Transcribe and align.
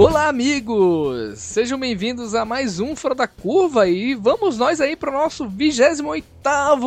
Olá, 0.00 0.28
amigos! 0.28 1.38
Sejam 1.40 1.78
bem-vindos 1.78 2.34
a 2.34 2.42
mais 2.42 2.80
um 2.80 2.96
Fora 2.96 3.14
da 3.14 3.26
Curva 3.26 3.86
e 3.86 4.14
vamos 4.14 4.56
nós 4.56 4.80
aí 4.80 4.96
para 4.96 5.10
o 5.10 5.12
nosso 5.12 5.46
28 5.46 6.24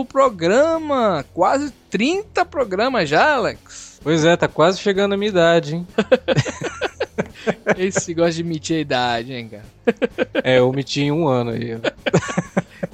programa. 0.10 1.24
Quase 1.32 1.72
30 1.92 2.44
programas 2.44 3.08
já, 3.08 3.36
Alex. 3.36 4.00
Pois 4.02 4.26
é, 4.26 4.36
tá 4.36 4.48
quase 4.48 4.80
chegando 4.80 5.14
a 5.14 5.18
minha 5.18 5.30
idade, 5.30 5.76
hein? 5.76 5.88
Esse 7.78 8.16
gosta 8.16 8.34
de 8.34 8.44
mentir 8.44 8.78
a 8.78 8.80
idade, 8.80 9.32
hein, 9.32 9.48
cara? 9.48 9.66
É, 10.44 10.58
eu 10.58 10.68
omiti 10.68 11.02
em 11.02 11.12
um 11.12 11.28
ano 11.28 11.52
aí. 11.52 11.78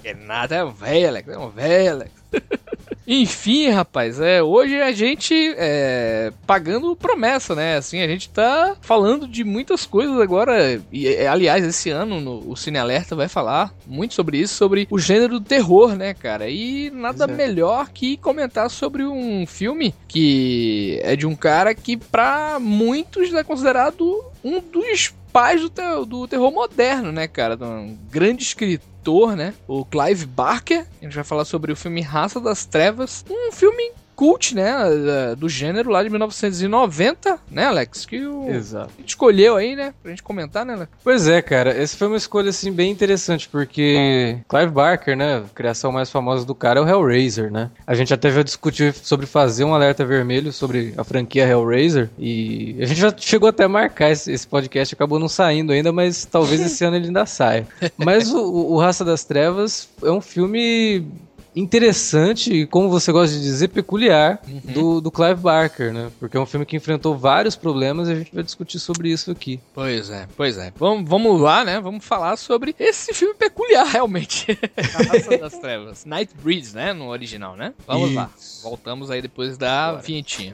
É 0.04 0.14
nada, 0.14 0.56
é 0.56 0.64
um 0.64 0.72
velho, 0.72 1.08
Alex, 1.08 1.30
é 1.30 1.38
um 1.38 1.50
velho, 1.50 1.92
Alex. 1.92 2.19
Enfim, 3.12 3.70
rapaz, 3.70 4.20
é, 4.20 4.44
hoje 4.44 4.80
a 4.80 4.92
gente 4.92 5.34
é, 5.58 6.32
pagando 6.46 6.96
promessa, 6.96 7.56
né? 7.56 7.76
Assim, 7.78 8.04
a 8.04 8.08
gente 8.08 8.30
tá 8.30 8.76
falando 8.82 9.28
de 9.28 9.44
muitas 9.44 9.84
coisas 9.84 10.20
agora. 10.20 10.80
E, 10.92 11.08
é, 11.08 11.28
aliás, 11.28 11.66
esse 11.66 11.90
ano 11.90 12.22
no, 12.22 12.52
o 12.52 12.56
Cine 12.56 12.78
Alerta 12.78 13.16
vai 13.16 13.28
falar 13.28 13.74
muito 13.88 14.14
sobre 14.14 14.38
isso, 14.38 14.54
sobre 14.54 14.88
o 14.92 15.00
gênero 15.00 15.40
do 15.40 15.46
terror, 15.46 15.96
né, 15.96 16.14
cara? 16.14 16.50
E 16.50 16.92
nada 16.92 17.24
é. 17.24 17.28
melhor 17.28 17.90
que 17.90 18.16
comentar 18.16 18.70
sobre 18.70 19.04
um 19.04 19.44
filme 19.48 19.96
que 20.08 21.00
é 21.02 21.16
de 21.16 21.26
um 21.26 21.36
cara 21.36 21.74
que, 21.74 21.98
pra 21.98 22.60
muitos, 22.62 23.34
é 23.34 23.44
considerado 23.44 24.24
um 24.44 24.60
dos 24.60 25.14
pais 25.32 25.62
do, 25.62 25.70
ter 25.70 26.06
do 26.06 26.28
terror 26.28 26.52
moderno, 26.52 27.12
né, 27.12 27.28
cara? 27.28 27.58
Um 27.62 27.98
grande 28.10 28.44
escritor, 28.44 29.36
né? 29.36 29.54
O 29.68 29.86
Clive 29.86 30.26
Barker. 30.26 30.86
A 31.02 31.06
gente 31.06 31.16
vai 31.16 31.24
falar 31.24 31.46
sobre 31.46 31.72
o 31.72 31.76
filme 31.76 32.02
Raça 32.02 32.40
das 32.40 32.66
Trevas. 32.66 33.26
Um 33.30 33.52
filme 33.52 33.92
cult, 34.20 34.54
né, 34.54 35.34
do 35.38 35.48
gênero 35.48 35.90
lá 35.90 36.04
de 36.04 36.10
1990, 36.10 37.40
né, 37.50 37.68
Alex? 37.68 38.06
Que 38.06 38.26
o 38.26 38.50
Exato. 38.50 38.92
a 38.98 39.00
gente 39.00 39.08
escolheu 39.08 39.56
aí, 39.56 39.78
né, 39.78 39.94
pra 40.04 40.12
gente 40.12 40.22
comentar, 40.22 40.66
né, 40.66 40.74
Alex? 40.74 40.92
Pois 41.02 41.26
é, 41.26 41.42
cara, 41.42 41.70
essa 41.70 41.96
foi 41.96 42.08
uma 42.08 42.18
escolha, 42.18 42.50
assim, 42.50 42.70
bem 42.70 42.92
interessante, 42.92 43.48
porque 43.48 44.38
Clive 44.50 44.72
Barker, 44.72 45.16
né, 45.16 45.38
a 45.38 45.56
criação 45.56 45.90
mais 45.90 46.10
famosa 46.10 46.46
do 46.46 46.54
cara 46.54 46.82
é 46.82 46.84
o 46.84 46.90
Hellraiser, 46.90 47.50
né? 47.50 47.72
A 47.88 47.96
gente 47.96 48.14
até 48.14 48.30
já 48.30 48.44
discutiu 48.44 48.92
sobre 48.94 49.26
fazer 49.26 49.64
um 49.64 49.74
alerta 49.74 50.04
vermelho 50.04 50.52
sobre 50.52 50.94
a 50.98 51.06
franquia 51.06 51.48
Hellraiser, 51.48 52.10
e 52.20 52.76
a 52.82 52.86
gente 52.86 53.00
já 53.00 53.16
chegou 53.16 53.48
até 53.48 53.64
a 53.64 53.70
marcar 53.70 54.12
esse, 54.12 54.30
esse 54.34 54.46
podcast, 54.46 54.94
acabou 54.94 55.18
não 55.18 55.30
saindo 55.30 55.72
ainda, 55.72 55.94
mas 55.94 56.26
talvez 56.26 56.60
esse 56.60 56.84
ano 56.84 56.98
ele 56.98 57.08
ainda 57.08 57.26
saia. 57.26 57.66
Mas 57.98 58.34
o, 58.34 58.44
o 58.44 58.78
Raça 58.78 59.06
das 59.06 59.24
Trevas 59.24 59.88
é 60.04 60.12
um 60.12 60.20
filme 60.20 61.08
interessante 61.56 62.54
e, 62.54 62.68
como 62.68 62.90
você 62.90 63.12
gosta 63.12 63.36
de 63.36 63.42
dizer, 63.42 63.70
peculiar 63.70 64.42
uhum. 64.48 64.74
do, 64.74 65.02
do 65.02 65.12
Clive 65.12 65.42
Barker, 65.42 65.94
né? 65.94 66.12
Porque 66.20 66.38
é 66.38 66.40
um 66.40 66.46
filme 66.46 66.66
que 66.66 66.76
enfrentou 66.76 67.18
vários 67.18 67.56
problemas 67.56 68.08
e 68.08 68.12
a 68.12 68.16
gente 68.16 68.34
vai 68.34 68.44
discutir 68.44 68.80
sobre 68.80 69.10
isso 69.10 69.32
aqui. 69.32 69.60
Pois 69.74 70.10
é, 70.10 70.28
pois 70.36 70.58
é. 70.58 70.72
Vamos, 70.78 71.10
vamos 71.10 71.40
lá, 71.42 71.66
né? 71.66 71.80
Vamos 71.80 72.06
falar 72.06 72.38
sobre 72.38 72.76
esse 72.80 73.14
filme 73.14 73.34
peculiar, 73.34 73.86
realmente. 73.92 74.58
A 74.78 75.04
Raça 75.04 75.38
das 75.38 75.58
Trevas. 75.58 76.06
Nightbreed, 76.06 76.74
né? 76.74 76.94
No 76.94 77.10
original, 77.10 77.56
né? 77.56 77.74
Vamos 77.86 78.10
isso. 78.10 78.16
lá. 78.18 78.30
Voltamos 78.64 79.12
aí 79.12 79.22
depois 79.22 79.58
da 79.58 79.94
vinhetinha. 79.96 80.54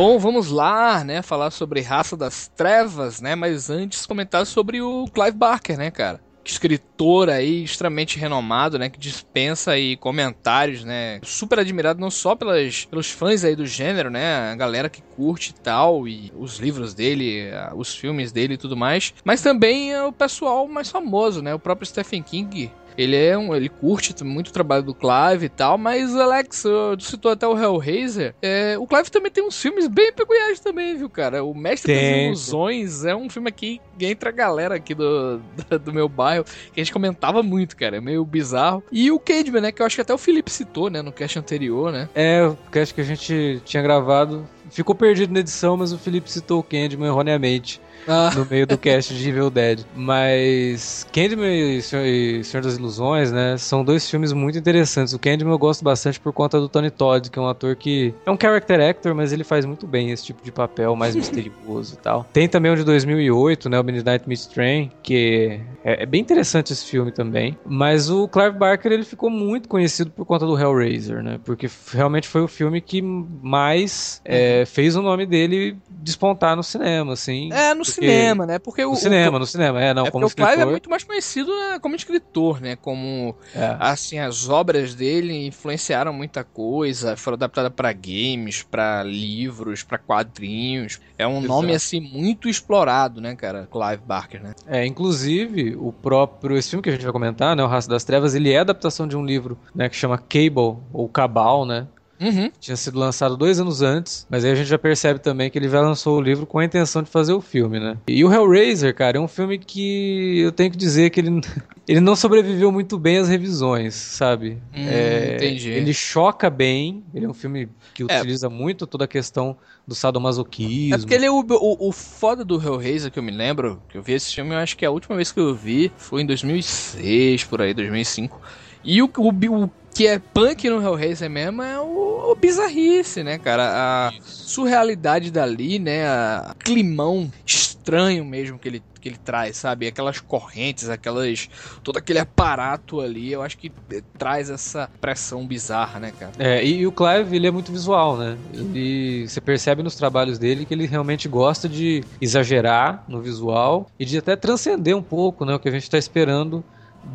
Bom, 0.00 0.18
vamos 0.18 0.50
lá, 0.50 1.04
né, 1.04 1.20
falar 1.20 1.50
sobre 1.50 1.82
Raça 1.82 2.16
das 2.16 2.48
Trevas, 2.48 3.20
né, 3.20 3.34
mas 3.34 3.68
antes 3.68 4.06
comentar 4.06 4.46
sobre 4.46 4.80
o 4.80 5.04
Clive 5.12 5.36
Barker, 5.36 5.76
né, 5.76 5.90
cara? 5.90 6.18
escritor 6.42 7.28
aí 7.28 7.62
extremamente 7.62 8.18
renomado, 8.18 8.78
né, 8.78 8.88
que 8.88 8.98
dispensa 8.98 9.72
aí 9.72 9.98
comentários, 9.98 10.84
né, 10.84 11.20
super 11.22 11.58
admirado 11.58 12.00
não 12.00 12.10
só 12.10 12.34
pelas, 12.34 12.86
pelos 12.86 13.10
fãs 13.10 13.44
aí 13.44 13.54
do 13.54 13.66
gênero, 13.66 14.08
né, 14.08 14.50
a 14.50 14.56
galera 14.56 14.88
que 14.88 15.02
curte 15.02 15.50
e 15.50 15.60
tal 15.60 16.08
e 16.08 16.32
os 16.34 16.56
livros 16.56 16.94
dele, 16.94 17.50
os 17.76 17.94
filmes 17.94 18.32
dele 18.32 18.54
e 18.54 18.58
tudo 18.58 18.78
mais, 18.78 19.12
mas 19.22 19.42
também 19.42 19.92
é 19.92 20.02
o 20.02 20.12
pessoal 20.12 20.66
mais 20.66 20.90
famoso, 20.90 21.42
né, 21.42 21.52
o 21.54 21.58
próprio 21.58 21.86
Stephen 21.86 22.22
King 22.22 22.72
ele 23.00 23.16
é 23.16 23.36
um, 23.36 23.54
ele 23.54 23.70
curte 23.70 24.22
muito 24.22 24.48
o 24.48 24.52
trabalho 24.52 24.82
do 24.82 24.94
Clive 24.94 25.46
e 25.46 25.48
tal, 25.48 25.78
mas 25.78 26.14
Alex, 26.14 26.62
tu 26.62 27.02
citou 27.02 27.30
até 27.32 27.48
o 27.48 27.58
Hellraiser. 27.58 28.34
É, 28.42 28.76
o 28.78 28.86
Clive 28.86 29.10
também 29.10 29.32
tem 29.32 29.42
uns 29.42 29.60
filmes 29.60 29.88
bem 29.88 30.12
peculiares 30.12 30.60
também, 30.60 30.98
viu, 30.98 31.08
cara? 31.08 31.42
O 31.42 31.54
Mestre 31.54 31.94
das 31.94 32.26
Ilusões 32.26 33.04
é 33.06 33.16
um 33.16 33.30
filme 33.30 33.48
aqui 33.48 33.80
que 33.98 34.04
entra 34.04 34.28
a 34.28 34.32
galera 34.32 34.74
aqui 34.74 34.94
do, 34.94 35.38
do, 35.38 35.78
do, 35.78 35.92
meu 35.94 36.10
bairro, 36.10 36.44
que 36.44 36.78
a 36.78 36.84
gente 36.84 36.92
comentava 36.92 37.42
muito, 37.42 37.74
cara. 37.74 37.96
É 37.96 38.00
meio 38.02 38.22
bizarro. 38.22 38.82
E 38.92 39.10
o 39.10 39.18
Cademan, 39.18 39.62
né? 39.62 39.72
Que 39.72 39.80
eu 39.80 39.86
acho 39.86 39.96
que 39.96 40.02
até 40.02 40.12
o 40.12 40.18
Felipe 40.18 40.50
citou, 40.50 40.90
né? 40.90 41.00
No 41.00 41.10
cast 41.10 41.38
anterior, 41.38 41.90
né? 41.90 42.06
É, 42.14 42.44
o 42.44 42.56
cast 42.70 42.94
que 42.94 43.00
a 43.00 43.04
gente 43.04 43.62
tinha 43.64 43.82
gravado. 43.82 44.46
Ficou 44.70 44.94
perdido 44.94 45.32
na 45.32 45.40
edição, 45.40 45.76
mas 45.76 45.92
o 45.92 45.98
Felipe 45.98 46.30
citou 46.30 46.60
o 46.60 46.62
Candyman 46.62 47.08
erroneamente 47.08 47.80
ah. 48.06 48.30
no 48.36 48.46
meio 48.46 48.66
do 48.66 48.78
cast 48.78 49.14
de 49.14 49.28
Evil 49.28 49.50
Dead. 49.50 49.80
Mas 49.94 51.06
Candyman 51.12 51.76
e 51.76 51.82
Senhor, 51.82 52.04
e 52.04 52.44
Senhor, 52.44 52.62
das 52.62 52.76
Ilusões, 52.76 53.32
né, 53.32 53.56
são 53.56 53.84
dois 53.84 54.08
filmes 54.08 54.32
muito 54.32 54.58
interessantes. 54.58 55.12
O 55.12 55.18
Candyman 55.18 55.52
eu 55.52 55.58
gosto 55.58 55.84
bastante 55.84 56.18
por 56.18 56.32
conta 56.32 56.60
do 56.60 56.68
Tony 56.68 56.90
Todd, 56.90 57.30
que 57.30 57.38
é 57.38 57.42
um 57.42 57.48
ator 57.48 57.76
que 57.76 58.14
é 58.24 58.30
um 58.30 58.38
character 58.40 58.80
actor, 58.80 59.14
mas 59.14 59.32
ele 59.32 59.44
faz 59.44 59.64
muito 59.64 59.86
bem 59.86 60.10
esse 60.10 60.24
tipo 60.24 60.42
de 60.44 60.52
papel 60.52 60.94
mais 60.96 61.14
misterioso 61.16 61.94
e 61.94 61.98
tal. 61.98 62.26
Tem 62.32 62.48
também 62.48 62.72
o 62.72 62.76
de 62.76 62.84
2008, 62.84 63.68
né, 63.68 63.80
o 63.80 63.84
Midnight 63.84 64.28
Meat 64.28 64.48
Train, 64.48 64.90
que 65.02 65.60
é, 65.84 66.02
é, 66.02 66.06
bem 66.06 66.20
interessante 66.20 66.72
esse 66.72 66.84
filme 66.84 67.10
também. 67.10 67.58
Mas 67.64 68.10
o 68.10 68.28
Clive 68.28 68.58
Barker, 68.58 68.92
ele 68.92 69.04
ficou 69.04 69.30
muito 69.30 69.68
conhecido 69.68 70.10
por 70.10 70.24
conta 70.24 70.46
do 70.46 70.58
Hellraiser, 70.58 71.22
né, 71.22 71.38
porque 71.44 71.68
realmente 71.92 72.28
foi 72.28 72.42
o 72.42 72.48
filme 72.48 72.80
que 72.80 73.02
mais 73.02 74.20
é, 74.24 74.64
fez 74.64 74.96
o 74.96 75.02
nome 75.02 75.26
dele 75.26 75.76
despontar 75.88 76.56
no 76.56 76.62
cinema, 76.62 77.12
assim. 77.12 77.52
É, 77.52 77.74
no 77.74 77.84
cinema, 77.84 77.99
né? 78.46 78.58
Porque 78.58 78.84
no 78.84 78.92
o, 78.92 78.96
cinema, 78.96 79.36
o, 79.36 79.40
no 79.40 79.46
cinema, 79.46 79.82
é, 79.82 79.94
não, 79.94 80.06
é 80.06 80.10
como 80.10 80.26
escritor. 80.26 80.50
O 80.50 80.54
Clive 80.54 80.68
é 80.68 80.70
muito 80.70 80.90
mais 80.90 81.04
conhecido 81.04 81.50
né, 81.52 81.78
como 81.78 81.94
escritor, 81.94 82.60
né? 82.60 82.76
Como, 82.76 83.34
é. 83.54 83.76
assim, 83.78 84.18
as 84.18 84.48
obras 84.48 84.94
dele 84.94 85.46
influenciaram 85.46 86.12
muita 86.12 86.44
coisa, 86.44 87.16
foram 87.16 87.36
adaptadas 87.36 87.72
para 87.74 87.92
games, 87.92 88.62
para 88.62 89.02
livros, 89.02 89.82
para 89.82 89.98
quadrinhos. 89.98 91.00
É 91.18 91.26
um 91.26 91.38
Exato. 91.38 91.48
nome, 91.48 91.74
assim, 91.74 92.00
muito 92.00 92.48
explorado, 92.48 93.20
né, 93.20 93.34
cara? 93.34 93.68
Clive 93.70 94.02
Barker, 94.06 94.42
né? 94.42 94.54
É, 94.66 94.86
inclusive, 94.86 95.76
o 95.76 95.92
próprio, 95.92 96.56
esse 96.56 96.70
filme 96.70 96.82
que 96.82 96.88
a 96.88 96.92
gente 96.92 97.02
vai 97.02 97.12
comentar, 97.12 97.54
né, 97.54 97.62
O 97.62 97.66
Raça 97.66 97.88
das 97.88 98.04
Trevas, 98.04 98.34
ele 98.34 98.50
é 98.52 98.58
adaptação 98.58 99.06
de 99.06 99.16
um 99.16 99.24
livro, 99.24 99.58
né, 99.74 99.88
que 99.88 99.96
chama 99.96 100.18
Cable, 100.18 100.78
ou 100.92 101.08
Cabal, 101.08 101.64
né? 101.64 101.86
Uhum. 102.20 102.50
Tinha 102.60 102.76
sido 102.76 102.98
lançado 102.98 103.36
dois 103.36 103.58
anos 103.58 103.80
antes, 103.80 104.26
mas 104.28 104.44
aí 104.44 104.52
a 104.52 104.54
gente 104.54 104.68
já 104.68 104.78
percebe 104.78 105.20
também 105.20 105.50
que 105.50 105.58
ele 105.58 105.68
já 105.68 105.80
lançou 105.80 106.18
o 106.18 106.20
livro 106.20 106.44
com 106.44 106.58
a 106.58 106.64
intenção 106.64 107.02
de 107.02 107.08
fazer 107.08 107.32
o 107.32 107.40
filme, 107.40 107.80
né? 107.80 107.96
E 108.06 108.22
o 108.22 108.32
Hellraiser, 108.32 108.94
cara, 108.94 109.16
é 109.16 109.20
um 109.20 109.26
filme 109.26 109.58
que 109.58 110.40
eu 110.40 110.52
tenho 110.52 110.70
que 110.70 110.76
dizer 110.76 111.08
que 111.08 111.20
ele, 111.20 111.40
ele 111.88 112.00
não 112.00 112.14
sobreviveu 112.14 112.70
muito 112.70 112.98
bem 112.98 113.16
às 113.16 113.28
revisões, 113.28 113.94
sabe? 113.94 114.58
Hum, 114.74 114.86
é, 114.86 115.36
entendi. 115.36 115.70
Ele 115.70 115.94
choca 115.94 116.50
bem, 116.50 117.02
ele 117.14 117.24
é 117.24 117.28
um 117.28 117.34
filme 117.34 117.68
que 117.94 118.02
é. 118.02 118.18
utiliza 118.18 118.50
muito 118.50 118.86
toda 118.86 119.06
a 119.06 119.08
questão 119.08 119.56
do 119.86 119.94
sadomasoquismo. 119.94 120.96
É 120.96 120.98
porque 120.98 121.14
ele 121.14 121.24
é 121.24 121.30
o, 121.30 121.40
o, 121.40 121.88
o 121.88 121.92
foda 121.92 122.44
do 122.44 122.62
Hellraiser 122.62 123.10
que 123.10 123.18
eu 123.18 123.22
me 123.22 123.32
lembro, 123.32 123.82
que 123.88 123.96
eu 123.96 124.02
vi 124.02 124.12
esse 124.12 124.34
filme, 124.34 124.52
eu 124.52 124.58
acho 124.58 124.76
que 124.76 124.84
a 124.84 124.90
última 124.90 125.16
vez 125.16 125.32
que 125.32 125.40
eu 125.40 125.54
vi 125.54 125.90
foi 125.96 126.20
em 126.20 126.26
2006, 126.26 127.44
por 127.44 127.62
aí, 127.62 127.72
2005. 127.72 128.38
E 128.84 129.02
o, 129.02 129.10
o, 129.16 129.28
o 129.28 129.70
que 130.00 130.06
é 130.06 130.18
punk 130.18 130.70
no 130.70 130.82
Hellraiser 130.82 131.28
mesmo 131.28 131.62
é 131.62 131.78
o, 131.78 132.30
o 132.30 132.34
bizarrice, 132.34 133.22
né, 133.22 133.36
cara? 133.36 134.08
A 134.08 134.12
surrealidade 134.22 135.30
dali, 135.30 135.78
né? 135.78 136.06
A 136.06 136.56
climão 136.58 137.30
estranho 137.44 138.24
mesmo 138.24 138.58
que 138.58 138.66
ele, 138.66 138.82
que 138.98 139.10
ele 139.10 139.18
traz, 139.22 139.58
sabe? 139.58 139.86
Aquelas 139.86 140.18
correntes, 140.18 140.88
aquelas. 140.88 141.50
todo 141.84 141.98
aquele 141.98 142.18
aparato 142.18 143.02
ali, 143.02 143.30
eu 143.30 143.42
acho 143.42 143.58
que 143.58 143.70
traz 144.16 144.48
essa 144.48 144.88
pressão 145.02 145.46
bizarra, 145.46 146.00
né, 146.00 146.14
cara? 146.18 146.32
É, 146.38 146.64
e, 146.64 146.78
e 146.78 146.86
o 146.86 146.92
Clive, 146.92 147.36
ele 147.36 147.48
é 147.48 147.50
muito 147.50 147.70
visual, 147.70 148.16
né? 148.16 148.38
Ele, 148.54 149.28
você 149.28 149.38
percebe 149.38 149.82
nos 149.82 149.96
trabalhos 149.96 150.38
dele 150.38 150.64
que 150.64 150.72
ele 150.72 150.86
realmente 150.86 151.28
gosta 151.28 151.68
de 151.68 152.02
exagerar 152.18 153.04
no 153.06 153.20
visual 153.20 153.90
e 153.98 154.06
de 154.06 154.16
até 154.16 154.34
transcender 154.34 154.96
um 154.96 155.02
pouco, 155.02 155.44
né? 155.44 155.54
O 155.54 155.58
que 155.58 155.68
a 155.68 155.72
gente 155.72 155.82
está 155.82 155.98
esperando 155.98 156.64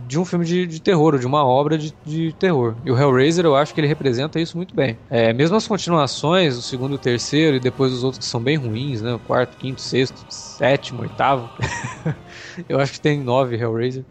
de 0.08 0.20
um 0.20 0.26
filme 0.26 0.46
de, 0.46 0.66
de 0.66 0.82
terror, 0.82 1.14
ou 1.14 1.20
de 1.20 1.26
uma 1.26 1.46
obra 1.46 1.78
de, 1.78 1.94
de, 2.06 2.34
terror. 2.34 2.76
E 2.86 2.92
o 2.92 2.98
Hellraiser, 2.98 3.46
eu 3.46 3.56
acho 3.56 3.74
que 3.74 3.80
ele 3.80 3.88
representa 3.88 4.40
isso 4.40 4.58
muito 4.58 4.76
bem. 4.76 4.98
É, 5.10 5.32
mesmo 5.34 5.56
as 5.56 5.68
continuações, 5.68 6.56
o 6.56 6.62
segundo 6.62 6.94
e 6.94 6.96
o 6.96 7.00
terceiro, 7.00 7.58
e 7.58 7.60
depois 7.60 7.92
os 7.94 8.04
outros 8.04 8.20
que 8.20 8.26
são 8.26 8.42
bem 8.42 8.58
ruins, 8.58 9.02
né? 9.02 9.14
O 9.14 9.20
quarto, 9.20 9.58
quinto, 9.58 9.82
sexto, 9.82 10.26
sétimo, 10.30 11.02
oitavo. 11.02 11.50
eu 12.68 12.80
acho 12.80 12.94
que 12.94 13.00
tem 13.00 13.20
nove 13.20 13.56
Hellraiser. 13.56 14.04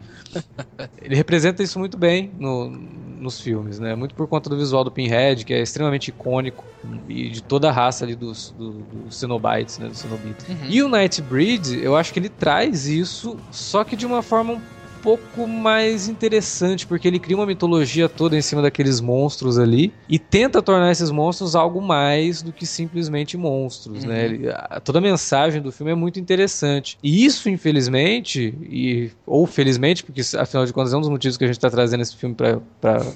ele 1.01 1.15
representa 1.15 1.63
isso 1.63 1.79
muito 1.79 1.97
bem 1.97 2.31
no, 2.37 2.69
nos 2.69 3.39
filmes, 3.39 3.79
né? 3.79 3.95
Muito 3.95 4.15
por 4.15 4.27
conta 4.27 4.49
do 4.49 4.57
visual 4.57 4.83
do 4.83 4.91
Pinhead, 4.91 5.45
que 5.45 5.53
é 5.53 5.61
extremamente 5.61 6.09
icônico, 6.09 6.63
e 7.07 7.29
de 7.29 7.41
toda 7.41 7.69
a 7.69 7.71
raça 7.71 8.05
ali 8.05 8.15
dos, 8.15 8.53
do, 8.57 8.71
dos 8.73 9.17
Cenobites, 9.17 9.79
né? 9.79 9.89
Do. 9.89 10.15
Uhum. 10.51 10.69
E 10.69 10.83
o 10.83 10.87
Nightbreed, 10.87 11.83
eu 11.83 11.95
acho 11.95 12.13
que 12.13 12.19
ele 12.19 12.29
traz 12.29 12.87
isso, 12.87 13.37
só 13.51 13.83
que 13.83 13.95
de 13.95 14.05
uma 14.05 14.21
forma 14.21 14.53
um 14.53 14.61
pouco 15.05 15.47
mais 15.47 16.07
interessante, 16.07 16.87
porque 16.87 17.07
ele 17.07 17.19
cria 17.19 17.37
uma 17.37 17.45
mitologia 17.45 18.09
toda 18.09 18.35
em 18.35 18.41
cima 18.41 18.59
daqueles 18.59 18.99
monstros 18.99 19.59
ali 19.59 19.93
e 20.09 20.17
tenta 20.17 20.63
tornar 20.63 20.91
esses 20.91 21.11
monstros 21.11 21.55
algo 21.55 21.79
mais 21.79 22.41
do 22.41 22.51
que 22.51 22.65
simplesmente 22.65 23.37
monstros, 23.37 24.03
né? 24.03 24.09
uhum. 24.09 24.13
né? 24.13 24.25
Ele, 24.25 24.49
a, 24.49 24.81
toda 24.83 24.97
a 24.97 25.01
mensagem 25.01 25.61
do 25.61 25.71
filme 25.71 25.91
é 25.91 25.95
muito 25.95 26.19
interessante. 26.19 26.97
E 27.03 27.23
isso, 27.23 27.47
infelizmente, 27.47 28.57
e, 28.63 29.11
ou 29.27 29.45
felizmente, 29.45 30.03
porque 30.03 30.21
afinal 30.39 30.65
de 30.65 30.73
contas 30.73 30.91
é 30.91 30.97
um 30.97 31.01
dos 31.01 31.09
motivos 31.09 31.37
que 31.37 31.43
a 31.43 31.47
gente 31.47 31.57
está 31.57 31.69
trazendo 31.69 32.01
esse 32.01 32.15
filme 32.15 32.33
para 32.33 32.59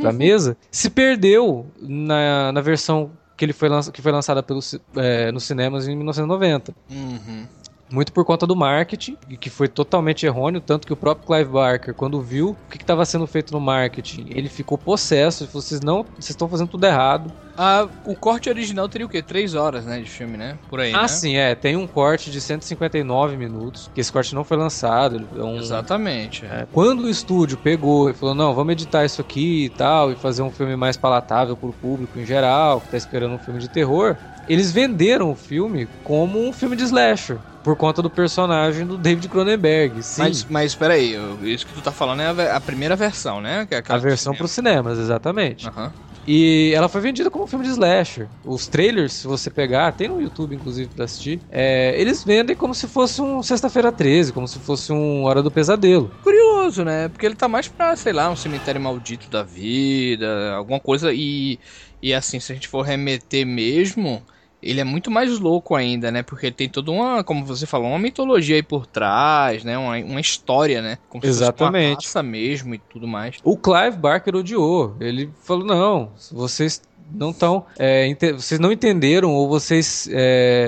a 0.07 0.13
mesa, 0.13 0.55
se 0.69 0.91
perdeu 0.91 1.65
na, 1.81 2.51
na 2.51 2.61
versão 2.61 3.09
que 3.35 3.45
ele 3.45 3.53
foi, 3.53 3.69
que 3.91 4.01
foi 4.01 4.11
lançada 4.11 4.43
pelo, 4.43 4.59
é, 4.95 5.31
nos 5.31 5.43
cinemas 5.43 5.87
em 5.87 5.95
1990. 5.95 6.75
Uhum 6.91 7.58
muito 7.91 8.11
por 8.13 8.23
conta 8.25 8.45
do 8.45 8.55
marketing, 8.55 9.17
que 9.39 9.49
foi 9.49 9.67
totalmente 9.67 10.25
errôneo, 10.25 10.61
tanto 10.61 10.85
que 10.85 10.93
o 10.93 10.95
próprio 10.95 11.25
Clive 11.27 11.49
Barker, 11.51 11.93
quando 11.93 12.21
viu 12.21 12.49
o 12.51 12.69
que 12.69 12.77
estava 12.77 13.03
sendo 13.05 13.25
feito 13.25 13.51
no 13.51 13.59
marketing, 13.59 14.27
ele 14.29 14.47
ficou 14.49 14.77
possesso, 14.77 15.43
ele 15.43 15.51
falou, 15.51 15.61
vocês 15.61 15.81
não, 15.81 16.03
vocês 16.03 16.29
estão 16.29 16.47
fazendo 16.47 16.69
tudo 16.69 16.85
errado. 16.85 17.31
Ah, 17.61 17.87
o 18.05 18.15
corte 18.15 18.47
original 18.47 18.87
teria 18.87 19.05
o 19.05 19.09
quê? 19.09 19.21
Três 19.21 19.53
horas, 19.53 19.83
né, 19.85 19.99
de 19.99 20.09
filme, 20.09 20.37
né? 20.37 20.57
Por 20.69 20.79
aí, 20.79 20.93
Ah, 20.93 21.01
né? 21.01 21.07
sim, 21.09 21.35
é. 21.35 21.53
Tem 21.55 21.75
um 21.75 21.85
corte 21.85 22.31
de 22.31 22.39
159 22.39 23.35
minutos, 23.35 23.91
que 23.93 23.99
esse 23.99 24.11
corte 24.11 24.33
não 24.33 24.45
foi 24.45 24.55
lançado. 24.55 25.27
É 25.37 25.43
um... 25.43 25.57
Exatamente. 25.57 26.45
É. 26.45 26.65
Quando 26.71 27.01
o 27.01 27.09
estúdio 27.09 27.57
pegou 27.57 28.09
e 28.09 28.13
falou, 28.13 28.33
não, 28.33 28.53
vamos 28.53 28.71
editar 28.71 29.03
isso 29.03 29.19
aqui 29.19 29.65
e 29.65 29.69
tal, 29.69 30.09
e 30.11 30.15
fazer 30.15 30.41
um 30.41 30.51
filme 30.51 30.75
mais 30.77 30.95
palatável 30.95 31.57
pro 31.57 31.73
público 31.73 32.17
em 32.17 32.25
geral, 32.25 32.79
que 32.79 32.87
tá 32.89 32.95
esperando 32.97 33.33
um 33.33 33.39
filme 33.39 33.59
de 33.59 33.67
terror, 33.67 34.15
eles 34.47 34.71
venderam 34.71 35.29
o 35.29 35.35
filme 35.35 35.85
como 36.03 36.39
um 36.41 36.53
filme 36.53 36.77
de 36.77 36.83
slasher. 36.83 37.37
Por 37.63 37.75
conta 37.75 38.01
do 38.01 38.09
personagem 38.09 38.85
do 38.85 38.97
David 38.97 39.27
Cronenberg, 39.27 40.01
sim. 40.01 40.21
Mas, 40.21 40.45
mas 40.45 40.75
peraí, 40.75 41.15
isso 41.43 41.65
que 41.65 41.73
tu 41.73 41.81
tá 41.81 41.91
falando 41.91 42.21
é 42.21 42.51
a, 42.51 42.55
a 42.57 42.61
primeira 42.61 42.95
versão, 42.95 43.41
né? 43.41 43.67
É 43.69 43.83
a 43.87 43.97
versão 43.97 44.33
para 44.33 44.45
os 44.45 44.51
cinemas, 44.51 44.97
exatamente. 44.97 45.67
Uhum. 45.67 45.91
E 46.31 46.71
ela 46.75 46.87
foi 46.87 47.01
vendida 47.01 47.31
como 47.31 47.45
um 47.45 47.47
filme 47.47 47.65
de 47.65 47.71
slasher. 47.71 48.29
Os 48.43 48.67
trailers, 48.67 49.13
se 49.13 49.27
você 49.27 49.49
pegar, 49.49 49.91
tem 49.93 50.07
no 50.07 50.21
YouTube, 50.21 50.55
inclusive, 50.55 50.89
pra 50.93 51.05
assistir, 51.05 51.41
é, 51.49 51.99
eles 51.99 52.23
vendem 52.23 52.55
como 52.55 52.75
se 52.75 52.87
fosse 52.87 53.19
um 53.19 53.41
Sexta-feira 53.41 53.91
13, 53.91 54.31
como 54.31 54.47
se 54.47 54.59
fosse 54.59 54.91
um 54.93 55.23
Hora 55.23 55.41
do 55.41 55.49
Pesadelo. 55.49 56.11
Curioso, 56.21 56.85
né? 56.85 57.09
Porque 57.09 57.25
ele 57.25 57.35
tá 57.35 57.47
mais 57.47 57.67
pra, 57.67 57.95
sei 57.95 58.13
lá, 58.13 58.29
um 58.29 58.35
cemitério 58.35 58.79
maldito 58.79 59.27
da 59.29 59.41
vida, 59.41 60.53
alguma 60.53 60.79
coisa. 60.79 61.11
E, 61.11 61.59
e 62.01 62.13
assim, 62.13 62.39
se 62.39 62.51
a 62.51 62.55
gente 62.55 62.67
for 62.67 62.83
remeter 62.83 63.45
mesmo 63.45 64.23
ele 64.61 64.81
é 64.81 64.83
muito 64.83 65.09
mais 65.09 65.39
louco 65.39 65.75
ainda, 65.75 66.11
né? 66.11 66.21
Porque 66.21 66.51
tem 66.51 66.67
toda 66.67 66.91
uma, 66.91 67.23
como 67.23 67.45
você 67.45 67.65
falou, 67.65 67.87
uma 67.87 67.99
mitologia 67.99 68.55
aí 68.55 68.63
por 68.63 68.85
trás, 68.85 69.63
né? 69.63 69.77
Uma, 69.77 69.97
uma 69.97 70.19
história, 70.19 70.81
né? 70.81 70.97
Como 71.07 71.25
Exatamente. 71.25 72.07
Se 72.07 72.13
fosse 72.13 72.25
mesmo 72.25 72.75
e 72.75 72.77
tudo 72.77 73.07
mais. 73.07 73.37
O 73.43 73.57
Clive 73.57 73.97
Barker 73.97 74.35
odiou. 74.35 74.95
Ele 74.99 75.29
falou: 75.41 75.65
não, 75.65 76.11
vocês 76.31 76.81
não 77.11 77.31
estão. 77.31 77.65
É, 77.77 78.13
vocês 78.33 78.59
não 78.59 78.71
entenderam 78.71 79.33
ou 79.33 79.47
vocês 79.47 80.07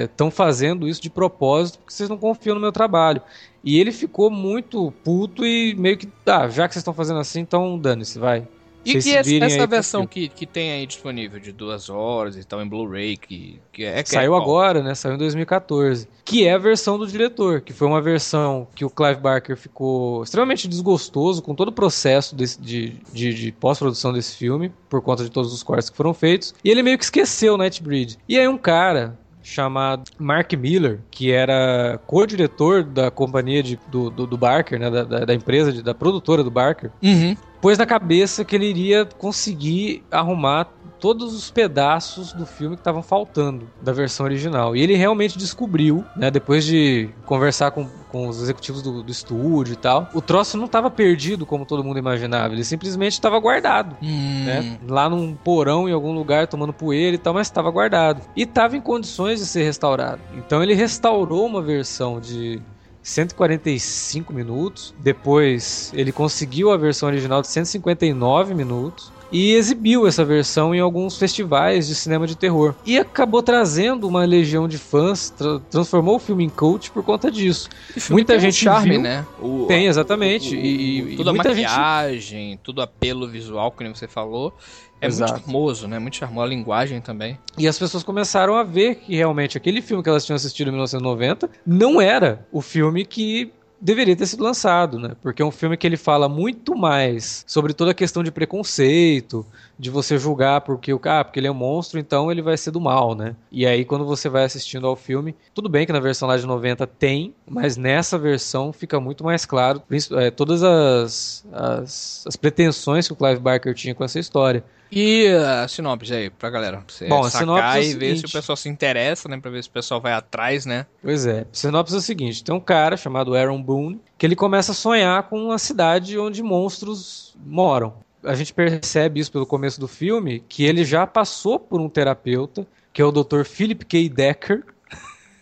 estão 0.03 0.27
é, 0.27 0.31
fazendo 0.31 0.87
isso 0.87 1.01
de 1.01 1.09
propósito 1.09 1.79
porque 1.79 1.93
vocês 1.93 2.09
não 2.09 2.17
confiam 2.17 2.55
no 2.55 2.61
meu 2.61 2.71
trabalho. 2.71 3.21
E 3.63 3.79
ele 3.79 3.91
ficou 3.91 4.31
muito 4.31 4.91
puto 5.03 5.45
e 5.45 5.75
meio 5.75 5.97
que, 5.97 6.09
ah, 6.25 6.49
já 6.49 6.67
que 6.67 6.73
vocês 6.73 6.81
estão 6.81 6.93
fazendo 6.93 7.19
assim, 7.19 7.41
então 7.41 7.77
dane-se, 7.77 8.17
vai. 8.17 8.47
E, 8.83 8.93
e 8.93 9.15
essa, 9.15 9.35
essa 9.35 9.67
versão 9.67 10.07
que, 10.07 10.27
que 10.27 10.45
tem 10.45 10.71
aí 10.71 10.85
disponível 10.85 11.39
de 11.39 11.51
duas 11.51 11.89
horas 11.89 12.35
e 12.35 12.43
tal 12.43 12.61
em 12.61 12.67
Blu-ray, 12.67 13.17
que, 13.17 13.59
que 13.71 13.83
é. 13.83 14.01
Que 14.01 14.09
Saiu 14.09 14.33
é 14.33 14.37
agora, 14.37 14.81
né? 14.81 14.95
Saiu 14.95 15.15
em 15.15 15.17
2014. 15.17 16.07
Que 16.25 16.47
é 16.47 16.53
a 16.53 16.57
versão 16.57 16.97
do 16.97 17.05
diretor, 17.05 17.61
que 17.61 17.73
foi 17.73 17.87
uma 17.87 18.01
versão 18.01 18.67
que 18.73 18.83
o 18.83 18.89
Clive 18.89 19.19
Barker 19.19 19.55
ficou 19.55 20.23
extremamente 20.23 20.67
desgostoso 20.67 21.41
com 21.41 21.53
todo 21.53 21.69
o 21.69 21.73
processo 21.73 22.35
de, 22.35 22.57
de, 22.57 22.89
de, 23.13 23.33
de 23.33 23.51
pós-produção 23.51 24.11
desse 24.13 24.35
filme, 24.35 24.71
por 24.89 25.01
conta 25.01 25.23
de 25.23 25.29
todos 25.29 25.53
os 25.53 25.61
cortes 25.61 25.89
que 25.89 25.97
foram 25.97 26.13
feitos. 26.13 26.53
E 26.63 26.69
ele 26.69 26.81
meio 26.81 26.97
que 26.97 27.03
esqueceu 27.03 27.53
o 27.53 27.57
Nightbreed. 27.57 28.17
E 28.27 28.37
aí 28.37 28.47
um 28.47 28.57
cara 28.57 29.17
chamado 29.43 30.03
Mark 30.17 30.53
Miller, 30.53 30.99
que 31.09 31.31
era 31.31 31.99
co-diretor 32.05 32.83
da 32.83 33.09
companhia 33.09 33.63
de, 33.63 33.79
do, 33.89 34.09
do, 34.09 34.27
do, 34.27 34.37
Barker, 34.37 34.79
né, 34.79 34.89
da, 34.89 35.03
da, 35.03 35.33
empresa, 35.33 35.71
de, 35.71 35.81
da 35.81 35.93
produtora 35.93 36.43
do 36.43 36.51
Barker, 36.51 36.91
uhum. 37.01 37.35
Pôs 37.61 37.77
na 37.77 37.85
cabeça 37.85 38.43
que 38.43 38.55
ele 38.55 38.65
iria 38.65 39.05
conseguir 39.05 40.03
arrumar 40.11 40.67
todos 41.01 41.33
os 41.33 41.49
pedaços 41.49 42.31
do 42.31 42.45
filme 42.45 42.75
que 42.75 42.81
estavam 42.81 43.01
faltando 43.01 43.67
da 43.81 43.91
versão 43.91 44.23
original. 44.23 44.75
E 44.75 44.81
ele 44.81 44.95
realmente 44.95 45.37
descobriu, 45.37 46.05
né, 46.15 46.29
depois 46.29 46.63
de 46.63 47.09
conversar 47.25 47.71
com, 47.71 47.89
com 48.09 48.27
os 48.27 48.39
executivos 48.39 48.83
do, 48.83 49.01
do 49.01 49.11
estúdio 49.11 49.73
e 49.73 49.75
tal, 49.75 50.07
o 50.13 50.21
troço 50.21 50.57
não 50.57 50.65
estava 50.65 50.91
perdido 50.91 51.43
como 51.43 51.65
todo 51.65 51.83
mundo 51.83 51.97
imaginava, 51.97 52.53
ele 52.53 52.63
simplesmente 52.63 53.13
estava 53.13 53.39
guardado, 53.39 53.97
hum. 54.01 54.43
né, 54.45 54.79
lá 54.87 55.09
num 55.09 55.33
porão 55.33 55.89
em 55.89 55.91
algum 55.91 56.13
lugar 56.13 56.45
tomando 56.45 56.71
poeira 56.71 57.15
e 57.15 57.19
tal, 57.19 57.33
mas 57.33 57.47
estava 57.47 57.71
guardado. 57.71 58.21
E 58.35 58.43
estava 58.43 58.77
em 58.77 58.81
condições 58.81 59.39
de 59.39 59.47
ser 59.47 59.63
restaurado. 59.63 60.21
Então 60.35 60.61
ele 60.61 60.75
restaurou 60.75 61.47
uma 61.47 61.63
versão 61.63 62.19
de 62.19 62.61
145 63.03 64.33
minutos. 64.33 64.93
Depois 64.99 65.91
ele 65.93 66.11
conseguiu 66.11 66.71
a 66.71 66.77
versão 66.77 67.09
original 67.09 67.41
de 67.41 67.47
159 67.47 68.53
minutos 68.53 69.11
e 69.31 69.53
exibiu 69.53 70.07
essa 70.07 70.25
versão 70.25 70.75
em 70.75 70.79
alguns 70.79 71.17
festivais 71.17 71.87
de 71.87 71.95
cinema 71.95 72.27
de 72.27 72.35
terror. 72.35 72.75
E 72.85 72.97
acabou 72.97 73.41
trazendo 73.41 74.07
uma 74.07 74.25
legião 74.25 74.67
de 74.67 74.77
fãs, 74.77 75.29
tra 75.29 75.59
transformou 75.69 76.15
o 76.15 76.19
filme 76.19 76.43
em 76.43 76.49
cult 76.49 76.91
por 76.91 77.03
conta 77.03 77.31
disso. 77.31 77.69
Muita 78.09 78.39
gente 78.39 78.55
um 78.55 78.71
charme, 78.71 78.91
viu, 78.91 79.01
né? 79.01 79.25
O, 79.41 79.65
tem, 79.67 79.87
exatamente. 79.87 80.55
O, 80.55 80.59
o, 80.59 80.61
e, 80.63 81.15
toda 81.17 81.29
e 81.29 81.33
muita 81.33 81.49
a 81.49 81.55
maquiagem, 81.55 82.49
gente... 82.51 82.59
tudo 82.59 82.81
apelo 82.81 83.27
visual, 83.27 83.71
como 83.71 83.95
você 83.95 84.07
falou. 84.07 84.53
É 84.99 85.07
Exato. 85.07 85.31
muito 85.31 85.45
charmoso, 85.45 85.87
né? 85.87 85.97
Muito 85.97 86.17
charmoso 86.17 86.45
a 86.45 86.47
linguagem 86.47 87.01
também. 87.01 87.37
E 87.57 87.67
as 87.67 87.77
pessoas 87.79 88.03
começaram 88.03 88.55
a 88.55 88.63
ver 88.63 88.95
que 88.95 89.15
realmente 89.15 89.57
aquele 89.57 89.81
filme 89.81 90.03
que 90.03 90.09
elas 90.09 90.23
tinham 90.23 90.35
assistido 90.35 90.67
em 90.67 90.71
1990 90.71 91.49
não 91.65 91.99
era 91.99 92.45
o 92.51 92.61
filme 92.61 93.03
que 93.03 93.51
deveria 93.81 94.15
ter 94.15 94.27
sido 94.27 94.43
lançado, 94.43 94.99
né? 94.99 95.15
Porque 95.21 95.41
é 95.41 95.45
um 95.45 95.51
filme 95.51 95.75
que 95.75 95.87
ele 95.87 95.97
fala 95.97 96.29
muito 96.29 96.75
mais 96.75 97.43
sobre 97.47 97.73
toda 97.73 97.91
a 97.91 97.95
questão 97.95 98.23
de 98.23 98.31
preconceito, 98.31 99.45
de 99.77 99.89
você 99.89 100.17
julgar 100.17 100.61
porque 100.61 100.93
o 100.93 101.01
ah, 101.05 101.23
porque 101.23 101.39
ele 101.39 101.47
é 101.47 101.51
um 101.51 101.55
monstro, 101.55 101.99
então 101.99 102.31
ele 102.31 102.41
vai 102.41 102.55
ser 102.55 102.69
do 102.69 102.79
mal, 102.79 103.15
né? 103.15 103.35
E 103.51 103.65
aí 103.65 103.83
quando 103.83 104.05
você 104.05 104.29
vai 104.29 104.43
assistindo 104.43 104.85
ao 104.85 104.95
filme, 104.95 105.35
tudo 105.53 105.67
bem 105.67 105.85
que 105.85 105.91
na 105.91 105.99
versão 105.99 106.27
lá 106.27 106.37
de 106.37 106.45
90 106.45 106.85
tem, 106.85 107.33
mas 107.49 107.75
nessa 107.75 108.17
versão 108.19 108.71
fica 108.71 108.99
muito 108.99 109.23
mais 109.23 109.45
claro 109.45 109.81
é, 110.11 110.29
todas 110.29 110.61
as, 110.61 111.43
as, 111.51 112.23
as 112.27 112.35
pretensões 112.35 113.07
que 113.07 113.13
o 113.13 113.15
Clive 113.15 113.39
Barker 113.39 113.73
tinha 113.73 113.95
com 113.95 114.03
essa 114.03 114.19
história. 114.19 114.63
E 114.91 115.27
a 115.27 115.67
sinopse 115.69 116.13
aí 116.13 116.29
pra 116.29 116.49
galera, 116.49 116.77
pra 116.77 116.93
você 116.93 117.07
Bom, 117.07 117.23
sacar 117.23 117.79
é 117.79 117.85
e 117.85 117.93
ver 117.93 118.17
se 118.17 118.25
o 118.25 118.31
pessoal 118.31 118.57
se 118.57 118.67
interessa, 118.67 119.29
né, 119.29 119.39
pra 119.39 119.49
ver 119.49 119.63
se 119.63 119.69
o 119.69 119.71
pessoal 119.71 120.01
vai 120.01 120.11
atrás, 120.11 120.65
né? 120.65 120.85
Pois 121.01 121.25
é, 121.25 121.41
a 121.41 121.45
sinopse 121.53 121.95
é 121.95 121.97
o 121.97 122.01
seguinte, 122.01 122.43
tem 122.43 122.53
um 122.53 122.59
cara 122.59 122.97
chamado 122.97 123.33
Aaron 123.33 123.61
Boone, 123.61 124.01
que 124.17 124.25
ele 124.25 124.35
começa 124.35 124.73
a 124.73 124.75
sonhar 124.75 125.23
com 125.23 125.45
uma 125.45 125.57
cidade 125.57 126.19
onde 126.19 126.43
monstros 126.43 127.33
moram. 127.45 127.93
A 128.23 128.35
gente 128.35 128.53
percebe 128.53 129.19
isso 129.19 129.31
pelo 129.31 129.45
começo 129.45 129.79
do 129.79 129.87
filme, 129.87 130.43
que 130.47 130.65
ele 130.65 130.83
já 130.83 131.07
passou 131.07 131.57
por 131.57 131.79
um 131.79 131.87
terapeuta, 131.87 132.67
que 132.91 133.01
é 133.01 133.05
o 133.05 133.11
Dr. 133.11 133.43
Philip 133.45 133.85
K. 133.85 134.09
Decker, 134.09 134.63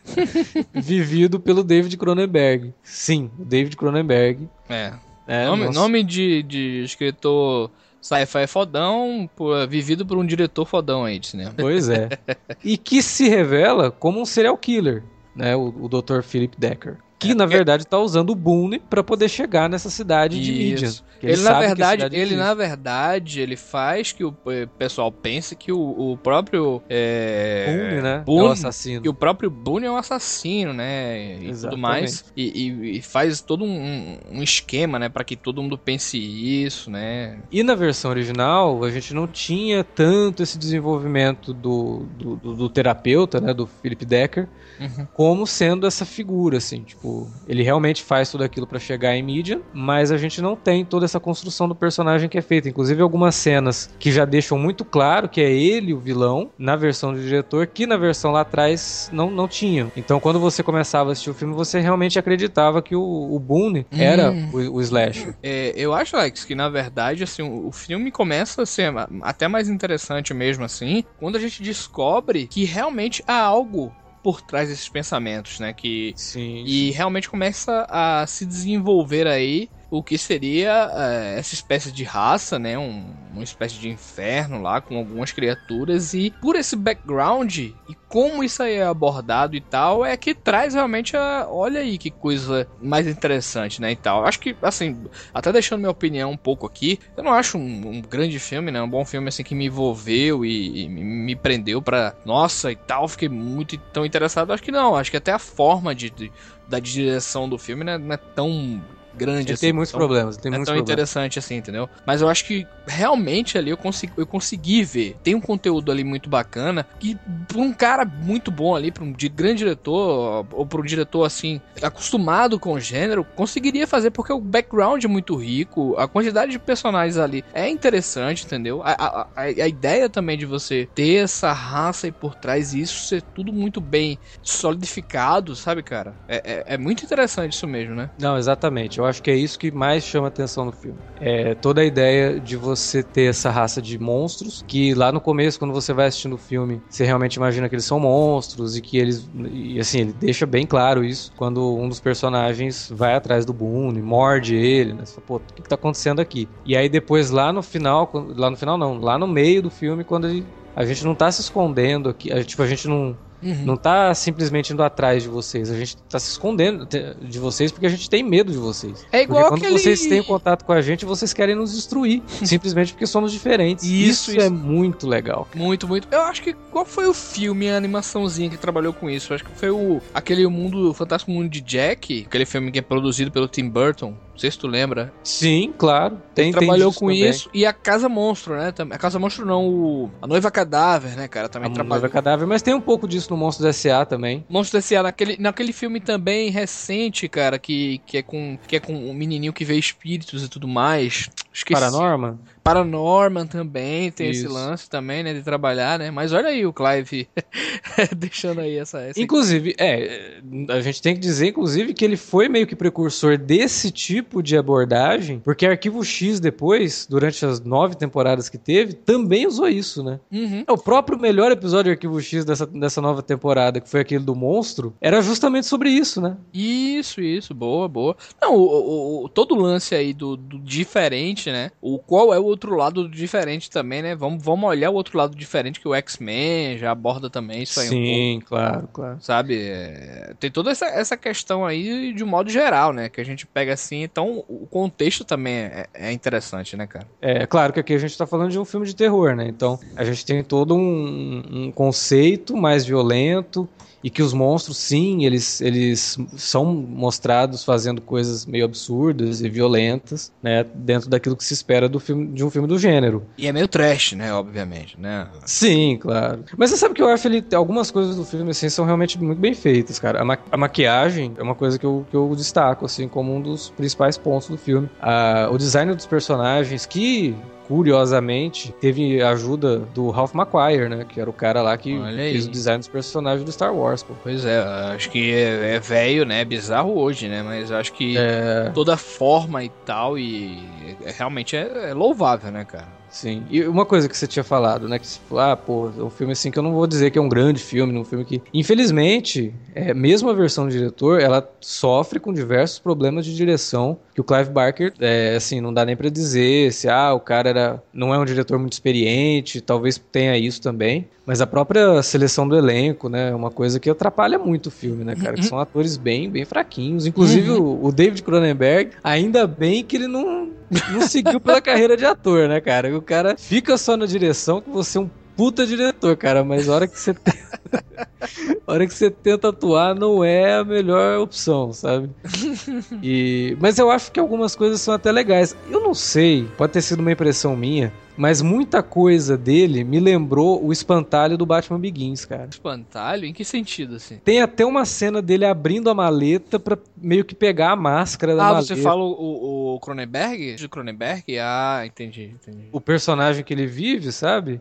vivido 0.73 1.39
pelo 1.39 1.63
David 1.63 1.97
Cronenberg. 1.97 2.73
Sim, 2.83 3.31
o 3.37 3.43
David 3.43 3.75
Cronenberg. 3.75 4.47
É. 4.69 4.93
é 5.27 5.45
nome, 5.45 5.69
nome 5.71 6.03
de, 6.03 6.43
de 6.43 6.83
escritor 6.83 7.71
Sci-fi 8.01 8.47
fodão, 8.47 9.29
vivido 9.67 10.05
por 10.05 10.17
um 10.17 10.25
diretor 10.25 10.65
fodão 10.65 11.03
aí 11.03 11.19
de 11.19 11.27
cinema. 11.27 11.53
Pois 11.57 11.89
é. 11.89 12.09
e 12.63 12.77
que 12.77 13.01
se 13.01 13.27
revela 13.27 13.91
como 13.91 14.21
um 14.21 14.25
serial 14.25 14.57
killer, 14.57 15.03
né? 15.35 15.55
O, 15.55 15.73
o 15.81 15.89
Dr. 15.89 16.21
Philip 16.21 16.57
Decker 16.57 16.97
que 17.19 17.31
é, 17.31 17.35
na 17.35 17.45
verdade 17.45 17.83
está 17.83 17.99
usando 17.99 18.29
o 18.29 18.35
Boone 18.35 18.79
para 18.79 19.03
poder 19.03 19.27
chegar 19.27 19.69
nessa 19.69 19.89
cidade 19.89 20.41
de 20.41 20.51
Midian. 20.51 20.91
Ele, 21.21 21.41
na 21.41 21.59
verdade, 21.59 22.15
ele 22.15 22.35
na 22.37 22.53
verdade, 22.53 23.41
ele 23.41 23.57
faz 23.57 24.13
que 24.13 24.23
o 24.23 24.33
pessoal 24.77 25.11
pense 25.11 25.53
que 25.53 25.69
o, 25.69 26.11
o 26.13 26.17
próprio 26.17 26.81
é, 26.89 27.65
Boone, 27.67 28.01
né, 28.01 28.23
Boone, 28.25 28.45
é 28.45 28.49
o 28.49 28.51
assassino. 28.51 29.01
Que 29.01 29.09
o 29.09 29.13
próprio 29.13 29.49
Boone 29.49 29.85
é 29.85 29.91
um 29.91 29.97
assassino, 29.97 30.71
né, 30.71 31.39
e 31.41 31.49
Exatamente. 31.49 31.61
tudo 31.61 31.77
mais, 31.77 32.25
e, 32.37 32.43
e, 32.43 32.97
e, 32.97 33.01
faz 33.01 33.41
todo 33.41 33.65
um, 33.65 34.17
um 34.31 34.41
esquema, 34.41 34.97
né, 34.97 35.09
para 35.09 35.25
que 35.25 35.35
todo 35.35 35.61
mundo 35.61 35.77
pense 35.77 36.17
isso, 36.17 36.89
né. 36.89 37.39
E 37.51 37.63
na 37.63 37.75
versão 37.75 38.11
original 38.11 38.81
a 38.83 38.89
gente 38.89 39.13
não 39.13 39.27
tinha 39.27 39.83
tanto 39.83 40.41
esse 40.41 40.57
desenvolvimento 40.57 41.53
do, 41.53 42.05
do, 42.17 42.35
do, 42.37 42.55
do 42.55 42.69
terapeuta, 42.69 43.41
né, 43.41 43.53
do 43.53 43.67
Philip 43.67 44.05
Decker, 44.05 44.47
uhum. 44.79 45.05
como 45.13 45.45
sendo 45.45 45.85
essa 45.85 46.05
figura, 46.05 46.57
assim, 46.57 46.81
tipo, 46.83 47.08
ele 47.47 47.63
realmente 47.63 48.03
faz 48.03 48.29
tudo 48.29 48.43
aquilo 48.43 48.67
para 48.67 48.79
chegar 48.79 49.15
em 49.15 49.23
mídia, 49.23 49.61
mas 49.73 50.11
a 50.11 50.17
gente 50.17 50.41
não 50.41 50.55
tem 50.55 50.85
toda 50.85 51.05
essa 51.05 51.19
construção 51.19 51.67
do 51.67 51.75
personagem 51.75 52.29
que 52.29 52.37
é 52.37 52.41
feita. 52.41 52.69
Inclusive 52.69 53.01
algumas 53.01 53.35
cenas 53.35 53.89
que 53.99 54.11
já 54.11 54.25
deixam 54.25 54.57
muito 54.57 54.83
claro 54.85 55.29
que 55.29 55.41
é 55.41 55.51
ele 55.51 55.93
o 55.93 55.99
vilão, 55.99 56.51
na 56.57 56.75
versão 56.75 57.13
do 57.13 57.21
diretor, 57.21 57.67
que 57.67 57.85
na 57.85 57.97
versão 57.97 58.31
lá 58.31 58.41
atrás 58.41 59.09
não, 59.11 59.29
não 59.29 59.47
tinha. 59.47 59.91
Então 59.95 60.19
quando 60.19 60.39
você 60.39 60.63
começava 60.63 61.09
a 61.09 61.11
assistir 61.11 61.29
o 61.29 61.33
filme, 61.33 61.53
você 61.53 61.79
realmente 61.79 62.19
acreditava 62.19 62.81
que 62.81 62.95
o, 62.95 63.01
o 63.01 63.39
Boone 63.39 63.85
hum. 63.91 63.97
era 63.97 64.31
o, 64.31 64.75
o 64.75 64.81
Slasher. 64.81 65.35
É, 65.41 65.73
eu 65.75 65.93
acho, 65.93 66.15
Alex, 66.15 66.45
que 66.45 66.55
na 66.55 66.69
verdade, 66.69 67.23
assim, 67.23 67.41
o, 67.41 67.67
o 67.67 67.71
filme 67.71 68.11
começa 68.11 68.63
a 68.63 68.65
ser 68.65 68.93
até 69.21 69.47
mais 69.47 69.69
interessante 69.69 70.33
mesmo 70.33 70.63
assim, 70.63 71.03
quando 71.19 71.35
a 71.35 71.39
gente 71.39 71.61
descobre 71.61 72.47
que 72.47 72.63
realmente 72.65 73.23
há 73.27 73.39
algo 73.39 73.91
por 74.21 74.41
trás 74.41 74.69
desses 74.69 74.89
pensamentos, 74.89 75.59
né? 75.59 75.73
Que 75.73 76.13
sim, 76.15 76.63
e 76.65 76.91
realmente 76.91 77.29
começa 77.29 77.85
a 77.89 78.25
se 78.27 78.45
desenvolver 78.45 79.27
aí 79.27 79.71
o 79.89 80.03
que 80.03 80.17
seria 80.17 80.91
é, 80.93 81.39
essa 81.39 81.53
espécie 81.53 81.91
de 81.91 82.03
raça, 82.03 82.59
né? 82.59 82.77
Um, 82.77 83.13
uma 83.31 83.43
espécie 83.43 83.75
de 83.75 83.89
inferno 83.89 84.61
lá 84.61 84.81
com 84.81 84.97
algumas 84.97 85.31
criaturas 85.31 86.13
e 86.13 86.33
por 86.41 86.55
esse 86.55 86.75
background 86.75 87.57
e 87.57 87.75
como 88.07 88.43
isso 88.43 88.61
aí 88.61 88.75
é 88.75 88.83
abordado 88.83 89.55
e 89.55 89.61
tal 89.61 90.03
é 90.03 90.17
que 90.17 90.33
traz 90.33 90.73
realmente 90.73 91.15
a, 91.15 91.47
olha 91.49 91.79
aí 91.79 91.97
que 91.97 92.09
coisa 92.09 92.67
mais 92.81 93.07
interessante, 93.07 93.81
né? 93.81 93.91
E 93.91 93.95
tal. 93.95 94.25
Acho 94.25 94.39
que 94.39 94.55
assim, 94.61 95.05
até 95.33 95.51
deixando 95.51 95.79
minha 95.79 95.91
opinião 95.91 96.31
um 96.31 96.37
pouco 96.37 96.65
aqui, 96.65 96.99
eu 97.15 97.23
não 97.23 97.33
acho 97.33 97.57
um, 97.57 97.89
um 97.89 98.01
grande 98.01 98.39
filme, 98.39 98.71
né? 98.71 98.81
Um 98.81 98.89
bom 98.89 99.05
filme 99.05 99.29
assim 99.29 99.43
que 99.43 99.55
me 99.55 99.65
envolveu 99.65 100.45
e, 100.45 100.83
e 100.83 100.89
me 100.89 101.35
prendeu 101.35 101.81
para 101.81 102.15
nossa 102.25 102.71
e 102.71 102.75
tal, 102.75 103.07
fiquei 103.07 103.29
muito 103.29 103.77
tão 103.91 104.05
interessado. 104.05 104.51
Acho 104.51 104.63
que 104.63 104.71
não. 104.71 104.95
Acho 104.95 105.11
que 105.11 105.17
até 105.17 105.31
a 105.31 105.39
forma 105.39 105.95
de, 105.95 106.09
de 106.09 106.31
da 106.67 106.79
direção 106.79 107.49
do 107.49 107.57
filme 107.57 107.83
né, 107.83 107.97
não 107.97 108.13
é 108.13 108.17
tão 108.17 108.79
grande. 109.19 109.47
Ele 109.47 109.53
assim, 109.53 109.67
tem 109.67 109.73
muitos 109.73 109.91
tão, 109.91 109.99
problemas. 109.99 110.37
Tem 110.37 110.49
é 110.49 110.51
muitos 110.51 110.67
tão 110.67 110.75
problemas. 110.75 110.89
interessante 110.89 111.39
assim, 111.39 111.55
entendeu? 111.55 111.89
Mas 112.05 112.21
eu 112.21 112.29
acho 112.29 112.45
que 112.45 112.65
realmente 112.87 113.57
ali 113.57 113.69
eu 113.69 113.77
consegui, 113.77 114.13
eu 114.17 114.25
consegui 114.25 114.83
ver. 114.83 115.17
Tem 115.21 115.35
um 115.35 115.41
conteúdo 115.41 115.91
ali 115.91 116.03
muito 116.03 116.29
bacana 116.29 116.85
que 116.99 117.17
pra 117.47 117.59
um 117.59 117.73
cara 117.73 118.05
muito 118.05 118.49
bom 118.49 118.75
ali, 118.75 118.91
pra 118.91 119.03
um 119.03 119.11
de 119.11 119.29
grande 119.29 119.59
diretor, 119.59 120.45
ou 120.51 120.65
pra 120.65 120.79
um 120.79 120.83
diretor 120.83 121.23
assim, 121.25 121.61
acostumado 121.81 122.59
com 122.59 122.73
o 122.73 122.79
gênero, 122.79 123.25
conseguiria 123.35 123.85
fazer 123.85 124.11
porque 124.11 124.31
o 124.31 124.39
background 124.39 125.03
é 125.03 125.07
muito 125.07 125.35
rico, 125.35 125.95
a 125.97 126.07
quantidade 126.07 126.51
de 126.51 126.59
personagens 126.59 127.17
ali 127.17 127.43
é 127.53 127.67
interessante, 127.67 128.45
entendeu? 128.45 128.81
A, 128.83 128.91
a, 128.91 129.21
a, 129.35 129.41
a 129.43 129.67
ideia 129.67 130.09
também 130.09 130.37
de 130.37 130.45
você 130.45 130.87
ter 130.95 131.23
essa 131.23 131.51
raça 131.51 132.07
aí 132.07 132.11
por 132.11 132.35
trás 132.35 132.73
e 132.73 132.81
isso 132.81 133.07
ser 133.07 133.21
tudo 133.21 133.51
muito 133.51 133.81
bem 133.81 134.17
solidificado, 134.41 135.55
sabe, 135.55 135.83
cara? 135.83 136.15
É, 136.27 136.41
é, 136.43 136.63
é 136.75 136.77
muito 136.77 137.03
interessante 137.03 137.53
isso 137.53 137.67
mesmo, 137.67 137.95
né? 137.95 138.09
Não, 138.17 138.37
exatamente. 138.37 138.99
Eu 138.99 139.05
acho 139.09 139.21
que 139.21 139.31
é 139.31 139.35
isso 139.35 139.57
que 139.57 139.71
mais 139.71 140.03
chama 140.03 140.27
atenção 140.27 140.65
no 140.65 140.71
filme. 140.71 140.97
É 141.19 141.55
toda 141.55 141.81
a 141.81 141.85
ideia 141.85 142.39
de 142.39 142.55
você 142.55 143.03
ter 143.03 143.29
essa 143.29 143.49
raça 143.49 143.81
de 143.81 143.97
monstros 143.99 144.63
que 144.67 144.93
lá 144.93 145.11
no 145.11 145.19
começo, 145.19 145.59
quando 145.59 145.73
você 145.73 145.93
vai 145.93 146.07
assistindo 146.07 146.33
o 146.33 146.37
filme, 146.37 146.81
você 146.89 147.03
realmente 147.03 147.35
imagina 147.35 147.67
que 147.67 147.75
eles 147.75 147.85
são 147.85 147.99
monstros 147.99 148.77
e 148.77 148.81
que 148.81 148.97
eles. 148.97 149.29
E 149.51 149.79
assim, 149.79 150.01
ele 150.01 150.13
deixa 150.13 150.45
bem 150.45 150.65
claro 150.65 151.03
isso 151.03 151.31
quando 151.35 151.75
um 151.75 151.89
dos 151.89 151.99
personagens 151.99 152.91
vai 152.93 153.15
atrás 153.15 153.45
do 153.45 153.53
Boone, 153.53 154.01
morde 154.01 154.55
ele, 154.55 154.93
né? 154.93 155.05
Você 155.05 155.15
fala, 155.15 155.27
Pô, 155.27 155.35
o 155.35 155.39
que, 155.39 155.61
que 155.61 155.69
tá 155.69 155.75
acontecendo 155.75 156.19
aqui? 156.19 156.47
E 156.65 156.75
aí 156.75 156.89
depois 156.89 157.29
lá 157.29 157.51
no 157.51 157.61
final, 157.61 158.09
lá 158.35 158.49
no 158.49 158.57
final 158.57 158.77
não, 158.77 158.99
lá 158.99 159.17
no 159.17 159.27
meio 159.27 159.61
do 159.61 159.69
filme, 159.69 160.03
quando 160.03 160.27
ele, 160.27 160.45
a 160.75 160.85
gente 160.85 161.03
não 161.03 161.15
tá 161.15 161.31
se 161.31 161.41
escondendo 161.41 162.09
aqui, 162.09 162.31
a, 162.31 162.43
tipo, 162.43 162.61
a 162.61 162.67
gente 162.67 162.87
não 162.87 163.15
Uhum. 163.41 163.65
Não 163.65 163.77
tá 163.77 164.13
simplesmente 164.13 164.73
indo 164.73 164.83
atrás 164.83 165.23
de 165.23 165.29
vocês. 165.29 165.69
A 165.69 165.77
gente 165.77 165.97
tá 166.09 166.19
se 166.19 166.31
escondendo 166.31 166.87
de 167.21 167.39
vocês 167.39 167.71
porque 167.71 167.85
a 167.85 167.89
gente 167.89 168.09
tem 168.09 168.23
medo 168.23 168.51
de 168.51 168.57
vocês. 168.57 169.05
É 169.11 169.23
igual 169.23 169.49
porque 169.49 169.65
quando 169.65 169.79
vocês 169.79 170.05
têm 170.05 170.21
contato 170.23 170.65
com 170.65 170.73
a 170.73 170.81
gente, 170.81 171.05
vocês 171.05 171.33
querem 171.33 171.55
nos 171.55 171.73
destruir. 171.73 172.21
simplesmente 172.43 172.93
porque 172.93 173.07
somos 173.07 173.31
diferentes. 173.31 173.85
Isso, 173.85 174.31
isso, 174.31 174.31
isso, 174.31 174.41
é 174.41 174.49
muito 174.49 175.07
legal. 175.07 175.47
Muito, 175.55 175.87
muito. 175.87 176.07
Eu 176.11 176.21
acho 176.21 176.41
que 176.41 176.53
qual 176.71 176.85
foi 176.85 177.07
o 177.07 177.13
filme, 177.13 177.69
a 177.69 177.77
animaçãozinha 177.77 178.49
que 178.49 178.57
trabalhou 178.57 178.93
com 178.93 179.09
isso? 179.09 179.31
Eu 179.31 179.35
acho 179.35 179.45
que 179.45 179.51
foi 179.51 179.69
o 179.69 180.01
aquele 180.13 180.45
mundo, 180.47 180.89
o 180.89 180.93
Fantástico 180.93 181.31
Mundo 181.31 181.49
de 181.49 181.61
Jack, 181.61 182.25
aquele 182.27 182.45
filme 182.45 182.71
que 182.71 182.79
é 182.79 182.81
produzido 182.81 183.31
pelo 183.31 183.47
Tim 183.47 183.69
Burton. 183.69 184.13
Não 184.39 184.41
sei 184.41 184.51
se 184.51 184.57
tu 184.57 184.67
lembra. 184.67 185.11
Sim, 185.21 185.73
claro. 185.77 186.21
Tem, 186.33 186.45
Ele 186.45 186.57
trabalhou 186.57 186.93
com 186.93 187.07
também. 187.07 187.27
isso. 187.27 187.49
E 187.53 187.65
a 187.65 187.73
Casa 187.73 188.07
Monstro, 188.07 188.55
né? 188.55 188.73
A 188.89 188.97
Casa 188.97 189.19
Monstro 189.19 189.45
não, 189.45 189.67
o... 189.67 190.11
a 190.21 190.25
Noiva 190.25 190.49
Cadáver, 190.49 191.17
né, 191.17 191.27
cara? 191.27 191.49
Também 191.49 191.69
a 191.69 191.73
trabalhou. 191.73 191.99
Noiva 191.99 192.07
Cadáver, 192.13 192.47
mas 192.47 192.61
tem 192.61 192.73
um 192.73 192.79
pouco 192.79 193.05
disso 193.05 193.29
no 193.31 193.35
Monstros 193.35 193.67
S.A. 193.67 194.05
também. 194.05 194.45
Monstros 194.47 194.85
S.A. 194.85 195.03
Naquele, 195.03 195.35
naquele 195.37 195.73
filme 195.73 195.99
também 195.99 196.49
recente, 196.49 197.27
cara, 197.27 197.59
que, 197.59 198.01
que, 198.05 198.19
é 198.19 198.21
com, 198.21 198.57
que 198.65 198.77
é 198.77 198.79
com 198.79 198.93
um 198.93 199.13
menininho 199.13 199.51
que 199.51 199.65
vê 199.65 199.75
espíritos 199.75 200.41
e 200.41 200.47
tudo 200.47 200.69
mais. 200.69 201.29
Esqueci. 201.51 201.79
Paranorman? 201.79 202.37
Paranorman 202.63 203.47
também 203.47 204.11
tem 204.11 204.29
Isso. 204.29 204.45
esse 204.45 204.53
lance 204.53 204.89
também, 204.89 205.23
né, 205.23 205.33
de 205.33 205.41
trabalhar, 205.41 205.97
né? 205.97 206.11
Mas 206.11 206.31
olha 206.31 206.49
aí 206.49 206.65
o 206.65 206.73
Clive 206.73 207.27
deixando 208.15 208.61
aí 208.61 208.77
essa, 208.77 208.99
essa 208.99 209.19
Inclusive, 209.19 209.75
é, 209.79 210.39
a 210.69 210.79
gente 210.79 211.01
tem 211.01 211.15
que 211.15 211.19
dizer 211.19 211.47
inclusive 211.47 211.93
que 211.93 212.05
ele 212.05 212.17
foi 212.17 212.47
meio 212.47 212.67
que 212.67 212.75
precursor 212.75 213.37
desse 213.37 213.89
tipo 213.91 214.43
de 214.43 214.55
abordagem, 214.55 215.39
porque 215.39 215.65
Arquivo 215.65 216.03
X 216.03 216.39
depois, 216.39 217.07
durante 217.09 217.43
as 217.45 217.59
nove 217.59 217.95
temporadas 217.95 218.49
que 218.49 218.57
teve, 218.57 218.93
também 218.93 219.47
usou 219.47 219.67
isso, 219.67 220.03
né? 220.03 220.19
Uhum. 220.31 220.63
O 220.67 220.77
próprio 220.77 221.17
melhor 221.17 221.51
episódio 221.51 221.85
de 221.85 221.91
Arquivo 221.91 222.21
X 222.21 222.45
dessa, 222.45 222.67
dessa 222.67 223.01
nova 223.01 223.23
temporada, 223.23 223.79
que 223.79 223.89
foi 223.89 224.01
aquele 224.01 224.23
do 224.23 224.35
monstro, 224.35 224.93
era 225.01 225.21
justamente 225.21 225.65
sobre 225.65 225.89
isso, 225.89 226.21
né? 226.21 226.37
Isso, 226.53 227.21
isso, 227.21 227.53
boa, 227.53 227.87
boa. 227.87 228.15
Não, 228.39 228.55
o, 228.55 229.23
o 229.23 229.29
todo 229.29 229.55
o 229.55 229.61
lance 229.61 229.95
aí 229.95 230.13
do, 230.13 230.35
do 230.37 230.59
diferente, 230.59 231.38
né? 231.47 231.71
O 231.81 231.99
qual 231.99 232.33
é 232.33 232.39
o 232.39 232.43
outro 232.43 232.75
lado 232.75 233.07
diferente 233.07 233.69
também, 233.69 234.01
né? 234.01 234.15
Vamos, 234.15 234.43
vamos 234.43 234.69
olhar 234.69 234.89
o 234.89 234.93
outro 234.93 235.17
lado 235.17 235.35
diferente 235.35 235.79
que 235.79 235.87
o 235.87 235.95
X-Men 235.95 236.77
já 236.77 236.91
aborda 236.91 237.29
também 237.29 237.63
isso 237.63 237.79
aí 237.79 237.87
Sim, 237.87 238.37
um 238.37 238.39
pouco. 238.39 238.47
claro, 238.47 238.89
claro. 238.91 239.17
Sabe? 239.21 239.57
É, 239.59 240.33
tem 240.39 240.51
toda 240.51 240.71
essa, 240.71 240.85
essa 240.87 241.15
questão 241.15 241.65
aí 241.65 242.13
de 242.13 242.23
um 242.23 242.27
modo 242.27 242.49
geral, 242.49 242.91
né? 242.91 243.09
Que 243.09 243.21
a 243.21 243.25
gente 243.25 243.45
pega 243.45 243.73
assim. 243.73 244.03
Então, 244.03 244.43
o 244.47 244.67
contexto 244.67 245.23
também 245.23 245.53
é, 245.53 245.87
é 245.93 246.11
interessante, 246.11 246.75
né, 246.75 246.87
cara? 246.87 247.07
É, 247.21 247.45
claro 247.45 247.73
que 247.73 247.79
aqui 247.79 247.93
a 247.93 247.99
gente 247.99 248.17
tá 248.17 248.25
falando 248.25 248.51
de 248.51 248.59
um 248.59 248.65
filme 248.65 248.85
de 248.85 248.95
terror, 248.95 249.35
né? 249.35 249.47
Então, 249.47 249.79
a 249.95 250.03
gente 250.03 250.25
tem 250.25 250.43
todo 250.43 250.75
um, 250.75 251.43
um 251.51 251.71
conceito 251.71 252.57
mais 252.57 252.85
violento 252.85 253.67
e 254.03 254.09
que 254.09 254.21
os 254.21 254.33
monstros, 254.33 254.77
sim, 254.77 255.25
eles, 255.25 255.61
eles 255.61 256.17
são 256.37 256.65
mostrados 256.65 257.63
fazendo 257.63 258.01
coisas 258.01 258.45
meio 258.45 258.65
absurdas 258.65 259.41
e 259.41 259.49
violentas, 259.49 260.31
né, 260.41 260.65
dentro 260.73 261.09
daquilo 261.09 261.35
que 261.35 261.43
se 261.43 261.53
espera 261.53 261.89
do 261.89 261.99
filme, 261.99 262.27
de 262.27 262.43
um 262.43 262.49
filme 262.49 262.67
do 262.67 262.79
gênero. 262.79 263.23
E 263.37 263.47
é 263.47 263.51
meio 263.51 263.67
trash, 263.67 264.13
né, 264.13 264.33
obviamente, 264.33 264.99
né? 264.99 265.27
Sim, 265.45 265.97
claro. 265.99 266.43
Mas 266.57 266.69
você 266.69 266.77
sabe 266.77 266.93
que 266.93 267.01
eu 267.01 267.09
acho 267.09 267.27
ele 267.27 267.43
algumas 267.53 267.91
coisas 267.91 268.15
do 268.15 268.25
filme 268.25 268.51
assim 268.51 268.69
são 268.69 268.85
realmente 268.85 269.21
muito 269.21 269.39
bem 269.39 269.53
feitas, 269.53 269.99
cara. 269.99 270.21
A, 270.21 270.25
ma 270.25 270.37
a 270.51 270.57
maquiagem 270.57 271.33
é 271.37 271.43
uma 271.43 271.55
coisa 271.55 271.77
que 271.77 271.85
eu, 271.85 272.05
que 272.09 272.15
eu 272.15 272.33
destaco 272.35 272.85
assim 272.85 273.07
como 273.07 273.35
um 273.35 273.41
dos 273.41 273.69
principais 273.69 274.17
pontos 274.17 274.47
do 274.49 274.57
filme. 274.57 274.89
A, 275.01 275.49
o 275.51 275.57
design 275.57 275.93
dos 275.93 276.05
personagens 276.05 276.85
que 276.85 277.35
curiosamente, 277.69 278.73
teve 278.81 279.21
ajuda 279.21 279.77
do 279.77 280.09
Ralph 280.09 280.33
McQuire, 280.33 280.89
né? 280.89 281.05
Que 281.07 281.21
era 281.21 281.29
o 281.29 281.33
cara 281.33 281.61
lá 281.61 281.77
que 281.77 281.95
fez 282.15 282.47
o 282.47 282.49
design 282.49 282.79
dos 282.79 282.87
personagens 282.87 283.45
do 283.45 283.51
Star 283.51 283.73
Wars, 283.73 284.01
pô. 284.01 284.15
Pois 284.23 284.43
é, 284.43 284.57
acho 284.95 285.11
que 285.11 285.31
é, 285.31 285.75
é 285.75 285.79
velho, 285.79 286.25
né? 286.25 286.41
É 286.41 286.45
bizarro 286.45 286.97
hoje, 286.97 287.27
né? 287.27 287.43
Mas 287.43 287.71
acho 287.71 287.93
que 287.93 288.17
é... 288.17 288.71
toda 288.73 288.97
forma 288.97 289.63
e 289.63 289.69
tal, 289.85 290.17
e 290.17 290.57
é, 291.05 291.11
realmente 291.11 291.55
é, 291.55 291.91
é 291.91 291.93
louvável, 291.93 292.51
né, 292.51 292.65
cara? 292.65 292.98
Sim. 293.09 293.43
E 293.49 293.63
uma 293.63 293.85
coisa 293.85 294.07
que 294.07 294.17
você 294.17 294.27
tinha 294.27 294.43
falado, 294.43 294.87
né? 294.87 294.99
Que 294.99 295.07
você 295.07 295.19
falou, 295.27 295.43
ah, 295.43 295.55
pô, 295.55 295.89
é 295.97 296.03
um 296.03 296.09
filme 296.09 296.33
assim 296.33 296.51
que 296.51 296.59
eu 296.59 296.63
não 296.63 296.73
vou 296.73 296.87
dizer 296.87 297.11
que 297.11 297.17
é 297.17 297.21
um 297.21 297.29
grande 297.29 297.61
filme, 297.61 297.97
um 297.97 298.05
filme 298.05 298.25
que. 298.25 298.41
Infelizmente, 298.53 299.53
é, 299.73 299.93
mesmo 299.93 300.29
a 300.29 300.33
versão 300.33 300.65
do 300.65 300.71
diretor, 300.71 301.19
ela 301.19 301.47
sofre 301.59 302.19
com 302.19 302.33
diversos 302.33 302.79
problemas 302.79 303.25
de 303.25 303.35
direção 303.35 303.97
que 304.13 304.21
o 304.21 304.23
Clive 304.23 304.49
Barker, 304.49 304.93
é, 304.99 305.35
assim, 305.35 305.61
não 305.61 305.73
dá 305.73 305.85
nem 305.85 305.95
para 305.95 306.09
dizer 306.09 306.73
se, 306.73 306.89
ah, 306.89 307.13
o 307.13 307.19
cara 307.19 307.49
era, 307.49 307.83
não 307.93 308.13
é 308.13 308.19
um 308.19 308.25
diretor 308.25 308.59
muito 308.59 308.73
experiente, 308.73 309.61
talvez 309.61 310.01
tenha 310.11 310.37
isso 310.37 310.61
também. 310.61 311.07
Mas 311.25 311.41
a 311.41 311.47
própria 311.47 312.01
seleção 312.01 312.47
do 312.47 312.57
elenco, 312.57 313.07
né, 313.07 313.29
é 313.29 313.35
uma 313.35 313.51
coisa 313.51 313.79
que 313.79 313.89
atrapalha 313.89 314.39
muito 314.39 314.65
o 314.65 314.71
filme, 314.71 315.03
né, 315.03 315.15
cara? 315.15 315.35
Que 315.35 315.45
são 315.45 315.59
atores 315.59 315.95
bem, 315.95 316.27
bem 316.27 316.43
fraquinhos. 316.43 317.05
Inclusive 317.05 317.51
uhum. 317.51 317.61
o, 317.61 317.85
o, 317.85 317.91
David 317.91 318.23
Cronenberg, 318.23 318.91
ainda 319.03 319.45
bem 319.45 319.83
que 319.83 319.95
ele 319.95 320.07
não, 320.07 320.49
não 320.91 321.01
seguiu 321.01 321.39
pela 321.39 321.61
carreira 321.61 321.97
de 321.97 322.05
ator, 322.05 322.47
né, 322.47 322.61
cara? 322.61 322.95
O 322.97 323.01
cara 323.01 323.35
fica 323.37 323.77
só 323.77 323.97
na 323.97 324.05
direção 324.05 324.61
que 324.61 324.69
você 324.69 324.97
é 324.97 325.01
um 325.01 325.09
puta 325.35 325.65
diretor, 325.65 326.17
cara, 326.17 326.43
mas 326.43 326.67
a 326.67 326.75
hora 326.75 326.87
que 326.87 326.99
você 326.99 327.15
tenta, 328.69 328.73
hora 328.73 328.87
que 328.87 328.93
você 328.93 329.09
tenta 329.09 329.49
atuar 329.49 329.95
não 329.95 330.23
é 330.23 330.57
a 330.57 330.63
melhor 330.63 331.19
opção, 331.19 331.73
sabe? 331.73 332.09
E, 333.01 333.57
mas 333.59 333.77
eu 333.79 333.89
acho 333.89 334.11
que 334.11 334.19
algumas 334.19 334.55
coisas 334.55 334.81
são 334.81 334.93
até 334.93 335.11
legais. 335.11 335.55
Eu 335.69 335.81
não 335.81 335.93
sei, 335.93 336.47
pode 336.57 336.73
ter 336.73 336.81
sido 336.81 336.99
uma 336.99 337.11
impressão 337.11 337.55
minha, 337.55 337.93
mas 338.17 338.41
muita 338.41 338.83
coisa 338.83 339.37
dele 339.37 339.83
me 339.83 339.99
lembrou 339.99 340.63
o 340.63 340.71
espantalho 340.71 341.37
do 341.37 341.45
Batman 341.45 341.79
Begins, 341.79 342.25
cara. 342.25 342.49
Espantalho? 342.51 343.25
Em 343.25 343.33
que 343.33 343.45
sentido, 343.45 343.95
assim? 343.95 344.17
Tem 344.17 344.41
até 344.41 344.65
uma 344.65 344.85
cena 344.85 345.21
dele 345.21 345.45
abrindo 345.45 345.89
a 345.89 345.93
maleta 345.93 346.59
para 346.59 346.77
meio 346.97 347.23
que 347.23 347.33
pegar 347.33 347.71
a 347.71 347.75
máscara 347.75 348.35
da 348.35 348.43
ah, 348.43 348.53
maleta. 348.53 348.73
Ah, 348.73 348.75
você 348.75 348.81
fala 348.81 349.01
o, 349.01 349.75
o 349.75 349.79
Cronenberg? 349.79 350.55
De 350.55 350.67
Cronenberg? 350.67 351.23
Ah, 351.39 351.83
entendi, 351.85 352.35
entendi. 352.35 352.67
O 352.71 352.81
personagem 352.81 353.43
que 353.43 353.53
ele 353.53 353.65
vive, 353.65 354.11
sabe? 354.11 354.59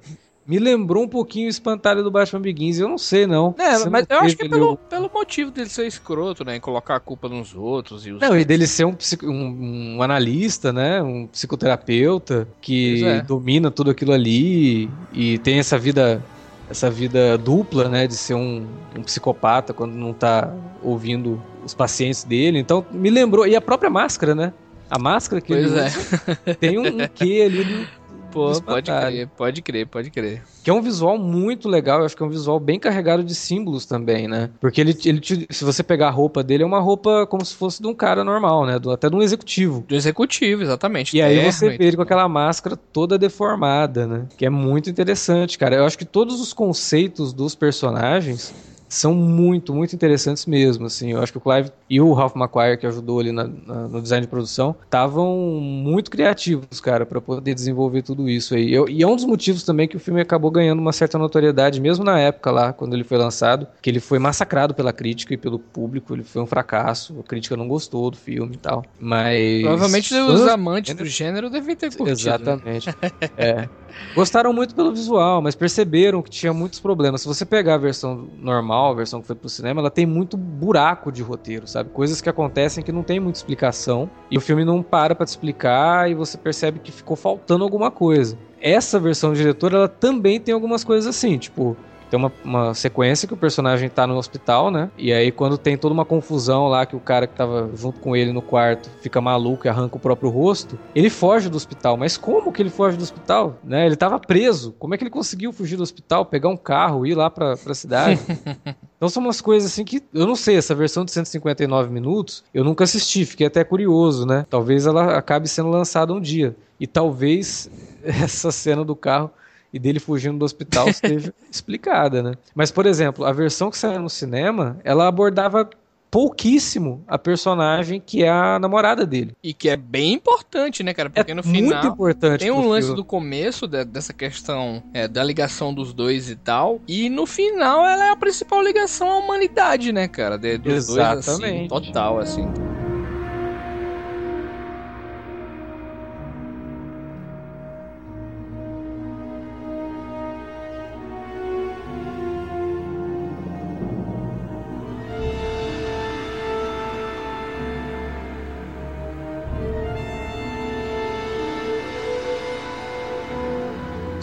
Me 0.48 0.58
lembrou 0.58 1.04
um 1.04 1.08
pouquinho 1.08 1.46
o 1.46 1.50
espantalho 1.50 2.02
do 2.02 2.10
Batman 2.10 2.40
Begins. 2.40 2.78
Eu 2.78 2.88
não 2.88 2.96
sei, 2.96 3.26
não. 3.26 3.54
É, 3.58 3.76
Você 3.76 3.90
mas 3.90 4.06
eu 4.08 4.18
acho 4.18 4.34
que 4.34 4.46
é 4.46 4.48
pelo, 4.48 4.78
pelo 4.78 5.10
motivo 5.12 5.50
dele 5.50 5.68
ser 5.68 5.86
escroto, 5.86 6.42
né? 6.42 6.56
Em 6.56 6.60
colocar 6.60 6.96
a 6.96 7.00
culpa 7.00 7.28
nos 7.28 7.54
outros. 7.54 8.06
E 8.06 8.12
os... 8.12 8.20
Não, 8.20 8.34
e 8.34 8.46
dele 8.46 8.66
ser 8.66 8.86
um, 8.86 8.96
um, 9.24 9.96
um 9.96 10.02
analista, 10.02 10.72
né? 10.72 11.02
Um 11.02 11.26
psicoterapeuta 11.26 12.48
que 12.62 13.04
é. 13.04 13.20
domina 13.20 13.70
tudo 13.70 13.90
aquilo 13.90 14.14
ali 14.14 14.88
e 15.12 15.36
tem 15.38 15.58
essa 15.58 15.78
vida 15.78 16.24
essa 16.70 16.90
vida 16.90 17.38
dupla, 17.38 17.88
né, 17.88 18.06
de 18.06 18.14
ser 18.14 18.34
um, 18.34 18.66
um, 18.94 19.02
psicopata 19.02 19.72
quando 19.72 19.92
não 19.94 20.12
tá 20.12 20.52
ouvindo 20.82 21.42
os 21.64 21.72
pacientes 21.72 22.24
dele. 22.24 22.58
Então, 22.58 22.84
me 22.92 23.08
lembrou. 23.08 23.46
E 23.46 23.56
a 23.56 23.60
própria 23.60 23.88
máscara, 23.88 24.34
né? 24.34 24.52
A 24.90 24.98
máscara 24.98 25.40
que 25.40 25.54
pois 25.54 25.72
ele 25.72 25.80
é. 25.80 25.86
usa, 25.86 26.54
tem 26.60 26.78
um, 26.78 27.02
um 27.02 27.08
quê 27.08 27.44
ali 27.46 27.86
Pô, 28.30 28.60
pode 28.60 28.90
crer, 28.90 29.28
pode 29.28 29.62
crer, 29.62 29.86
pode 29.86 30.10
crer. 30.10 30.42
Que 30.62 30.70
é 30.70 30.72
um 30.72 30.82
visual 30.82 31.18
muito 31.18 31.68
legal, 31.68 32.00
eu 32.00 32.06
acho 32.06 32.16
que 32.16 32.22
é 32.22 32.26
um 32.26 32.30
visual 32.30 32.60
bem 32.60 32.78
carregado 32.78 33.24
de 33.24 33.34
símbolos 33.34 33.86
também, 33.86 34.28
né? 34.28 34.50
Porque 34.60 34.80
ele, 34.80 34.96
ele 35.04 35.20
te, 35.20 35.46
se 35.50 35.64
você 35.64 35.82
pegar 35.82 36.08
a 36.08 36.10
roupa 36.10 36.42
dele, 36.42 36.62
é 36.62 36.66
uma 36.66 36.80
roupa 36.80 37.26
como 37.26 37.44
se 37.44 37.54
fosse 37.54 37.80
de 37.80 37.88
um 37.88 37.94
cara 37.94 38.22
normal, 38.22 38.66
né? 38.66 38.78
Do, 38.78 38.90
até 38.90 39.08
de 39.08 39.16
um 39.16 39.22
executivo. 39.22 39.84
Do 39.88 39.94
executivo, 39.94 40.62
exatamente. 40.62 41.16
E 41.16 41.22
aí 41.22 41.50
você 41.50 41.70
vê 41.70 41.86
ele 41.86 41.96
com 41.96 42.02
aquela 42.02 42.28
máscara 42.28 42.76
toda 42.76 43.18
deformada, 43.18 44.06
né? 44.06 44.26
Que 44.36 44.46
é 44.46 44.50
muito 44.50 44.90
interessante, 44.90 45.58
cara. 45.58 45.76
Eu 45.76 45.84
acho 45.84 45.96
que 45.96 46.04
todos 46.04 46.40
os 46.40 46.52
conceitos 46.52 47.32
dos 47.32 47.54
personagens 47.54 48.54
são 48.88 49.14
muito, 49.14 49.74
muito 49.74 49.94
interessantes 49.94 50.46
mesmo, 50.46 50.86
assim, 50.86 51.12
eu 51.12 51.22
acho 51.22 51.32
que 51.32 51.38
o 51.38 51.40
Clive 51.40 51.70
e 51.88 52.00
o 52.00 52.12
Ralph 52.12 52.36
McQuire, 52.36 52.78
que 52.78 52.86
ajudou 52.86 53.20
ali 53.20 53.32
na, 53.32 53.44
na, 53.44 53.88
no 53.88 54.00
design 54.00 54.24
de 54.24 54.30
produção, 54.30 54.74
estavam 54.84 55.36
muito 55.60 56.10
criativos, 56.10 56.80
cara, 56.80 57.04
para 57.04 57.20
poder 57.20 57.54
desenvolver 57.54 58.02
tudo 58.02 58.28
isso 58.28 58.54
aí, 58.54 58.72
eu, 58.72 58.88
e 58.88 59.02
é 59.02 59.06
um 59.06 59.16
dos 59.16 59.24
motivos 59.24 59.62
também 59.62 59.86
que 59.86 59.96
o 59.96 60.00
filme 60.00 60.20
acabou 60.20 60.50
ganhando 60.50 60.78
uma 60.80 60.92
certa 60.92 61.18
notoriedade, 61.18 61.80
mesmo 61.80 62.04
na 62.04 62.18
época 62.18 62.50
lá, 62.50 62.72
quando 62.72 62.94
ele 62.94 63.04
foi 63.04 63.18
lançado, 63.18 63.66
que 63.82 63.90
ele 63.90 64.00
foi 64.00 64.18
massacrado 64.18 64.74
pela 64.74 64.92
crítica 64.92 65.34
e 65.34 65.36
pelo 65.36 65.58
público, 65.58 66.14
ele 66.14 66.24
foi 66.24 66.42
um 66.42 66.46
fracasso, 66.46 67.18
a 67.20 67.22
crítica 67.22 67.56
não 67.56 67.68
gostou 67.68 68.10
do 68.10 68.16
filme 68.16 68.54
e 68.54 68.58
tal, 68.58 68.84
mas... 68.98 69.62
Provavelmente 69.62 70.14
os 70.14 70.46
amantes 70.48 70.94
do 70.94 71.04
gênero 71.04 71.50
devem 71.50 71.76
ter 71.76 71.94
curtido. 71.94 72.06
Né? 72.06 72.12
Exatamente, 72.12 72.88
né? 72.88 73.10
é. 73.36 73.68
Gostaram 74.14 74.52
muito 74.52 74.74
pelo 74.74 74.92
visual, 74.92 75.42
mas 75.42 75.54
perceberam 75.54 76.22
que 76.22 76.30
tinha 76.30 76.52
muitos 76.52 76.80
problemas. 76.80 77.22
Se 77.22 77.28
você 77.28 77.44
pegar 77.44 77.74
a 77.74 77.78
versão 77.78 78.28
normal, 78.38 78.77
a 78.86 78.94
versão 78.94 79.20
que 79.20 79.26
foi 79.26 79.36
pro 79.36 79.48
cinema, 79.48 79.80
ela 79.80 79.90
tem 79.90 80.06
muito 80.06 80.36
buraco 80.36 81.10
de 81.10 81.22
roteiro, 81.22 81.66
sabe? 81.66 81.90
Coisas 81.90 82.20
que 82.20 82.28
acontecem 82.28 82.84
que 82.84 82.92
não 82.92 83.02
tem 83.02 83.18
muita 83.18 83.38
explicação. 83.38 84.08
E 84.30 84.38
o 84.38 84.40
filme 84.40 84.64
não 84.64 84.82
para 84.82 85.14
pra 85.14 85.26
te 85.26 85.30
explicar 85.30 86.10
e 86.10 86.14
você 86.14 86.38
percebe 86.38 86.78
que 86.78 86.92
ficou 86.92 87.16
faltando 87.16 87.64
alguma 87.64 87.90
coisa. 87.90 88.38
Essa 88.60 88.98
versão 88.98 89.30
do 89.30 89.36
diretor, 89.36 89.72
ela 89.72 89.88
também 89.88 90.40
tem 90.40 90.54
algumas 90.54 90.84
coisas 90.84 91.06
assim, 91.06 91.38
tipo, 91.38 91.76
tem 92.10 92.18
uma, 92.18 92.32
uma 92.44 92.74
sequência 92.74 93.28
que 93.28 93.34
o 93.34 93.36
personagem 93.36 93.88
tá 93.88 94.06
no 94.06 94.16
hospital, 94.16 94.70
né? 94.70 94.90
E 94.96 95.12
aí, 95.12 95.30
quando 95.30 95.58
tem 95.58 95.76
toda 95.76 95.92
uma 95.92 96.04
confusão 96.04 96.66
lá, 96.66 96.86
que 96.86 96.96
o 96.96 97.00
cara 97.00 97.26
que 97.26 97.34
tava 97.34 97.70
junto 97.74 98.00
com 98.00 98.16
ele 98.16 98.32
no 98.32 98.42
quarto 98.42 98.90
fica 99.00 99.20
maluco 99.20 99.66
e 99.66 99.68
arranca 99.68 99.96
o 99.96 100.00
próprio 100.00 100.30
rosto, 100.30 100.78
ele 100.94 101.10
foge 101.10 101.48
do 101.48 101.56
hospital. 101.56 101.96
Mas 101.96 102.16
como 102.16 102.52
que 102.52 102.62
ele 102.62 102.70
foge 102.70 102.96
do 102.96 103.02
hospital? 103.02 103.58
Né? 103.62 103.86
Ele 103.86 103.96
tava 103.96 104.18
preso. 104.18 104.72
Como 104.78 104.94
é 104.94 104.98
que 104.98 105.04
ele 105.04 105.10
conseguiu 105.10 105.52
fugir 105.52 105.76
do 105.76 105.82
hospital, 105.82 106.24
pegar 106.24 106.48
um 106.48 106.56
carro 106.56 107.06
e 107.06 107.10
ir 107.10 107.14
lá 107.14 107.30
pra, 107.30 107.56
pra 107.56 107.74
cidade? 107.74 108.20
então 108.96 109.08
são 109.08 109.22
umas 109.22 109.40
coisas 109.40 109.70
assim 109.70 109.84
que 109.84 110.02
eu 110.12 110.26
não 110.26 110.36
sei. 110.36 110.56
Essa 110.56 110.74
versão 110.74 111.04
de 111.04 111.12
159 111.12 111.90
minutos 111.90 112.44
eu 112.52 112.64
nunca 112.64 112.84
assisti, 112.84 113.24
fiquei 113.24 113.46
até 113.46 113.62
curioso, 113.64 114.26
né? 114.26 114.46
Talvez 114.48 114.86
ela 114.86 115.16
acabe 115.16 115.48
sendo 115.48 115.68
lançada 115.68 116.12
um 116.12 116.20
dia. 116.20 116.56
E 116.80 116.86
talvez 116.86 117.70
essa 118.02 118.50
cena 118.50 118.84
do 118.84 118.96
carro 118.96 119.30
e 119.72 119.78
dele 119.78 120.00
fugindo 120.00 120.38
do 120.38 120.44
hospital 120.44 120.88
esteja 120.88 121.32
explicada, 121.50 122.22
né? 122.22 122.34
Mas, 122.54 122.70
por 122.70 122.86
exemplo, 122.86 123.24
a 123.24 123.32
versão 123.32 123.70
que 123.70 123.78
saiu 123.78 124.00
no 124.00 124.10
cinema, 124.10 124.78
ela 124.84 125.06
abordava 125.06 125.68
pouquíssimo 126.10 127.04
a 127.06 127.18
personagem 127.18 128.02
que 128.04 128.24
é 128.24 128.30
a 128.30 128.58
namorada 128.58 129.06
dele. 129.06 129.36
E 129.42 129.52
que 129.52 129.68
é 129.68 129.76
bem 129.76 130.14
importante, 130.14 130.82
né, 130.82 130.94
cara? 130.94 131.10
Porque 131.10 131.32
é 131.32 131.34
no 131.34 131.42
final 131.42 131.82
muito 131.82 131.86
importante 131.86 132.40
tem 132.40 132.50
um 132.50 132.66
lance 132.66 132.86
filme. 132.86 132.96
do 132.96 133.04
começo 133.04 133.66
de, 133.66 133.84
dessa 133.84 134.12
questão 134.12 134.82
é, 134.94 135.06
da 135.06 135.22
ligação 135.22 135.72
dos 135.72 135.92
dois 135.92 136.30
e 136.30 136.36
tal. 136.36 136.80
E 136.88 137.08
no 137.10 137.26
final 137.26 137.86
ela 137.86 138.06
é 138.06 138.10
a 138.10 138.16
principal 138.16 138.62
ligação 138.62 139.10
à 139.10 139.18
humanidade, 139.18 139.92
né, 139.92 140.08
cara? 140.08 140.38
De, 140.38 140.56
dos 140.56 140.88
Exatamente. 140.88 141.68
dois, 141.68 141.82
assim, 141.82 141.90
total, 141.92 142.18
assim. 142.18 142.77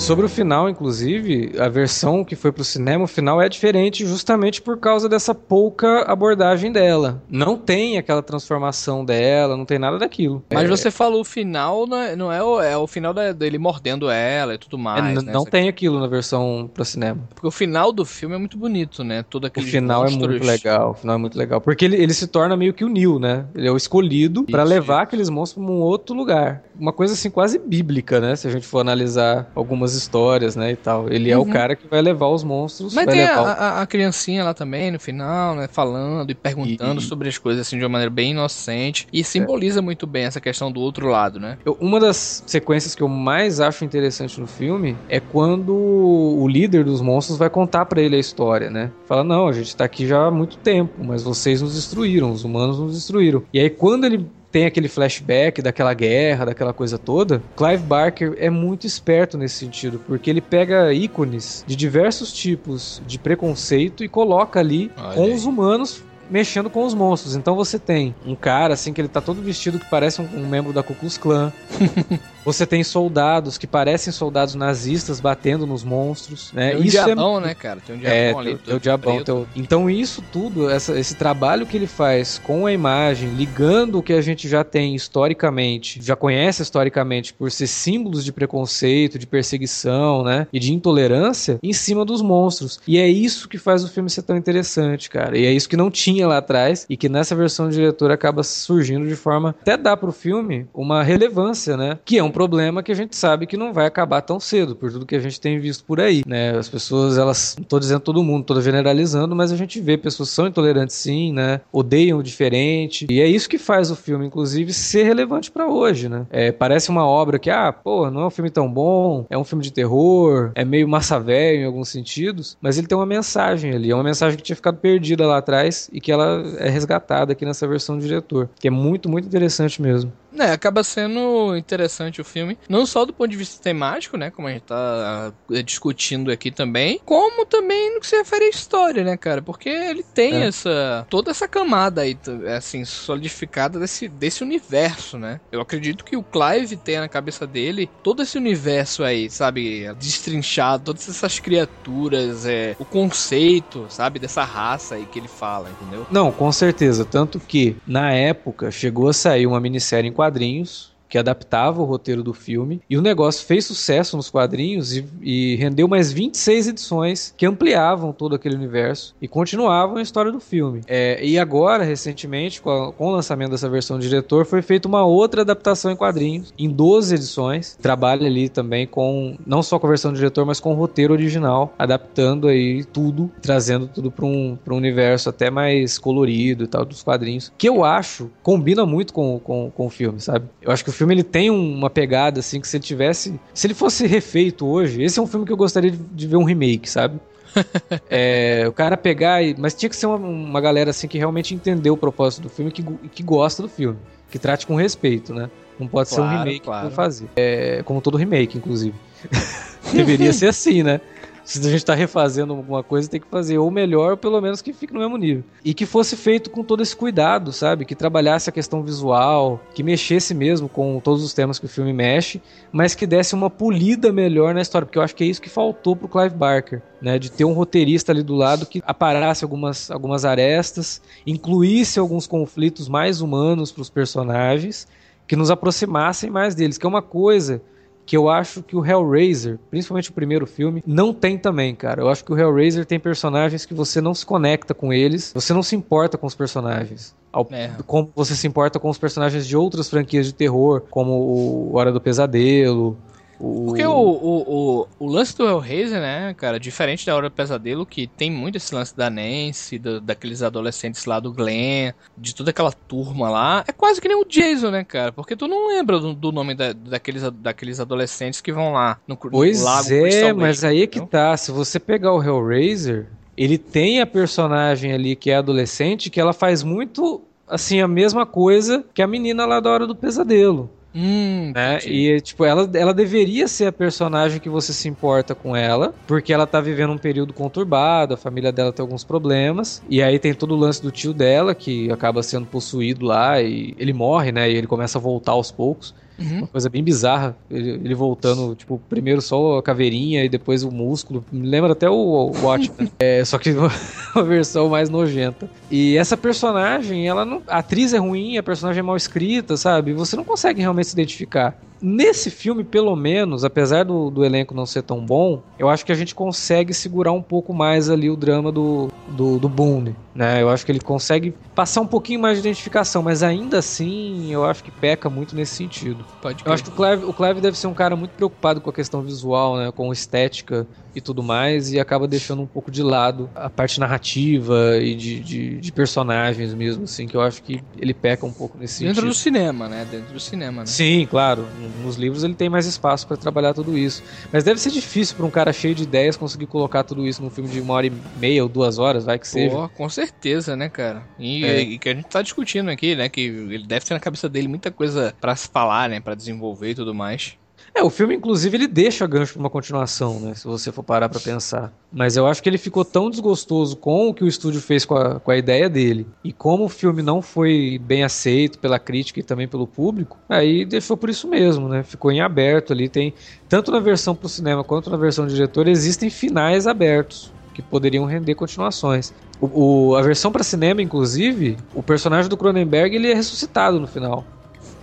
Sobre 0.06 0.24
o 0.24 0.30
final, 0.30 0.70
inclusive, 0.70 1.54
a 1.58 1.68
versão 1.68 2.24
que 2.24 2.36
foi 2.36 2.52
pro 2.52 2.63
cinema, 2.63 3.06
o 3.06 3.08
final 3.08 3.41
é 3.41 3.50
diferente 3.50 4.06
justamente 4.06 4.62
por 4.62 4.78
causa 4.78 5.10
dessa 5.10 5.34
pouca 5.34 6.04
abordagem 6.04 6.72
dela. 6.72 7.24
Não 7.28 7.58
tem 7.58 7.98
aquela 7.98 8.22
transformação 8.22 9.04
dela, 9.04 9.58
não 9.58 9.65
tem 9.65 9.80
nada 9.80 9.98
daquilo. 9.98 10.44
Mas 10.54 10.65
é... 10.65 10.68
você 10.68 10.91
falou 10.91 11.22
o 11.22 11.26
final, 11.26 11.88
não 11.88 11.98
é, 11.98 12.15
não 12.15 12.32
é, 12.32 12.44
o, 12.44 12.62
é 12.62 12.78
o 12.78 12.86
final 12.86 13.15
da, 13.15 13.32
dele 13.32 13.58
mordendo 13.58 14.08
ela 14.08 14.54
e 14.54 14.60
tudo 14.60 14.78
mais. 14.78 15.18
É, 15.18 15.24
né? 15.24 15.32
Não 15.34 15.44
tem 15.44 15.68
aquilo 15.68 16.00
na 16.00 16.06
versão 16.06 16.70
pro 16.72 16.86
cinema. 16.86 17.28
Porque 17.34 17.48
o 17.48 17.52
final 17.52 17.91
do 17.91 18.06
filme 18.06 18.36
é 18.36 18.38
muito 18.38 18.60
bonito, 18.60 19.04
né? 19.04 19.26
Todo 19.28 19.48
aquele 19.48 19.65
O 19.65 19.70
final 19.72 20.04
monstros. 20.04 20.24
é 20.24 20.28
muito 20.28 20.46
legal, 20.46 20.91
o 20.91 20.94
final 20.94 21.15
é 21.15 21.20
muito 21.20 21.36
legal. 21.36 21.60
Porque 21.60 21.84
ele, 21.84 21.96
ele 21.96 22.13
se 22.13 22.28
torna 22.28 22.56
meio 22.56 22.76
que 22.76 22.86
o 22.86 22.89
Neil, 22.89 23.18
né? 23.18 23.48
Ele 23.56 23.68
é 23.68 23.72
o 23.72 23.76
escolhido 23.76 24.44
para 24.44 24.62
levar 24.62 25.02
aqueles 25.02 25.32
monstros 25.32 25.65
para 25.65 25.74
um 25.74 25.80
outro 25.80 26.15
lugar. 26.15 26.62
Uma 26.80 26.94
coisa 26.94 27.15
assim 27.15 27.32
quase 27.32 27.58
bíblica, 27.58 28.20
né? 28.20 28.36
Se 28.36 28.48
a 28.48 28.52
gente 28.52 28.68
for 28.68 28.82
analisar 28.82 29.50
algumas 29.56 29.94
histórias, 29.95 30.55
né, 30.55 30.71
e 30.71 30.75
tal. 30.75 31.10
Ele 31.10 31.34
uhum. 31.34 31.36
é 31.36 31.38
o 31.38 31.45
uhum. 31.45 31.51
cara 31.51 31.75
que 31.75 31.88
vai 31.88 32.01
levar 32.01 32.27
os 32.27 32.43
monstros. 32.43 32.93
Mas 32.93 33.05
tem 33.05 33.23
a, 33.23 33.39
a, 33.39 33.81
a, 33.81 33.86
criancinha 33.86 34.43
lá 34.43 34.53
também, 34.53 34.91
no 34.91 34.99
final, 34.99 35.55
né, 35.55 35.67
falando 35.71 36.29
e 36.29 36.36
perguntando 36.36 37.01
e... 37.01 37.03
sobre 37.03 37.29
as 37.29 37.38
coisas, 37.38 37.65
assim, 37.65 37.77
de 37.77 37.84
uma 37.84 37.89
maneira 37.89 38.10
bem 38.10 38.31
inocente. 38.31 39.08
E 39.12 39.23
simboliza 39.23 39.79
é. 39.79 39.81
muito 39.81 40.05
bem 40.05 40.25
essa 40.25 40.39
questão 40.39 40.71
do 40.71 40.79
outro 40.79 41.08
lado, 41.08 41.39
né? 41.39 41.58
Eu, 41.65 41.77
uma 41.79 41.99
das 41.99 42.43
sequências 42.45 42.95
que 42.95 43.01
eu 43.01 43.08
mais 43.08 43.60
acho 43.60 43.84
interessante 43.86 44.39
no 44.39 44.47
filme 44.47 44.95
é 45.10 45.19
quando 45.19 45.73
o 45.73 46.47
líder 46.47 46.84
dos 46.84 47.01
monstros 47.01 47.38
vai 47.38 47.49
contar 47.49 47.86
para 47.86 48.01
ele 48.01 48.15
a 48.15 48.19
história, 48.19 48.69
né? 48.69 48.91
Fala, 49.05 49.23
não, 49.23 49.47
a 49.47 49.53
gente 49.53 49.75
tá 49.75 49.86
aqui 49.86 50.08
já 50.08 50.25
há 50.25 50.31
muito 50.31 50.58
tempo, 50.58 51.03
mas 51.03 51.23
vocês 51.23 51.62
nos 51.62 51.75
destruíram, 51.75 52.31
os 52.31 52.43
humanos 52.43 52.79
nos 52.79 52.93
destruíram. 52.93 53.43
E 53.53 53.60
aí 53.60 53.69
quando 53.69 54.05
ele 54.05 54.25
tem 54.56 54.65
aquele 54.65 54.88
flashback 54.88 55.62
daquela 55.62 55.94
guerra, 55.94 56.46
daquela 56.46 56.72
coisa 56.72 56.98
toda. 56.98 57.44
Clive 57.58 57.84
Barker 57.84 58.36
é 58.38 58.50
muito 58.50 58.88
esperto 58.88 59.38
nesse 59.38 59.56
sentido, 59.56 60.00
porque 60.08 60.30
ele 60.30 60.39
pega 60.39 60.94
ícones 60.94 61.62
de 61.68 61.76
diversos 61.76 62.32
tipos 62.32 63.02
de 63.06 63.20
preconceito 63.20 64.02
e 64.02 64.08
coloca 64.08 64.58
ali 64.58 64.89
Olha 64.96 65.13
com 65.13 65.24
aí. 65.26 65.34
os 65.34 65.44
humanos 65.44 66.02
mexendo 66.30 66.70
com 66.70 66.86
os 66.86 66.94
monstros. 66.94 67.36
Então 67.36 67.54
você 67.54 67.78
tem 67.78 68.15
um 68.26 68.34
cara 68.34 68.76
assim 68.76 68.94
que 68.94 69.02
ele 69.02 69.10
tá 69.10 69.20
todo 69.20 69.41
vestido 69.41 69.78
que 69.78 69.89
parece 69.89 70.22
um, 70.22 70.30
um 70.34 70.48
membro 70.48 70.72
da 70.72 70.82
Ku 70.82 70.96
Klux 70.96 71.18
Klan. 71.18 71.52
Você 72.45 72.65
tem 72.65 72.84
soldados 72.84 73.58
que 73.58 73.65
parecem 73.65 74.13
soldados 74.13 74.53
nazistas 74.53 75.19
batendo 75.19 75.65
nos 75.65 75.84
monstros, 75.84 76.51
né? 76.53 76.69
Tem 76.69 76.79
um 76.79 76.84
isso 76.84 76.91
diabão, 76.91 77.38
é... 77.39 77.41
né, 77.41 77.53
cara? 77.55 77.79
Tem 77.86 77.95
um 77.95 77.99
diabão 77.99 78.15
é, 78.15 78.34
ali. 78.34 78.58
Tem 78.58 78.75
o 78.75 78.79
diabão. 78.79 79.23
Então 79.55 79.89
isso 79.89 80.23
tudo, 80.31 80.69
essa, 80.69 80.97
esse 80.97 81.15
trabalho 81.15 81.65
que 81.65 81.75
ele 81.75 81.88
faz 81.88 82.38
com 82.38 82.65
a 82.65 82.71
imagem, 82.71 83.29
ligando 83.29 83.97
o 83.97 84.03
que 84.03 84.13
a 84.13 84.21
gente 84.21 84.47
já 84.47 84.63
tem 84.63 84.95
historicamente, 84.95 85.99
já 86.01 86.15
conhece 86.15 86.62
historicamente 86.62 87.34
por 87.34 87.51
ser 87.51 87.67
símbolos 87.67 88.23
de 88.23 88.31
preconceito, 88.31 89.17
de 89.17 89.25
perseguição, 89.25 90.23
né? 90.23 90.47
E 90.53 90.60
de 90.60 90.71
intolerância 90.73 91.60
em 91.63 91.73
cima 91.73 92.05
dos 92.05 92.21
monstros. 92.21 92.79
E 92.88 92.99
é 92.99 93.08
isso 93.08 93.49
que 93.49 93.58
faz 93.58 93.84
o 93.84 93.89
filme 93.89 94.10
ser 94.10 94.21
tão 94.21 94.38
interessante, 94.38 95.10
cara. 95.10 95.38
E 95.38 95.45
é 95.45 95.51
isso 95.51 95.67
que 95.67 95.77
não 95.77 95.89
tinha 95.89 96.27
lá 96.27 96.38
atrás 96.38 96.86
e 96.89 96.95
que 96.95 97.10
nessa 97.10 97.36
versão 97.36 97.67
do 97.67 97.73
diretor 97.73 98.12
acaba 98.12 98.43
surgindo 98.43 99.08
de 99.08 99.15
forma 99.15 99.55
até 99.62 99.75
dá 99.75 99.97
pro 99.97 100.12
filme 100.12 100.67
uma 100.73 101.01
relevância, 101.03 101.75
né? 101.75 101.97
Que 102.05 102.17
é 102.17 102.23
um 102.23 102.31
problema 102.36 102.84
que 102.84 102.91
a 102.91 102.95
gente 102.95 103.15
sabe 103.15 103.48
que 103.48 103.56
não 103.56 103.74
vai 103.74 103.86
acabar 103.86 104.21
tão 104.21 104.41
cedo, 104.41 104.76
por 104.76 104.91
tudo 104.91 105.06
que 105.06 105.15
a 105.15 105.19
gente 105.19 105.39
tem 105.39 105.58
visto 105.58 105.86
por 105.86 106.02
aí, 106.02 106.21
né? 106.28 106.52
As 106.58 106.67
pessoas, 106.67 107.17
elas, 107.17 107.56
não 107.58 107.63
tô 107.63 107.80
dizendo 107.80 108.02
todo 108.02 108.21
mundo, 108.21 108.43
tô 108.43 108.60
generalizando, 108.62 109.34
mas 109.34 109.54
a 109.54 109.56
gente 109.56 109.80
vê 109.80 109.98
pessoas 109.98 110.30
são 110.30 110.45
intolerantes 110.45 110.98
sim, 110.98 111.32
né? 111.32 111.62
Odeiam 111.71 112.19
o 112.19 112.24
diferente. 112.24 113.08
E 113.10 113.21
é 113.21 113.28
isso 113.28 113.48
que 113.48 113.58
faz 113.58 113.89
o 113.89 113.95
filme, 113.95 114.26
inclusive, 114.26 114.74
ser 114.74 115.04
relevante 115.04 115.50
para 115.50 115.67
hoje, 115.67 116.10
né? 116.10 116.28
É, 116.30 116.52
parece 116.52 116.89
uma 116.89 117.08
obra 117.08 117.39
que, 117.39 117.50
ah, 117.50 117.71
pô, 117.71 118.12
não 118.12 118.21
é 118.21 118.28
um 118.28 118.30
filme 118.30 118.50
tão 118.50 118.71
bom, 118.71 119.26
é 119.30 119.38
um 119.38 119.45
filme 119.45 119.63
de 119.63 119.71
terror, 119.71 120.52
é 120.56 120.65
meio 120.65 120.88
massa 120.89 121.17
velho 121.17 121.62
em 121.62 121.65
alguns 121.65 121.88
sentidos, 121.88 122.58
mas 122.62 122.78
ele 122.78 122.88
tem 122.88 122.98
uma 122.98 123.06
mensagem 123.06 123.71
ali, 123.71 123.91
é 123.91 123.95
uma 123.95 124.04
mensagem 124.04 124.36
que 124.36 124.43
tinha 124.43 124.56
ficado 124.56 124.78
perdida 124.78 125.26
lá 125.26 125.38
atrás 125.38 125.89
e 125.93 126.02
que 126.02 126.12
ela 126.12 126.43
é 126.58 126.69
resgatada 126.69 127.32
aqui 127.32 127.45
nessa 127.45 127.65
versão 127.65 127.98
do 127.98 128.02
diretor, 128.02 128.50
que 128.60 128.67
é 128.67 128.71
muito, 128.71 129.08
muito 129.08 129.26
interessante 129.26 129.82
mesmo. 129.82 130.12
É, 130.39 130.52
acaba 130.52 130.84
sendo 130.84 131.56
interessante 131.58 132.21
o 132.21 132.26
filme, 132.26 132.58
não 132.67 132.86
só 132.86 133.06
do 133.06 133.13
ponto 133.13 133.30
de 133.30 133.38
vista 133.38 133.62
temático, 133.62 134.17
né, 134.17 134.30
como 134.30 134.48
a 134.48 134.52
gente 134.52 134.63
tá 134.63 135.34
eh, 135.52 135.63
discutindo 135.63 136.32
aqui 136.32 136.52
também, 136.52 137.00
como 137.06 137.45
também 137.45 137.93
no 137.93 138.00
que 138.00 138.08
se 138.08 138.17
refere 138.17 138.45
à 138.45 138.50
história, 138.50 139.04
né, 139.04 139.17
cara, 139.17 139.41
porque 139.41 139.69
ele 139.69 140.04
tem 140.04 140.43
é. 140.43 140.48
essa, 140.48 141.06
toda 141.10 141.32
essa 141.32 141.48
camada 141.48 142.02
aí, 142.02 142.17
assim, 142.56 142.84
solidificada 142.86 143.80
desse, 143.80 144.08
desse 144.08 144.43
universo, 144.43 145.17
né. 145.17 145.39
Eu 145.52 145.62
acredito 145.62 146.04
que 146.04 146.17
o 146.17 146.24
Clive 146.24 146.76
tem 146.76 147.00
na 147.00 147.08
cabeça 147.08 147.48
dele 147.48 147.89
todo 148.04 148.21
esse 148.21 148.38
universo 148.38 149.04
aí, 149.04 149.30
sabe, 149.30 149.93
destrinchado, 149.95 150.84
todas 150.84 151.08
essas 151.08 151.39
criaturas, 151.39 152.45
é, 152.45 152.76
o 152.78 152.86
conceito, 152.86 153.86
sabe, 153.89 154.19
dessa 154.19 154.43
raça 154.43 154.95
aí 154.95 155.06
que 155.06 155.19
ele 155.19 155.28
fala, 155.28 155.69
entendeu? 155.69 156.06
Não, 156.12 156.32
com 156.32 156.52
certeza, 156.52 157.06
tanto 157.06 157.39
que 157.39 157.76
na 157.88 158.12
época 158.12 158.69
chegou 158.71 159.10
a 159.10 159.13
sair 159.13 159.48
uma 159.48 159.60
minissérie 159.60 160.10
em 160.10 160.13
quadrinhos 160.13 160.25
quadrinhos 160.26 160.94
que 161.10 161.18
adaptava 161.18 161.82
o 161.82 161.86
roteiro 161.86 162.24
do 162.24 162.34
filme, 162.34 162.82
e 162.89 162.98
o 162.98 163.02
negócio 163.02 163.46
fez 163.46 163.65
sucesso 163.65 164.18
nos 164.18 164.30
quadrinhos 164.30 164.96
e, 164.96 165.06
e, 165.22 165.56
rendeu 165.56 165.88
mais 165.88 166.12
26 166.12 166.68
edições 166.68 167.34
que 167.38 167.46
ampliavam 167.46 168.12
todo 168.12 168.36
aquele 168.36 168.56
universo 168.56 169.15
e 169.22 169.28
continuavam 169.28 169.98
a 169.98 170.02
história 170.02 170.32
do 170.32 170.39
filme. 170.39 170.82
É, 170.88 171.24
e 171.24 171.38
agora, 171.38 171.84
recentemente, 171.84 172.62
com, 172.62 172.70
a, 172.70 172.94
com, 172.94 173.08
o 173.08 173.12
lançamento 173.12 173.52
dessa 173.52 173.70
versão 173.70 173.98
do 173.98 174.02
diretor, 174.02 174.46
foi 174.46 174.62
feita 174.62 174.88
uma 174.88 175.06
outra 175.06 175.41
adaptação 175.41 175.91
em 175.91 175.96
quadrinhos, 175.96 176.54
em 176.58 176.70
12 176.70 177.15
edições. 177.15 177.78
Trabalha 177.82 178.26
ali 178.26 178.50
também 178.50 178.88
com, 178.88 179.38
não 179.46 179.62
só 179.63 179.80
com 179.80 179.88
a 179.88 179.89
versão 179.89 180.12
do 180.12 180.18
diretor, 180.18 180.46
mas 180.46 180.60
com 180.60 180.74
o 180.74 180.76
roteiro 180.76 181.13
original, 181.13 181.74
adaptando 181.78 182.48
aí 182.48 182.84
tudo, 182.84 183.32
trazendo 183.41 183.88
tudo 183.88 184.12
para 184.12 184.26
um, 184.26 184.58
um 184.68 184.76
universo 184.76 185.30
até 185.30 185.50
mais 185.50 185.98
colorido 185.98 186.63
e 186.63 186.68
tal 186.68 186.86
dos 186.86 187.04
quadrinhos, 187.04 187.52
que 187.58 187.68
eu 187.68 187.84
acho 187.84 188.30
combina 188.44 188.86
muito 188.86 189.13
com, 189.13 189.39
com, 189.39 189.72
com 189.72 189.88
o 189.88 189.89
filme, 189.89 190.20
sabe? 190.20 190.48
Eu 190.62 190.72
acho 190.72 190.84
que 190.84 190.89
o 190.89 190.94
filme 190.95 191.13
ele 191.13 191.23
tem 191.23 191.49
uma 191.49 191.89
pegada 191.89 192.39
assim 192.39 192.60
que 192.60 192.67
se 192.67 192.77
ele 192.77 192.84
tivesse, 192.84 193.39
se 193.53 193.67
ele 193.67 193.73
fosse 193.73 194.08
refeito 194.08 194.65
hoje, 194.65 195.03
esse 195.03 195.19
é 195.19 195.21
um 195.21 195.27
filme 195.27 195.45
que 195.45 195.51
eu 195.51 195.58
gostaria 195.58 195.91
de, 195.91 195.97
de 195.97 196.27
ver 196.27 196.38
um 196.38 196.43
remake, 196.43 196.89
sabe? 196.89 197.19
é, 198.10 198.65
o 198.67 198.73
cara 198.73 198.97
pegar, 198.97 199.41
e, 199.41 199.55
mas 199.58 199.73
tinha 199.73 199.89
que 199.89 199.95
ser 199.95 200.08
uma, 200.08 200.17
uma 200.17 200.62
galera 200.62 200.89
assim 200.89 201.08
que 201.08 201.17
realmente 201.17 201.53
entendeu 201.53 201.93
o 201.93 201.97
propósito 201.97 202.43
do 202.43 202.49
filme, 202.49 202.71
que, 202.71 202.84
que 202.84 203.23
gosta 203.23 203.62
do 203.62 203.69
filme, 203.69 203.97
que 204.29 204.39
trate 204.39 204.67
com 204.67 204.75
respeito, 204.75 205.34
né? 205.34 205.49
Não 205.79 205.88
pode 205.88 206.10
claro, 206.10 206.29
ser 206.29 206.36
um 206.36 206.38
remake 206.38 206.62
claro. 206.62 206.89
que 206.89 206.95
fazer. 206.95 207.27
É, 207.36 207.81
como 207.84 208.01
todo 208.01 208.17
remake, 208.17 208.58
inclusive. 208.58 208.95
Deveria 209.91 210.31
ser 210.31 210.47
assim, 210.47 210.84
né? 210.84 211.01
Se 211.45 211.60
a 211.60 211.63
gente 211.63 211.75
está 211.75 211.93
refazendo 211.93 212.53
alguma 212.53 212.81
coisa, 212.81 213.08
tem 213.08 213.21
que 213.21 213.27
fazer 213.27 213.60
ou 213.60 213.69
melhor, 213.69 214.12
ou 214.12 214.17
pelo 214.17 214.41
menos 214.41 214.63
que 214.63 214.73
fique 214.73 214.91
no 214.91 214.99
mesmo 214.99 215.15
nível. 215.15 215.43
E 215.63 215.75
que 215.75 215.86
fosse 215.86 216.17
feito 216.17 216.49
com 216.49 216.63
todo 216.63 216.81
esse 216.81 216.95
cuidado, 216.95 217.53
sabe? 217.53 217.86
Que 217.86 217.93
trabalhasse 217.93 218.49
a 218.49 218.53
questão 218.53 218.81
visual, 218.81 219.62
que 219.75 219.84
mexesse 219.84 220.34
mesmo 220.34 220.67
com 220.67 220.99
todos 220.99 221.23
os 221.23 221.34
temas 221.34 221.60
que 221.60 221.65
o 221.65 221.69
filme 221.69 221.93
mexe, 221.93 222.41
mas 222.71 222.95
que 222.95 223.05
desse 223.05 223.36
uma 223.36 223.49
polida 223.49 224.12
melhor 224.12 224.55
na 224.55 224.62
história, 224.62 224.88
porque 224.88 224.97
eu 224.97 225.03
acho 225.03 225.15
que 225.15 225.23
é 225.23 225.27
isso 225.27 225.41
que 225.41 225.49
faltou 225.49 225.95
pro 225.95 226.10
Clive 226.10 226.36
Barker, 226.36 226.81
né? 226.99 227.19
De 227.19 227.31
ter 227.31 227.45
um 227.45 227.53
roteirista 227.53 228.12
ali 228.12 228.23
do 228.23 228.34
lado 228.34 228.65
que 228.65 228.81
aparasse 228.84 229.43
algumas, 229.43 229.91
algumas 229.91 230.25
arestas, 230.25 230.99
incluísse 231.27 231.99
alguns 231.99 232.25
conflitos 232.25 232.89
mais 232.89 233.21
humanos 233.21 233.71
para 233.71 233.84
os 233.84 233.89
personagens, 233.89 234.88
que 235.27 235.36
nos 235.36 235.51
aproximassem 235.51 236.29
mais 236.29 236.55
deles, 236.55 236.77
que 236.77 236.86
é 236.86 236.89
uma 236.89 237.01
coisa 237.03 237.62
que 238.06 238.15
eu 238.15 238.30
acho 238.30 238.62
que 238.62 238.76
o 238.76 238.86
Hellraiser, 238.86 239.58
principalmente 239.70 240.12
o 240.12 240.13
primeiro 240.13 240.46
filme, 240.46 240.84
não 240.86 241.13
tem 241.13 241.38
também, 241.38 241.74
cara. 241.74 242.02
Eu 242.02 242.10
acho 242.10 242.24
que 242.24 242.32
o 242.32 242.38
Hellraiser 242.38 242.86
tem 242.86 243.00
personagens 243.00 243.65
que 243.65 243.74
você 243.74 244.00
não 244.00 244.13
se 244.13 244.26
conecta 244.26 244.74
com 244.74 244.94
eles, 244.94 245.32
você 245.34 245.54
não 245.54 245.63
se 245.63 245.76
importa 245.76 246.18
com 246.18 246.28
os 246.28 246.36
personagens. 246.36 247.15
Ao, 247.32 247.48
é. 247.52 247.72
Como 247.86 248.10
você 248.15 248.36
se 248.36 248.48
importa 248.48 248.80
com 248.80 248.89
os 248.89 248.98
personagens 248.98 249.48
de 249.48 249.58
outras 249.58 249.89
franquias 249.89 250.26
de 250.26 250.34
terror, 250.34 250.84
como 250.89 251.12
o 251.12 251.76
Hora 251.76 251.91
do 251.91 252.00
Pesadelo, 252.00 252.98
o... 253.39 253.65
Porque 253.65 253.86
o, 253.86 253.91
o, 253.91 254.80
o, 254.80 254.88
o, 255.00 255.08
lance 255.08 255.38
do 255.38 255.45
Hellraiser, 255.45 256.00
né, 256.00 256.34
cara, 256.36 256.60
diferente 256.60 257.06
da 257.06 257.15
Hora 257.15 257.30
do 257.30 257.36
Pesadelo, 257.36 257.86
que 257.86 258.08
tem 258.08 258.32
muito 258.32 258.56
esse 258.56 258.74
lance 258.74 258.95
da 258.95 259.10
Nancy, 259.10 259.78
do, 259.78 260.00
daqueles 260.00 260.41
adolescentes 260.41 261.06
lá 261.06 261.19
do 261.19 261.32
Glenn, 261.32 261.91
de 262.17 262.34
toda 262.34 262.52
aquela 262.52 262.71
turma 262.71 263.30
lá, 263.30 263.63
é 263.67 263.71
quase 263.71 264.00
que 264.00 264.08
nem 264.08 264.17
o 264.17 264.26
Jason, 264.26 264.71
né, 264.71 264.84
cara? 264.84 265.12
Porque 265.12 265.36
tu 265.36 265.48
não 265.48 265.67
lembra 265.67 266.00
do, 266.00 266.13
do 266.13 266.32
nome 266.32 266.56
da, 266.56 266.71
daqueles, 266.74 267.24
daqueles 267.32 267.80
adolescentes 267.80 268.41
que 268.41 268.52
vão 268.52 268.71
lá 268.71 269.00
no, 269.08 269.17
pois 269.17 269.60
no 269.60 269.65
lago. 269.65 269.89
Pois 269.89 270.15
é, 270.15 270.34
mas 270.34 270.63
aí 270.63 270.84
é 270.84 270.88
que 270.88 271.06
tá. 271.06 271.36
Se 271.36 271.52
você 271.52 271.80
pegar 271.80 272.13
o 272.13 272.24
Hellraiser, 272.24 273.08
ele 273.36 273.58
tem 273.58 274.02
a 274.02 274.06
personagem 274.06 274.93
ali 274.93 275.15
que 275.15 275.30
é 275.30 275.36
adolescente, 275.36 276.10
que 276.10 276.19
ela 276.19 276.34
faz 276.34 276.63
muito, 276.63 277.21
assim, 277.48 277.82
a 277.82 277.88
mesma 277.88 278.26
coisa 278.26 278.86
que 278.93 279.02
a 279.02 279.08
menina 279.08 279.45
lá 279.45 279.60
da 279.60 279.69
Hora 279.69 279.86
do 279.86 279.95
Pesadelo. 279.95 280.69
Hum, 280.97 281.51
né? 281.53 281.77
E, 281.86 282.21
tipo, 282.21 282.45
ela, 282.45 282.69
ela 282.73 282.93
deveria 282.93 283.49
ser 283.49 283.65
a 283.65 283.71
personagem 283.73 284.39
que 284.39 284.49
você 284.49 284.71
se 284.71 284.88
importa 284.88 285.36
com 285.36 285.53
ela, 285.53 285.93
porque 286.08 286.31
ela 286.31 286.47
tá 286.47 286.62
vivendo 286.62 286.93
um 286.93 286.97
período 286.97 287.34
conturbado, 287.34 288.13
a 288.13 288.17
família 288.17 288.49
dela 288.49 288.71
tem 288.71 288.81
alguns 288.81 289.03
problemas, 289.03 289.84
e 289.89 290.01
aí 290.01 290.17
tem 290.17 290.34
todo 290.34 290.53
o 290.53 290.58
lance 290.58 290.81
do 290.81 290.91
tio 290.93 291.13
dela, 291.13 291.53
que 291.53 291.91
acaba 291.91 292.23
sendo 292.23 292.47
possuído 292.47 293.05
lá, 293.05 293.41
e 293.41 293.75
ele 293.77 293.91
morre, 293.91 294.31
né? 294.31 294.49
E 294.49 294.55
ele 294.55 294.67
começa 294.67 294.97
a 294.97 295.01
voltar 295.01 295.34
aos 295.34 295.51
poucos. 295.51 295.93
Uhum. 296.17 296.39
Uma 296.39 296.47
coisa 296.47 296.69
bem 296.69 296.84
bizarra. 296.84 297.36
Ele, 297.49 297.71
ele, 297.71 297.95
voltando, 297.95 298.56
tipo, 298.56 298.82
primeiro 298.89 299.21
só 299.21 299.58
a 299.58 299.63
caveirinha 299.63 300.23
e 300.23 300.30
depois 300.30 300.63
o 300.63 300.71
músculo. 300.71 301.23
Me 301.32 301.47
lembra 301.47 301.73
até 301.73 301.89
o, 301.89 301.93
o 301.93 302.45
Watchmen. 302.45 302.91
é, 302.99 303.23
só 303.25 303.38
que 303.38 303.51
uma 304.15 304.23
versão 304.23 304.69
mais 304.69 304.89
nojenta. 304.89 305.49
E 305.69 305.97
essa 305.97 306.15
personagem, 306.15 307.08
ela 307.08 307.25
não. 307.25 307.41
A 307.47 307.60
atriz 307.60 307.93
é 307.93 307.97
ruim, 307.97 308.38
a 308.38 308.43
personagem 308.43 308.80
é 308.80 308.84
mal 308.84 308.95
escrita, 308.95 309.58
sabe? 309.58 309.93
Você 309.93 310.15
não 310.15 310.23
consegue 310.23 310.62
realmente 310.62 310.88
se 310.88 310.93
identificar. 310.93 311.58
Nesse 311.88 312.32
filme, 312.32 312.63
pelo 312.63 312.95
menos, 312.95 313.43
apesar 313.43 313.86
do, 313.86 314.10
do 314.10 314.26
elenco 314.26 314.56
não 314.56 314.65
ser 314.65 314.82
tão 314.82 315.06
bom, 315.06 315.43
eu 315.60 315.69
acho 315.69 315.86
que 315.86 315.91
a 315.91 315.95
gente 315.95 316.15
consegue 316.15 316.74
segurar 316.74 317.12
um 317.12 317.21
pouco 317.21 317.54
mais 317.54 317.91
ali 317.91 318.10
o 318.10 318.15
drama 318.15 318.52
do, 318.52 318.89
do, 319.08 319.38
do 319.38 319.48
Boone, 319.48 319.95
né? 320.15 320.41
Eu 320.41 320.50
acho 320.50 320.65
que 320.65 320.71
ele 320.71 320.80
consegue 320.80 321.36
passar 321.54 321.82
um 321.82 321.86
pouquinho 321.86 322.19
mais 322.19 322.41
de 322.41 322.48
identificação, 322.48 323.04
mas 323.04 323.21
ainda 323.21 323.60
assim 323.60 324.34
eu 324.34 324.43
acho 324.43 324.63
que 324.63 324.71
peca 324.71 325.12
muito 325.12 325.36
nesse 325.36 325.54
sentido. 325.54 326.04
Pode 326.24 326.43
eu 326.43 326.52
acho 326.52 326.63
que 326.63 326.69
o 326.71 326.74
Clive, 326.74 327.06
o 327.06 327.13
Clive 327.13 327.39
deve 327.39 327.56
ser 327.56 327.67
um 327.67 327.74
cara 327.76 327.95
muito 327.95 328.13
preocupado 328.13 328.60
com 328.60 328.71
a 328.71 328.74
questão 328.74 329.04
visual, 329.04 329.56
né? 329.56 329.71
Com 329.71 329.93
estética 329.93 330.65
e 330.95 331.01
tudo 331.01 331.21
mais, 331.21 331.73
e 331.73 331.79
acaba 331.79 332.08
deixando 332.08 332.41
um 332.41 332.47
pouco 332.47 332.71
de 332.71 332.81
lado 332.81 333.29
a 333.36 333.49
parte 333.49 333.79
narrativa 333.79 334.77
e 334.77 334.95
de, 334.95 335.19
de, 335.19 335.60
de, 335.60 335.71
personagens 335.71 336.53
mesmo, 336.53 336.86
assim, 336.86 337.05
que 337.05 337.17
eu 337.17 337.21
acho 337.21 337.43
que 337.43 337.62
ele 337.77 337.93
peca 337.93 338.25
um 338.25 338.31
pouco 338.31 338.58
nesse 338.58 338.84
Dentro 338.84 339.01
sentido. 339.01 339.10
do 339.10 339.13
cinema, 339.13 339.67
né? 339.67 339.86
Dentro 339.89 340.13
do 340.13 340.19
cinema, 340.19 340.62
né? 340.62 340.67
Sim, 340.67 341.05
claro. 341.05 341.45
Nos 341.84 341.97
livros 341.97 342.23
ele 342.23 342.34
tem 342.34 342.49
mais 342.49 342.65
espaço 342.65 343.05
para 343.05 343.17
trabalhar 343.17 343.53
tudo 343.53 343.77
isso. 343.77 344.01
Mas 344.31 344.43
deve 344.43 344.60
ser 344.60 344.71
difícil 344.71 345.17
para 345.17 345.25
um 345.25 345.29
cara 345.29 345.51
cheio 345.51 345.75
de 345.75 345.84
ideias 345.84 346.15
conseguir 346.15 346.47
colocar 346.47 346.84
tudo 346.84 347.05
isso 347.05 347.21
num 347.21 347.29
filme 347.29 347.49
de 347.49 347.60
uma 347.60 347.73
hora 347.73 347.88
e 347.88 347.91
meia 348.17 348.41
ou 348.41 348.49
duas 348.49 348.79
horas, 348.79 349.03
vai 349.03 349.19
que 349.19 349.27
seja. 349.27 349.55
Pô, 349.55 349.69
com 349.69 349.89
certeza, 349.89 350.55
né, 350.55 350.69
cara? 350.69 351.03
E, 351.19 351.45
é. 351.45 351.60
e, 351.62 351.77
que 351.77 351.89
a 351.89 351.93
gente 351.93 352.08
tá 352.08 352.21
discutindo 352.21 352.69
aqui, 352.69 352.95
né, 352.95 353.10
que 353.10 353.21
ele 353.21 353.65
deve 353.65 353.86
ter 353.86 353.93
na 353.93 353.99
cabeça 353.99 354.29
dele 354.29 354.47
muita 354.47 354.71
coisa 354.71 355.13
para 355.19 355.36
se 355.36 355.49
falar, 355.49 355.89
né, 355.89 355.99
para 355.99 356.15
desenvolver 356.15 356.71
e 356.71 356.75
tudo 356.75 356.93
mais. 356.93 357.38
É, 357.78 357.84
o 357.84 357.90
filme, 357.90 358.16
inclusive, 358.16 358.56
ele 358.56 358.68
deixa 358.68 359.06
gancho 359.06 359.34
pra 359.34 359.42
uma 359.42 359.50
continuação, 359.50 360.18
né? 360.22 360.34
Se 360.34 360.46
você 360.46 360.72
for 360.72 360.82
parar 360.82 361.10
pra 361.10 361.20
pensar. 361.20 361.74
Mas 361.92 362.16
eu 362.16 362.26
acho 362.26 362.42
que 362.42 362.48
ele 362.48 362.58
ficou 362.58 362.86
tão 362.86 363.10
desgostoso 363.10 363.76
com 363.76 364.08
o 364.08 364.14
que 364.14 364.24
o 364.24 364.28
estúdio 364.28 364.62
fez 364.62 364.86
com 364.86 364.96
a, 364.96 365.20
com 365.20 365.30
a 365.30 365.36
ideia 365.36 365.68
dele. 365.68 366.08
E 366.24 366.32
como 366.32 366.64
o 366.64 366.70
filme 366.70 367.02
não 367.02 367.22
foi 367.22 367.78
bem 367.84 368.06
aceito 368.06 368.60
pela 368.60 368.80
crítica 368.80 369.20
e 369.20 369.24
também 369.24 369.46
pelo 369.46 369.68
público, 369.68 370.18
aí 370.30 370.64
deixou 370.64 370.96
por 370.96 371.10
isso 371.10 371.28
mesmo, 371.28 371.68
né? 371.68 371.84
Ficou 371.84 372.14
em 372.14 372.22
aberto 372.22 372.72
ali. 372.72 372.88
Tem, 372.88 373.14
tanto 373.50 373.72
na 373.72 373.80
versão 373.82 374.16
pro 374.16 374.30
cinema 374.30 374.64
quanto 374.64 374.90
na 374.90 374.96
versão 374.96 375.28
diretor, 375.28 375.68
existem 375.68 376.10
finais 376.10 376.68
abertos 376.68 377.34
que 377.54 377.62
poderiam 377.62 378.06
render 378.06 378.36
continuações. 378.36 379.14
O, 379.42 379.90
o 379.90 379.96
a 379.98 380.02
versão 380.02 380.32
para 380.32 380.44
cinema, 380.44 380.82
inclusive, 380.82 381.58
o 381.74 381.84
personagem 381.84 382.30
do 382.30 382.38
Cronenberg 382.38 382.96
ele 382.96 383.12
é 383.12 383.14
ressuscitado 383.14 383.82
no 383.82 383.88
final. 383.88 384.24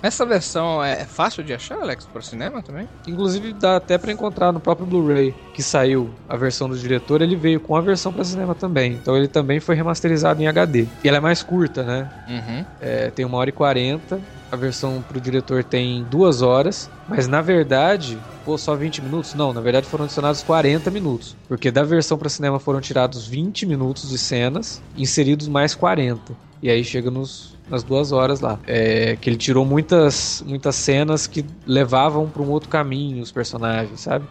Essa 0.02 0.26
versão 0.26 0.82
é 0.82 1.04
fácil 1.04 1.44
de 1.44 1.54
achar, 1.54 1.80
Alex, 1.80 2.06
para 2.06 2.20
cinema 2.22 2.62
também? 2.62 2.88
Inclusive 3.06 3.52
dá 3.52 3.76
até 3.76 3.96
para 3.96 4.10
encontrar 4.12 4.52
no 4.52 4.60
próprio 4.60 4.86
Blu-ray 4.86 5.34
que 5.54 5.62
saiu 5.62 6.10
a 6.28 6.36
versão 6.36 6.68
do 6.68 6.76
diretor, 6.76 7.22
ele 7.22 7.36
veio 7.36 7.60
com 7.60 7.76
a 7.76 7.80
versão 7.80 8.12
para 8.12 8.24
cinema 8.24 8.54
também. 8.54 8.92
Então 8.94 9.16
ele 9.16 9.28
também 9.28 9.60
foi 9.60 9.74
remasterizado 9.76 10.42
em 10.42 10.48
HD. 10.48 10.86
E 11.04 11.08
ela 11.08 11.18
é 11.18 11.20
mais 11.20 11.42
curta, 11.42 11.82
né? 11.82 12.10
Uhum. 12.28 12.64
É, 12.80 13.10
tem 13.10 13.24
uma 13.24 13.38
hora 13.38 13.50
e 13.50 13.52
quarenta. 13.52 14.20
A 14.50 14.56
versão 14.56 15.02
pro 15.08 15.18
diretor 15.18 15.64
tem 15.64 16.04
duas 16.10 16.42
horas, 16.42 16.90
mas 17.08 17.26
na 17.26 17.40
verdade, 17.40 18.18
pô, 18.44 18.58
só 18.58 18.76
20 18.76 19.00
minutos? 19.00 19.32
Não, 19.32 19.50
na 19.50 19.62
verdade 19.62 19.86
foram 19.86 20.04
adicionados 20.04 20.42
40 20.42 20.90
minutos. 20.90 21.34
Porque 21.48 21.70
da 21.70 21.82
versão 21.82 22.18
para 22.18 22.28
cinema 22.28 22.58
foram 22.58 22.78
tirados 22.78 23.26
20 23.26 23.64
minutos 23.64 24.10
de 24.10 24.18
cenas, 24.18 24.82
inseridos 24.94 25.48
mais 25.48 25.74
40. 25.74 26.34
E 26.62 26.68
aí 26.68 26.84
chega 26.84 27.10
nos, 27.10 27.56
nas 27.72 27.82
duas 27.82 28.12
horas 28.12 28.40
lá. 28.40 28.60
É, 28.66 29.16
que 29.16 29.30
ele 29.30 29.36
tirou 29.36 29.64
muitas, 29.64 30.42
muitas 30.46 30.76
cenas 30.76 31.26
que 31.26 31.44
levavam 31.66 32.30
para 32.30 32.42
um 32.42 32.50
outro 32.50 32.68
caminho 32.68 33.22
os 33.22 33.32
personagens, 33.32 34.00
sabe? 34.02 34.28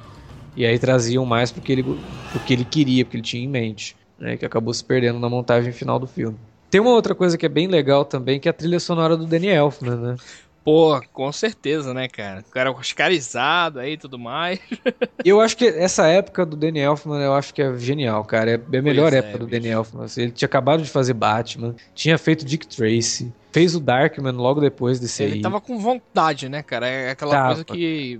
E 0.56 0.66
aí 0.66 0.78
traziam 0.78 1.26
mais 1.26 1.52
porque 1.52 1.72
ele, 1.72 1.84
porque 2.32 2.54
ele 2.54 2.66
queria, 2.66 3.04
porque 3.04 3.18
ele 3.18 3.24
tinha 3.24 3.44
em 3.44 3.48
mente. 3.48 3.98
Né, 4.20 4.38
que 4.38 4.46
acabou 4.46 4.72
se 4.72 4.84
perdendo 4.86 5.18
na 5.18 5.28
montagem 5.28 5.74
final 5.74 5.98
do 5.98 6.06
filme. 6.06 6.38
Tem 6.70 6.80
uma 6.80 6.92
outra 6.92 7.16
coisa 7.16 7.36
que 7.40 7.46
é 7.46 7.50
bem 7.50 7.66
legal 7.66 8.06
também, 8.06 8.40
que 8.40 8.48
é 8.48 8.52
a 8.52 8.54
trilha 8.54 8.80
sonora 8.80 9.18
do 9.18 9.26
Danny 9.26 9.48
Elfman, 9.48 9.96
né? 9.96 10.16
Pô, 10.64 11.02
com 11.12 11.32
certeza, 11.32 11.94
né, 11.94 12.08
cara? 12.08 12.42
O 12.42 12.52
cara 12.52 12.72
oscarizado 12.72 13.80
aí 13.80 13.94
e 13.94 13.98
tudo 13.98 14.20
mais. 14.20 14.60
eu 15.26 15.42
acho 15.42 15.58
que 15.58 15.66
essa 15.66 16.06
época 16.08 16.46
do 16.46 16.56
Danny 16.56 16.80
Elfman, 16.80 17.20
eu 17.20 17.34
acho 17.34 17.54
que 17.54 17.62
é 17.62 17.76
genial, 17.78 18.24
cara. 18.24 18.52
É 18.52 18.78
a 18.78 18.82
melhor 18.82 19.10
pois 19.10 19.24
época 19.24 19.36
é, 19.36 19.40
do 19.40 19.48
bicho. 19.48 19.62
Danny 19.62 19.74
Elfman. 19.74 20.06
Ele 20.18 20.32
tinha 20.32 20.46
acabado 20.46 20.84
de 20.84 20.90
fazer 20.90 21.14
Batman, 21.14 21.76
tinha 21.96 22.18
feito 22.18 22.46
Dick 22.46 22.68
Tracy, 22.68 23.34
fez 23.52 23.76
o 23.76 23.80
Darkman 23.80 24.32
logo 24.32 24.62
depois 24.62 25.00
desse 25.00 25.24
Ele 25.24 25.34
aí. 25.36 25.42
tava 25.42 25.60
com 25.60 25.78
vontade, 25.78 26.50
né, 26.50 26.64
cara? 26.64 26.88
É 26.88 27.12
aquela 27.12 27.32
tava. 27.32 27.48
coisa 27.48 27.66
que. 27.66 28.20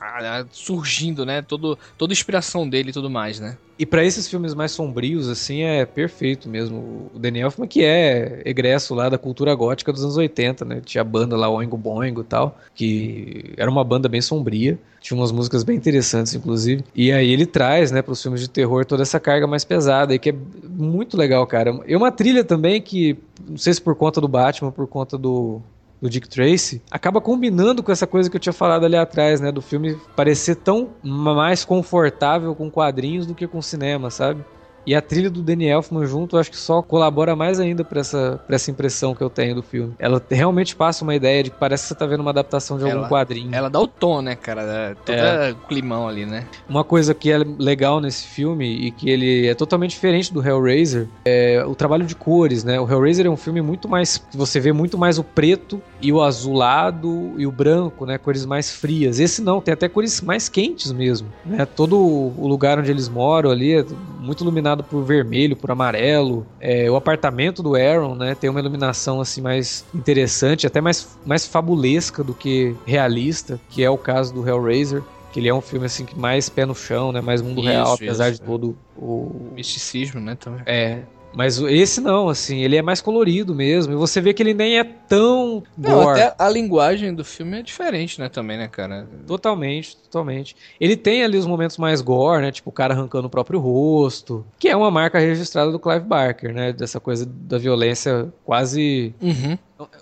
Ah, 0.00 0.44
surgindo, 0.50 1.26
né? 1.26 1.42
Todo, 1.42 1.78
toda 1.96 2.12
a 2.12 2.14
inspiração 2.14 2.68
dele 2.68 2.90
e 2.90 2.92
tudo 2.92 3.10
mais, 3.10 3.40
né? 3.40 3.56
E 3.78 3.86
para 3.86 4.04
esses 4.04 4.28
filmes 4.28 4.54
mais 4.54 4.72
sombrios, 4.72 5.28
assim, 5.28 5.62
é 5.62 5.86
perfeito 5.86 6.48
mesmo. 6.48 7.10
O 7.14 7.18
Daniel 7.18 7.46
Elfman, 7.46 7.68
que 7.68 7.84
é 7.84 8.42
egresso 8.44 8.92
lá 8.92 9.08
da 9.08 9.16
cultura 9.16 9.54
gótica 9.54 9.92
dos 9.92 10.02
anos 10.02 10.16
80, 10.16 10.64
né? 10.64 10.80
Tinha 10.84 11.02
a 11.02 11.04
banda 11.04 11.36
lá, 11.36 11.48
Oingo 11.48 11.76
Boingo 11.76 12.22
e 12.22 12.24
tal, 12.24 12.58
que 12.74 13.52
era 13.56 13.70
uma 13.70 13.84
banda 13.84 14.08
bem 14.08 14.20
sombria. 14.20 14.76
Tinha 15.00 15.16
umas 15.16 15.30
músicas 15.30 15.62
bem 15.62 15.76
interessantes, 15.76 16.34
inclusive. 16.34 16.84
E 16.92 17.12
aí 17.12 17.32
ele 17.32 17.46
traz, 17.46 17.92
né, 17.92 18.02
pros 18.02 18.20
filmes 18.20 18.40
de 18.40 18.50
terror 18.50 18.84
toda 18.84 19.02
essa 19.02 19.20
carga 19.20 19.46
mais 19.46 19.64
pesada, 19.64 20.12
e 20.12 20.18
que 20.18 20.30
é 20.30 20.34
muito 20.68 21.16
legal, 21.16 21.46
cara. 21.46 21.80
E 21.86 21.94
uma 21.94 22.10
trilha 22.10 22.42
também 22.42 22.82
que, 22.82 23.16
não 23.48 23.56
sei 23.56 23.72
se 23.74 23.80
por 23.80 23.94
conta 23.94 24.20
do 24.20 24.26
Batman, 24.26 24.67
por 24.70 24.86
conta 24.86 25.16
do, 25.18 25.60
do 26.00 26.08
Dick 26.08 26.28
Tracy, 26.28 26.82
acaba 26.90 27.20
combinando 27.20 27.82
com 27.82 27.92
essa 27.92 28.06
coisa 28.06 28.30
que 28.30 28.36
eu 28.36 28.40
tinha 28.40 28.52
falado 28.52 28.84
ali 28.84 28.96
atrás, 28.96 29.40
né? 29.40 29.50
Do 29.50 29.62
filme 29.62 29.96
parecer 30.16 30.56
tão 30.56 30.90
mais 31.02 31.64
confortável 31.64 32.54
com 32.54 32.70
quadrinhos 32.70 33.26
do 33.26 33.34
que 33.34 33.46
com 33.46 33.60
cinema, 33.60 34.10
sabe? 34.10 34.44
E 34.88 34.94
a 34.94 35.02
trilha 35.02 35.28
do 35.28 35.42
Danny 35.42 35.66
Elfman 35.66 36.06
junto, 36.06 36.38
acho 36.38 36.50
que 36.50 36.56
só 36.56 36.80
colabora 36.80 37.36
mais 37.36 37.60
ainda 37.60 37.84
para 37.84 38.00
essa, 38.00 38.40
pra 38.46 38.56
essa 38.56 38.70
impressão 38.70 39.14
que 39.14 39.20
eu 39.20 39.28
tenho 39.28 39.54
do 39.54 39.62
filme. 39.62 39.92
Ela 39.98 40.18
realmente 40.30 40.74
passa 40.74 41.04
uma 41.04 41.14
ideia 41.14 41.42
de 41.42 41.50
que 41.50 41.58
parece 41.58 41.82
que 41.82 41.88
você 41.88 41.94
tá 41.94 42.06
vendo 42.06 42.20
uma 42.20 42.30
adaptação 42.30 42.78
de 42.78 42.84
ela, 42.84 42.94
algum 42.94 43.06
quadrinho. 43.06 43.54
Ela 43.54 43.68
dá 43.68 43.78
o 43.78 43.86
tom, 43.86 44.22
né, 44.22 44.34
cara? 44.34 44.96
Todo 45.04 45.14
é. 45.14 45.54
climão 45.68 46.08
ali, 46.08 46.24
né? 46.24 46.46
Uma 46.66 46.84
coisa 46.84 47.12
que 47.12 47.30
é 47.30 47.36
legal 47.36 48.00
nesse 48.00 48.28
filme 48.28 48.86
e 48.86 48.90
que 48.90 49.10
ele 49.10 49.46
é 49.46 49.54
totalmente 49.54 49.90
diferente 49.90 50.32
do 50.32 50.42
Hellraiser 50.42 51.06
é 51.22 51.62
o 51.66 51.74
trabalho 51.74 52.06
de 52.06 52.14
cores, 52.14 52.64
né? 52.64 52.80
O 52.80 52.90
Hellraiser 52.90 53.26
é 53.26 53.30
um 53.30 53.36
filme 53.36 53.60
muito 53.60 53.90
mais. 53.90 54.24
Você 54.32 54.58
vê 54.58 54.72
muito 54.72 54.96
mais 54.96 55.18
o 55.18 55.22
preto 55.22 55.82
e 56.00 56.10
o 56.10 56.22
azulado 56.22 57.34
e 57.36 57.46
o 57.46 57.52
branco, 57.52 58.06
né? 58.06 58.16
Cores 58.16 58.46
mais 58.46 58.72
frias. 58.72 59.20
Esse 59.20 59.42
não, 59.42 59.60
tem 59.60 59.74
até 59.74 59.86
cores 59.86 60.22
mais 60.22 60.48
quentes 60.48 60.92
mesmo, 60.92 61.28
né? 61.44 61.66
Todo 61.66 61.98
o 61.98 62.48
lugar 62.48 62.78
onde 62.78 62.90
eles 62.90 63.06
moram 63.06 63.50
ali 63.50 63.74
é 63.74 63.84
muito 64.18 64.42
iluminado 64.42 64.77
por 64.82 65.02
vermelho, 65.04 65.56
por 65.56 65.70
amarelo. 65.70 66.46
É, 66.60 66.90
o 66.90 66.96
apartamento 66.96 67.62
do 67.62 67.74
Aaron, 67.74 68.14
né, 68.14 68.34
tem 68.34 68.48
uma 68.48 68.60
iluminação 68.60 69.20
assim 69.20 69.40
mais 69.40 69.84
interessante, 69.94 70.66
até 70.66 70.80
mais, 70.80 71.18
mais 71.24 71.46
fabulesca 71.46 72.22
do 72.24 72.34
que 72.34 72.74
realista, 72.86 73.60
que 73.70 73.82
é 73.82 73.90
o 73.90 73.98
caso 73.98 74.32
do 74.32 74.46
Hellraiser 74.48 75.02
que 75.32 75.40
ele 75.40 75.48
é 75.48 75.54
um 75.54 75.60
filme 75.60 75.86
assim 75.86 76.04
que 76.04 76.18
mais 76.18 76.48
pé 76.48 76.64
no 76.64 76.74
chão, 76.74 77.12
né, 77.12 77.20
mais 77.20 77.42
mundo 77.42 77.60
isso, 77.60 77.68
real, 77.68 77.92
apesar 77.92 78.30
isso, 78.30 78.40
de 78.40 78.46
todo 78.46 78.76
o 78.96 79.50
misticismo, 79.54 80.20
né, 80.20 80.36
também. 80.40 80.62
É, 80.64 81.02
mas 81.34 81.58
esse 81.58 82.00
não, 82.00 82.28
assim, 82.28 82.58
ele 82.58 82.76
é 82.76 82.82
mais 82.82 83.00
colorido 83.00 83.54
mesmo. 83.54 83.92
E 83.92 83.96
você 83.96 84.20
vê 84.20 84.32
que 84.32 84.42
ele 84.42 84.54
nem 84.54 84.78
é 84.78 84.84
tão. 84.84 85.62
Não, 85.76 86.04
gore. 86.04 86.20
até 86.20 86.34
a 86.38 86.48
linguagem 86.48 87.14
do 87.14 87.24
filme 87.24 87.58
é 87.58 87.62
diferente, 87.62 88.20
né, 88.20 88.28
também, 88.28 88.58
né, 88.58 88.68
cara? 88.68 89.06
Totalmente, 89.26 89.96
totalmente. 89.96 90.56
Ele 90.80 90.96
tem 90.96 91.22
ali 91.22 91.36
os 91.36 91.46
momentos 91.46 91.76
mais 91.76 92.00
gore, 92.00 92.42
né? 92.42 92.50
Tipo 92.50 92.70
o 92.70 92.72
cara 92.72 92.94
arrancando 92.94 93.26
o 93.26 93.30
próprio 93.30 93.60
rosto. 93.60 94.44
Que 94.58 94.68
é 94.68 94.76
uma 94.76 94.90
marca 94.90 95.18
registrada 95.18 95.70
do 95.70 95.78
Clive 95.78 96.04
Barker, 96.04 96.52
né? 96.52 96.72
Dessa 96.72 96.98
coisa 96.98 97.26
da 97.26 97.58
violência 97.58 98.32
quase. 98.44 99.14
Uhum 99.20 99.58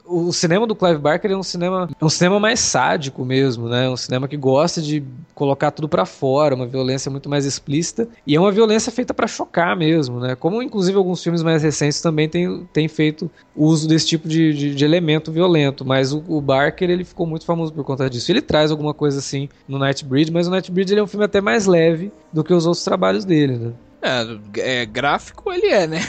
o 0.07 0.33
cinema 0.33 0.67
do 0.67 0.75
Clive 0.75 0.99
Barker 0.99 1.31
é 1.31 1.37
um 1.37 1.43
cinema, 1.43 1.89
um 2.01 2.09
cinema 2.09 2.41
mais 2.41 2.61
sádico 2.61 3.25
mesmo, 3.25 3.69
né? 3.69 3.89
Um 3.89 3.97
cinema 3.97 4.27
que 4.27 4.37
gosta 4.37 4.81
de 4.81 5.03
colocar 5.35 5.71
tudo 5.71 5.89
para 5.89 6.07
fora, 6.07 6.55
uma 6.55 6.67
violência 6.67 7.11
muito 7.11 7.29
mais 7.29 7.45
explícita 7.45 8.09
e 8.27 8.35
é 8.35 8.41
uma 8.41 8.51
violência 8.51 8.91
feita 8.91 9.13
para 9.13 9.27
chocar 9.27 9.77
mesmo, 9.77 10.19
né? 10.19 10.35
Como 10.35 10.63
inclusive 10.63 10.97
alguns 10.97 11.23
filmes 11.23 11.43
mais 11.43 11.63
recentes 11.63 12.01
também 12.01 12.29
têm, 12.29 12.67
têm 12.73 12.89
feito 12.89 13.31
uso 13.55 13.87
desse 13.87 14.07
tipo 14.07 14.27
de, 14.27 14.55
de, 14.55 14.75
de 14.75 14.85
elemento 14.85 15.31
violento, 15.31 15.85
mas 15.85 16.13
o, 16.13 16.25
o, 16.27 16.41
Barker 16.41 16.89
ele 16.89 17.05
ficou 17.05 17.27
muito 17.27 17.45
famoso 17.45 17.73
por 17.73 17.85
conta 17.85 18.09
disso. 18.09 18.33
Ele 18.33 18.41
traz 18.41 18.71
alguma 18.71 18.95
coisa 18.95 19.19
assim 19.19 19.49
no 19.69 19.79
Nightbreed, 19.79 20.33
mas 20.33 20.47
o 20.47 20.51
Nightbreed 20.51 20.93
ele 20.93 21.01
é 21.01 21.03
um 21.03 21.07
filme 21.07 21.25
até 21.25 21.41
mais 21.41 21.67
leve 21.67 22.11
do 22.33 22.43
que 22.43 22.55
os 22.55 22.65
outros 22.65 22.85
trabalhos 22.85 23.25
dele, 23.25 23.57
né? 23.57 23.73
É, 24.03 24.83
é, 24.83 24.87
gráfico 24.87 25.53
ele 25.53 25.67
é, 25.67 25.87
né? 25.87 26.01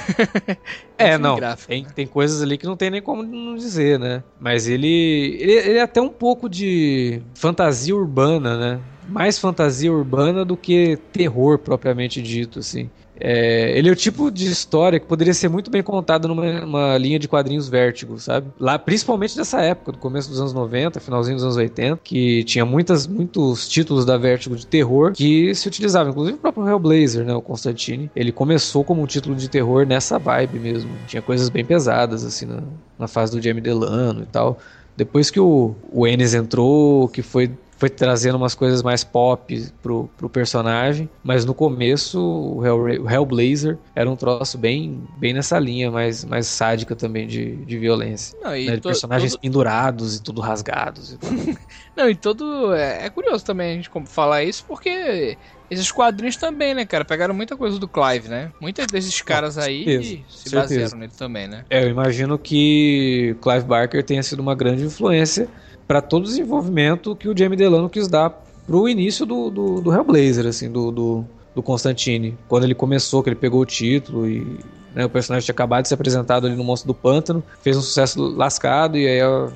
é, 0.98 1.18
não. 1.18 1.38
Tem, 1.68 1.84
né? 1.84 1.90
tem 1.96 2.06
coisas 2.06 2.42
ali 2.42 2.58
que 2.58 2.66
não 2.66 2.76
tem 2.76 2.90
nem 2.90 3.02
como 3.02 3.24
não 3.24 3.56
dizer, 3.56 3.98
né? 3.98 4.24
Mas 4.40 4.68
ele, 4.68 5.38
ele, 5.40 5.52
ele 5.54 5.78
é 5.78 5.82
até 5.82 6.02
um 6.02 6.10
pouco 6.10 6.50
de 6.50 7.22
fantasia 7.34 7.96
urbana, 7.96 8.58
né? 8.58 8.80
Mais 9.08 9.40
fantasia 9.40 9.92
urbana 9.92 10.44
do 10.44 10.58
que 10.58 10.98
terror 11.14 11.58
propriamente 11.58 12.22
dito, 12.22 12.60
assim. 12.60 12.90
É, 13.20 13.78
ele 13.78 13.90
é 13.90 13.92
o 13.92 13.96
tipo 13.96 14.30
de 14.30 14.46
história 14.46 15.00
que 15.00 15.06
poderia 15.06 15.34
ser 15.34 15.50
muito 15.50 15.72
bem 15.72 15.82
contada 15.82 16.28
numa 16.28 16.98
linha 16.98 17.18
de 17.18 17.28
quadrinhos 17.28 17.68
vértigo, 17.68 18.20
sabe? 18.20 18.48
Lá, 18.60 18.78
principalmente 18.78 19.38
nessa 19.38 19.62
época, 19.62 19.94
do 19.94 19.98
começo 19.98 20.30
dos 20.30 20.40
anos 20.40 20.54
90, 20.54 21.00
finalzinho 21.00 21.36
dos 21.36 21.44
anos 21.44 21.58
80, 21.58 22.00
que 22.04 22.44
tinha 22.44 22.66
muitas, 22.66 23.08
muitos 23.08 23.68
títulos 23.68 24.06
da 24.06 24.18
Vértigo 24.18 24.56
de 24.56 24.66
terror 24.66 25.14
que 25.14 25.54
se 25.56 25.68
utilizavam, 25.68 26.12
inclusive 26.12 26.38
o 26.38 26.42
próprio 26.42 26.68
Hellblazer, 26.68 27.26
né? 27.26 27.34
O 27.34 27.42
Constantine. 27.42 28.10
Ele 28.16 28.32
começou 28.32 28.84
como 28.84 29.02
um 29.02 29.06
título 29.06 29.36
de 29.36 29.50
terror 29.50 29.86
nessa 29.86 30.20
vibe 30.20 30.60
mesmo. 30.60 30.92
Tinha 31.08 31.22
coisas 31.22 31.50
bem 31.50 31.66
pesadas, 31.66 32.24
assim, 32.24 32.46
na, 32.46 32.64
na 32.98 33.08
fase 33.08 33.32
do 33.32 33.42
Jamie 33.42 33.62
Delano 33.62 34.24
e 34.24 34.26
tal. 34.26 34.60
Depois 34.96 35.30
que 35.30 35.40
o, 35.40 35.76
o 35.92 36.08
Ennis 36.08 36.34
entrou, 36.34 37.08
que 37.08 37.22
foi 37.22 37.52
foi 37.78 37.90
trazendo 37.90 38.36
umas 38.36 38.56
coisas 38.56 38.82
mais 38.82 39.04
pop 39.04 39.72
pro, 39.82 40.10
pro 40.18 40.28
personagem, 40.28 41.08
mas 41.24 41.46
no 41.46 41.54
começo 41.54 42.20
o, 42.20 42.66
Hell, 42.66 43.04
o 43.04 43.10
Hellblazer 43.10 43.78
era 43.96 44.10
um 44.10 44.16
troço 44.16 44.58
bem, 44.58 45.04
bem 45.18 45.34
nessa 45.34 45.60
linha, 45.60 45.92
mais, 45.92 46.26
mais 46.26 46.48
sádica 46.48 46.96
também 46.96 47.28
de, 47.28 47.56
de 47.58 47.78
violência. 47.78 48.38
Não, 48.42 48.52
né? 48.52 48.60
de 48.60 48.82
to, 48.82 48.90
personagens 48.90 49.34
todo... 49.34 49.42
pendurados 49.42 50.16
e 50.16 50.24
tudo 50.24 50.42
rasgados. 50.42 51.14
E 51.14 51.58
Não, 51.96 52.10
e 52.10 52.16
todo. 52.16 52.74
É, 52.74 53.06
é, 53.06 53.10
curioso 53.10 53.46
também 53.46 53.72
a 53.72 53.76
gente 53.76 53.90
falar 54.06 54.44
isso, 54.44 54.64
porque 54.68 55.38
esses 55.70 55.92
quadrinhos 55.92 56.36
também, 56.36 56.74
né, 56.74 56.86
cara? 56.86 57.04
Pegaram 57.04 57.34
muita 57.34 57.58
coisa 57.58 57.78
do 57.78 57.88
Clive, 57.88 58.28
né? 58.28 58.52
Muitos 58.60 58.88
desses 58.88 59.22
caras 59.22 59.58
aí 59.58 59.84
certeza, 59.84 60.24
se 60.30 60.50
certeza. 60.50 60.62
basearam 60.62 60.98
nele 60.98 61.14
também, 61.18 61.48
né? 61.48 61.66
É, 61.70 61.84
eu 61.84 61.90
imagino 61.90 62.38
que 62.38 63.36
Clive 63.42 63.66
Barker 63.66 64.04
tenha 64.04 64.24
sido 64.24 64.40
uma 64.40 64.56
grande 64.56 64.84
influência 64.84 65.48
para 65.88 66.02
todo 66.02 66.24
o 66.24 66.28
desenvolvimento 66.28 67.16
que 67.16 67.30
o 67.30 67.38
Jamie 67.38 67.58
Delano 67.58 67.90
quis 67.90 68.08
dar 68.08 68.44
pro 68.66 68.90
início 68.90 69.26
do, 69.26 69.50
do, 69.50 69.82
do 69.82 69.94
Hellblazer, 69.94 70.46
assim, 70.46 70.70
do, 70.70 70.92
do, 70.92 71.26
do, 71.56 71.64
Constantine. 71.64 72.38
Quando 72.48 72.66
ele 72.66 72.76
começou, 72.76 73.24
que 73.24 73.30
ele 73.30 73.36
pegou 73.36 73.62
o 73.62 73.66
título 73.66 74.30
e 74.30 74.60
né, 74.94 75.06
o 75.06 75.10
personagem 75.10 75.46
tinha 75.46 75.54
acabado 75.54 75.84
de 75.84 75.88
ser 75.88 75.94
apresentado 75.94 76.46
ali 76.46 76.56
no 76.56 76.64
Monstro 76.64 76.88
do 76.88 76.94
Pântano, 76.94 77.42
fez 77.62 77.78
um 77.78 77.82
sucesso 77.82 78.22
lascado 78.36 78.98
e 78.98 79.08
aí 79.08 79.22
a, 79.22 79.50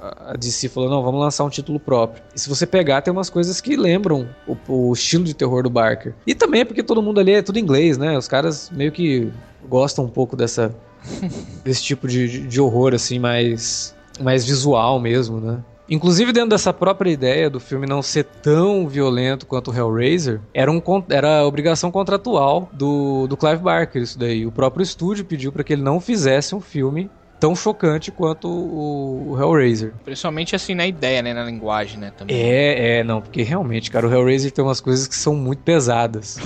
a 0.00 0.32
DC 0.36 0.68
falou, 0.68 0.90
não, 0.90 1.02
vamos 1.02 1.20
lançar 1.20 1.44
um 1.44 1.50
título 1.50 1.78
próprio. 1.78 2.22
E 2.34 2.40
se 2.40 2.48
você 2.48 2.66
pegar, 2.66 3.02
tem 3.02 3.12
umas 3.12 3.30
coisas 3.30 3.60
que 3.60 3.76
lembram 3.76 4.28
o, 4.46 4.56
o 4.68 4.92
estilo 4.92 5.22
de 5.22 5.34
terror 5.34 5.62
do 5.62 5.70
Barker. 5.70 6.14
E 6.26 6.34
também 6.34 6.62
é 6.62 6.64
porque 6.64 6.82
todo 6.82 7.00
mundo 7.00 7.20
ali 7.20 7.32
é 7.32 7.42
tudo 7.42 7.58
inglês, 7.58 7.96
né? 7.96 8.18
Os 8.18 8.26
caras 8.26 8.70
meio 8.70 8.90
que 8.90 9.30
gostam 9.68 10.04
um 10.04 10.08
pouco 10.08 10.36
dessa 10.36 10.74
desse 11.62 11.82
tipo 11.82 12.08
de, 12.08 12.46
de 12.46 12.60
horror, 12.60 12.94
assim, 12.94 13.18
mais, 13.18 13.94
mais 14.20 14.44
visual 14.44 14.98
mesmo, 15.00 15.40
né? 15.40 15.62
Inclusive, 15.90 16.32
dentro 16.32 16.50
dessa 16.50 16.72
própria 16.72 17.10
ideia 17.10 17.48
do 17.48 17.58
filme 17.58 17.86
não 17.86 18.02
ser 18.02 18.24
tão 18.24 18.86
violento 18.86 19.46
quanto 19.46 19.70
o 19.70 19.74
Hellraiser, 19.74 20.40
era, 20.52 20.70
um, 20.70 20.82
era 21.08 21.46
obrigação 21.46 21.90
contratual 21.90 22.68
do, 22.72 23.26
do 23.26 23.36
Clive 23.36 23.62
Barker, 23.62 24.02
isso 24.02 24.18
daí. 24.18 24.44
O 24.46 24.52
próprio 24.52 24.82
estúdio 24.82 25.24
pediu 25.24 25.50
para 25.50 25.64
que 25.64 25.72
ele 25.72 25.82
não 25.82 25.98
fizesse 25.98 26.54
um 26.54 26.60
filme 26.60 27.10
tão 27.40 27.54
chocante 27.54 28.10
quanto 28.10 28.48
o, 28.48 29.30
o, 29.30 29.40
Hellraiser. 29.40 29.92
Principalmente 30.04 30.54
assim 30.54 30.74
na 30.74 30.86
ideia, 30.86 31.22
né? 31.22 31.32
Na 31.32 31.44
linguagem, 31.44 31.98
né? 31.98 32.12
Também. 32.16 32.36
É, 32.36 32.98
é, 32.98 33.04
não, 33.04 33.22
porque 33.22 33.42
realmente, 33.42 33.90
cara, 33.90 34.06
o 34.06 34.12
Hellraiser 34.12 34.50
tem 34.50 34.62
umas 34.62 34.80
coisas 34.80 35.06
que 35.06 35.14
são 35.14 35.34
muito 35.34 35.62
pesadas. 35.62 36.38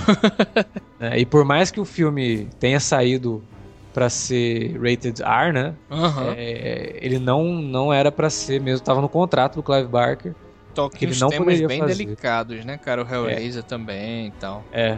é, 1.01 1.19
e 1.19 1.25
por 1.25 1.43
mais 1.43 1.71
que 1.71 1.81
o 1.81 1.85
filme 1.85 2.47
tenha 2.59 2.79
saído 2.79 3.43
para 3.93 4.09
ser 4.09 4.79
rated 4.81 5.21
R, 5.21 5.53
né? 5.53 5.75
Uhum. 5.89 6.33
É, 6.35 6.97
ele 6.99 7.19
não, 7.19 7.43
não 7.53 7.93
era 7.93 8.11
para 8.11 8.29
ser 8.29 8.59
mesmo, 8.59 8.83
tava 8.83 9.01
no 9.01 9.07
contrato 9.07 9.55
do 9.55 9.63
Clive 9.63 9.87
Barker. 9.87 10.33
Toca 10.73 10.97
que 10.97 11.05
ele 11.05 11.15
não 11.19 11.29
temas 11.29 11.61
bem 11.61 11.79
fazer. 11.79 12.03
delicados, 12.03 12.65
né, 12.65 12.77
cara? 12.77 13.03
O 13.03 13.07
Hellraiser 13.07 13.63
é. 13.63 13.65
também 13.65 14.27
e 14.27 14.31
tal. 14.31 14.63
É. 14.71 14.97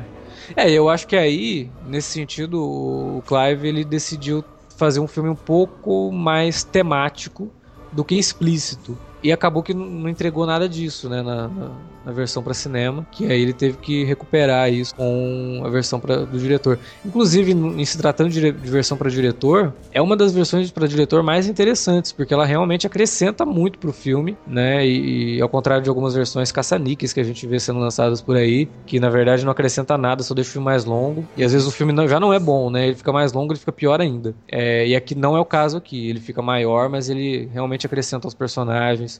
É, 0.55 0.71
eu 0.71 0.89
acho 0.89 1.05
que 1.07 1.15
aí, 1.15 1.69
nesse 1.85 2.09
sentido, 2.09 2.61
o 2.61 3.21
Clive 3.27 3.67
ele 3.67 3.83
decidiu 3.83 4.43
fazer 4.77 4.99
um 4.99 5.07
filme 5.07 5.29
um 5.29 5.35
pouco 5.35 6.11
mais 6.11 6.63
temático 6.63 7.51
do 7.91 8.03
que 8.03 8.15
explícito. 8.15 8.97
E 9.25 9.31
acabou 9.31 9.63
que 9.63 9.73
não 9.73 10.07
entregou 10.07 10.45
nada 10.45 10.69
disso, 10.69 11.09
né, 11.09 11.23
na, 11.23 11.47
na, 11.47 11.71
na 12.05 12.11
versão 12.11 12.43
para 12.43 12.53
cinema, 12.53 13.07
que 13.11 13.25
aí 13.25 13.41
ele 13.41 13.53
teve 13.53 13.75
que 13.77 14.03
recuperar 14.03 14.71
isso 14.71 14.93
com 14.93 15.63
a 15.65 15.69
versão 15.69 15.99
pra, 15.99 16.17
do 16.17 16.37
diretor. 16.37 16.77
Inclusive, 17.03 17.51
em 17.51 17.83
se 17.85 17.97
tratando 17.97 18.29
de, 18.29 18.51
de 18.51 18.69
versão 18.69 18.95
para 18.95 19.09
diretor, 19.09 19.73
é 19.91 19.99
uma 19.99 20.15
das 20.15 20.31
versões 20.31 20.69
para 20.69 20.87
diretor 20.87 21.23
mais 21.23 21.47
interessantes, 21.47 22.11
porque 22.11 22.35
ela 22.35 22.45
realmente 22.45 22.85
acrescenta 22.85 23.47
muito 23.47 23.79
pro 23.79 23.91
filme, 23.91 24.37
né, 24.45 24.85
e, 24.85 25.37
e 25.37 25.41
ao 25.41 25.49
contrário 25.49 25.83
de 25.83 25.89
algumas 25.89 26.13
versões 26.13 26.51
caça-níqueis 26.51 27.11
que 27.11 27.19
a 27.19 27.23
gente 27.23 27.47
vê 27.47 27.59
sendo 27.59 27.79
lançadas 27.79 28.21
por 28.21 28.37
aí, 28.37 28.69
que 28.85 28.99
na 28.99 29.09
verdade 29.09 29.43
não 29.43 29.51
acrescenta 29.51 29.97
nada, 29.97 30.21
só 30.21 30.35
deixa 30.35 30.51
o 30.51 30.53
filme 30.53 30.65
mais 30.65 30.85
longo, 30.85 31.25
e 31.35 31.43
às 31.43 31.51
vezes 31.51 31.67
o 31.67 31.71
filme 31.71 31.91
não, 31.91 32.07
já 32.07 32.19
não 32.19 32.31
é 32.31 32.37
bom, 32.37 32.69
né, 32.69 32.85
ele 32.85 32.95
fica 32.95 33.11
mais 33.11 33.33
longo, 33.33 33.53
ele 33.53 33.59
fica 33.59 33.71
pior 33.71 33.99
ainda. 33.99 34.35
É, 34.47 34.85
e 34.87 34.95
aqui 34.95 35.15
não 35.15 35.35
é 35.35 35.39
o 35.39 35.45
caso 35.45 35.77
aqui, 35.77 36.11
ele 36.11 36.19
fica 36.19 36.43
maior, 36.43 36.89
mas 36.89 37.09
ele 37.09 37.49
realmente 37.51 37.87
acrescenta 37.87 38.27
aos 38.27 38.35
personagens, 38.35 39.14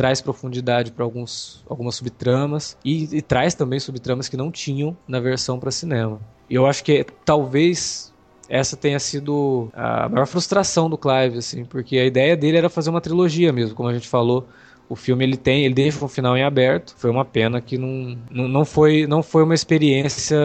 traz 0.00 0.20
profundidade 0.20 0.92
para 0.92 1.04
alguns 1.04 1.62
algumas 1.68 1.96
subtramas 1.96 2.74
e, 2.82 3.18
e, 3.18 3.20
traz 3.20 3.54
também 3.54 3.78
subtramas 3.78 4.30
que 4.30 4.36
não 4.36 4.50
tinham 4.50 4.96
na 5.06 5.20
versão 5.20 5.58
para 5.58 5.70
cinema. 5.70 6.18
E 6.48 6.54
eu 6.54 6.66
acho 6.66 6.82
que 6.82 7.04
talvez 7.22 8.10
essa 8.48 8.76
tenha 8.76 8.98
sido 8.98 9.68
a 9.74 10.08
maior 10.08 10.26
frustração 10.26 10.88
do 10.88 10.96
Clive, 10.96 11.38
assim, 11.38 11.64
porque 11.64 11.98
a 11.98 12.06
ideia 12.06 12.36
dele 12.36 12.56
era 12.56 12.70
fazer 12.70 12.88
uma 12.88 13.00
trilogia 13.00 13.52
mesmo, 13.52 13.76
como 13.76 13.88
a 13.88 13.92
gente 13.94 14.08
falou. 14.08 14.48
O 14.88 14.96
filme 14.96 15.22
ele 15.22 15.36
tem, 15.36 15.64
ele 15.64 15.74
deixa 15.74 16.04
um 16.04 16.08
final 16.08 16.36
em 16.36 16.42
aberto. 16.42 16.94
Foi 16.96 17.10
uma 17.10 17.24
pena 17.24 17.60
que 17.60 17.78
não, 17.78 18.18
não, 18.28 18.48
não 18.48 18.64
foi 18.64 19.06
não 19.06 19.22
foi 19.22 19.44
uma 19.44 19.54
experiência 19.54 20.38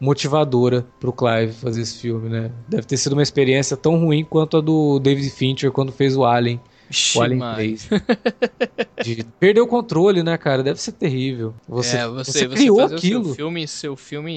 motivadora 0.00 0.86
pro 1.00 1.12
Clive 1.12 1.52
fazer 1.52 1.82
esse 1.82 1.98
filme, 1.98 2.28
né? 2.28 2.50
Deve 2.68 2.86
ter 2.86 2.96
sido 2.96 3.12
uma 3.14 3.22
experiência 3.22 3.76
tão 3.76 3.98
ruim 3.98 4.24
quanto 4.24 4.56
a 4.56 4.60
do 4.60 5.00
David 5.00 5.28
Fincher 5.30 5.72
quando 5.72 5.90
fez 5.90 6.16
o 6.16 6.24
Alien 6.24 6.60
o 7.16 7.22
Alien 7.22 7.40
3. 7.54 7.88
de 9.04 9.24
perder 9.38 9.60
o 9.60 9.66
controle, 9.66 10.22
né, 10.22 10.36
cara? 10.38 10.62
Deve 10.62 10.80
ser 10.80 10.92
terrível. 10.92 11.54
Você, 11.68 11.96
é, 11.96 12.06
você, 12.06 12.46
você 12.46 12.48
criou 12.48 12.88
você 12.88 12.94
aquilo. 12.94 13.24
Seu 13.26 13.34
filme, 13.34 13.68
seu 13.68 13.96
filme 13.96 14.32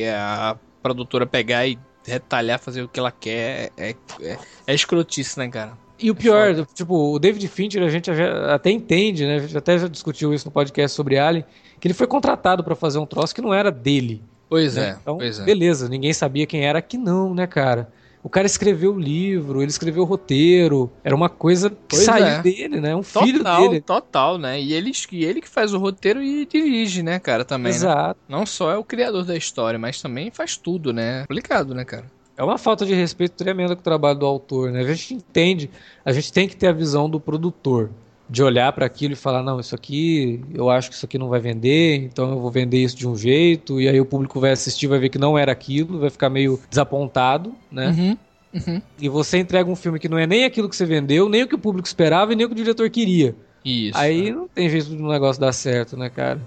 e 0.00 0.08
a 0.08 0.56
produtora 0.82 1.26
pegar 1.26 1.66
e 1.66 1.78
retalhar, 2.06 2.58
fazer 2.58 2.82
o 2.82 2.88
que 2.88 3.00
ela 3.00 3.10
quer, 3.10 3.70
é, 3.76 3.94
é, 4.20 4.38
é 4.66 4.74
escrotice, 4.74 5.38
né, 5.38 5.48
cara? 5.48 5.72
E 5.98 6.10
o 6.10 6.12
é 6.12 6.16
pior, 6.16 6.50
é 6.50 6.64
tipo, 6.74 7.14
o 7.14 7.18
David 7.18 7.48
Fincher, 7.48 7.82
a 7.82 7.88
gente 7.88 8.10
até 8.10 8.70
entende, 8.70 9.26
né? 9.26 9.36
A 9.36 9.40
gente 9.40 9.56
até 9.56 9.78
já 9.78 9.88
discutiu 9.88 10.32
isso 10.32 10.46
no 10.46 10.52
podcast 10.52 10.94
sobre 10.94 11.18
Alien, 11.18 11.44
que 11.80 11.88
ele 11.88 11.94
foi 11.94 12.06
contratado 12.06 12.62
para 12.62 12.76
fazer 12.76 12.98
um 12.98 13.06
troço 13.06 13.34
que 13.34 13.40
não 13.40 13.52
era 13.52 13.70
dele. 13.70 14.22
Pois 14.48 14.76
né? 14.76 14.90
é. 14.90 14.96
Então, 15.00 15.18
pois 15.18 15.40
é. 15.40 15.44
beleza, 15.44 15.88
ninguém 15.88 16.12
sabia 16.12 16.46
quem 16.46 16.64
era, 16.64 16.80
que 16.80 16.96
não, 16.96 17.34
né, 17.34 17.46
cara? 17.46 17.90
O 18.26 18.28
cara 18.28 18.44
escreveu 18.44 18.92
o 18.92 18.98
livro, 18.98 19.62
ele 19.62 19.70
escreveu 19.70 20.02
o 20.02 20.04
roteiro. 20.04 20.90
Era 21.04 21.14
uma 21.14 21.28
coisa 21.28 21.70
que 21.70 21.76
pois 21.90 22.02
saiu 22.02 22.26
é. 22.26 22.42
dele, 22.42 22.80
né? 22.80 22.92
Um 22.92 23.00
total, 23.00 23.22
filho 23.22 23.44
dele. 23.44 23.80
Total, 23.80 24.36
né? 24.36 24.60
E 24.60 24.72
ele, 24.72 24.90
e 25.12 25.24
ele 25.24 25.40
que 25.40 25.48
faz 25.48 25.72
o 25.72 25.78
roteiro 25.78 26.20
e 26.20 26.44
dirige, 26.44 27.04
né, 27.04 27.20
cara, 27.20 27.44
também. 27.44 27.70
Né? 27.70 27.76
Exato. 27.76 28.18
Né? 28.28 28.36
Não 28.36 28.44
só 28.44 28.72
é 28.72 28.76
o 28.76 28.82
criador 28.82 29.24
da 29.24 29.36
história, 29.36 29.78
mas 29.78 30.02
também 30.02 30.32
faz 30.32 30.56
tudo, 30.56 30.92
né? 30.92 31.20
Complicado, 31.20 31.72
né, 31.72 31.84
cara? 31.84 32.10
É 32.36 32.42
uma 32.42 32.58
falta 32.58 32.84
de 32.84 32.94
respeito 32.94 33.36
tremenda 33.36 33.76
com 33.76 33.80
o 33.80 33.84
trabalho 33.84 34.18
do 34.18 34.26
autor, 34.26 34.72
né? 34.72 34.80
A 34.80 34.92
gente 34.92 35.14
entende, 35.14 35.70
a 36.04 36.10
gente 36.10 36.32
tem 36.32 36.48
que 36.48 36.56
ter 36.56 36.66
a 36.66 36.72
visão 36.72 37.08
do 37.08 37.20
produtor 37.20 37.90
de 38.28 38.42
olhar 38.42 38.72
para 38.72 38.86
aquilo 38.86 39.12
e 39.12 39.16
falar 39.16 39.42
não 39.42 39.60
isso 39.60 39.74
aqui 39.74 40.42
eu 40.52 40.68
acho 40.68 40.90
que 40.90 40.96
isso 40.96 41.06
aqui 41.06 41.16
não 41.16 41.28
vai 41.28 41.40
vender 41.40 41.96
então 41.96 42.30
eu 42.30 42.40
vou 42.40 42.50
vender 42.50 42.78
isso 42.78 42.96
de 42.96 43.06
um 43.06 43.16
jeito 43.16 43.80
e 43.80 43.88
aí 43.88 44.00
o 44.00 44.04
público 44.04 44.40
vai 44.40 44.50
assistir 44.50 44.86
vai 44.86 44.98
ver 44.98 45.10
que 45.10 45.18
não 45.18 45.38
era 45.38 45.52
aquilo 45.52 46.00
vai 46.00 46.10
ficar 46.10 46.28
meio 46.28 46.60
desapontado 46.68 47.54
né 47.70 47.88
uhum. 47.88 48.16
Uhum. 48.54 48.80
E 48.98 49.08
você 49.08 49.38
entrega 49.38 49.70
um 49.70 49.76
filme 49.76 49.98
que 49.98 50.08
não 50.08 50.18
é 50.18 50.26
nem 50.26 50.44
aquilo 50.44 50.68
que 50.68 50.76
você 50.76 50.86
vendeu, 50.86 51.28
nem 51.28 51.42
o 51.42 51.48
que 51.48 51.54
o 51.54 51.58
público 51.58 51.86
esperava 51.86 52.32
e 52.32 52.36
nem 52.36 52.46
o 52.46 52.48
que 52.48 52.54
o 52.54 52.56
diretor 52.56 52.88
queria. 52.88 53.34
Isso. 53.62 53.98
Aí 53.98 54.30
não 54.30 54.48
tem 54.48 54.68
jeito 54.70 54.88
do 54.88 55.08
negócio 55.08 55.40
dar 55.40 55.52
certo, 55.52 55.96
né, 55.96 56.08
cara? 56.08 56.40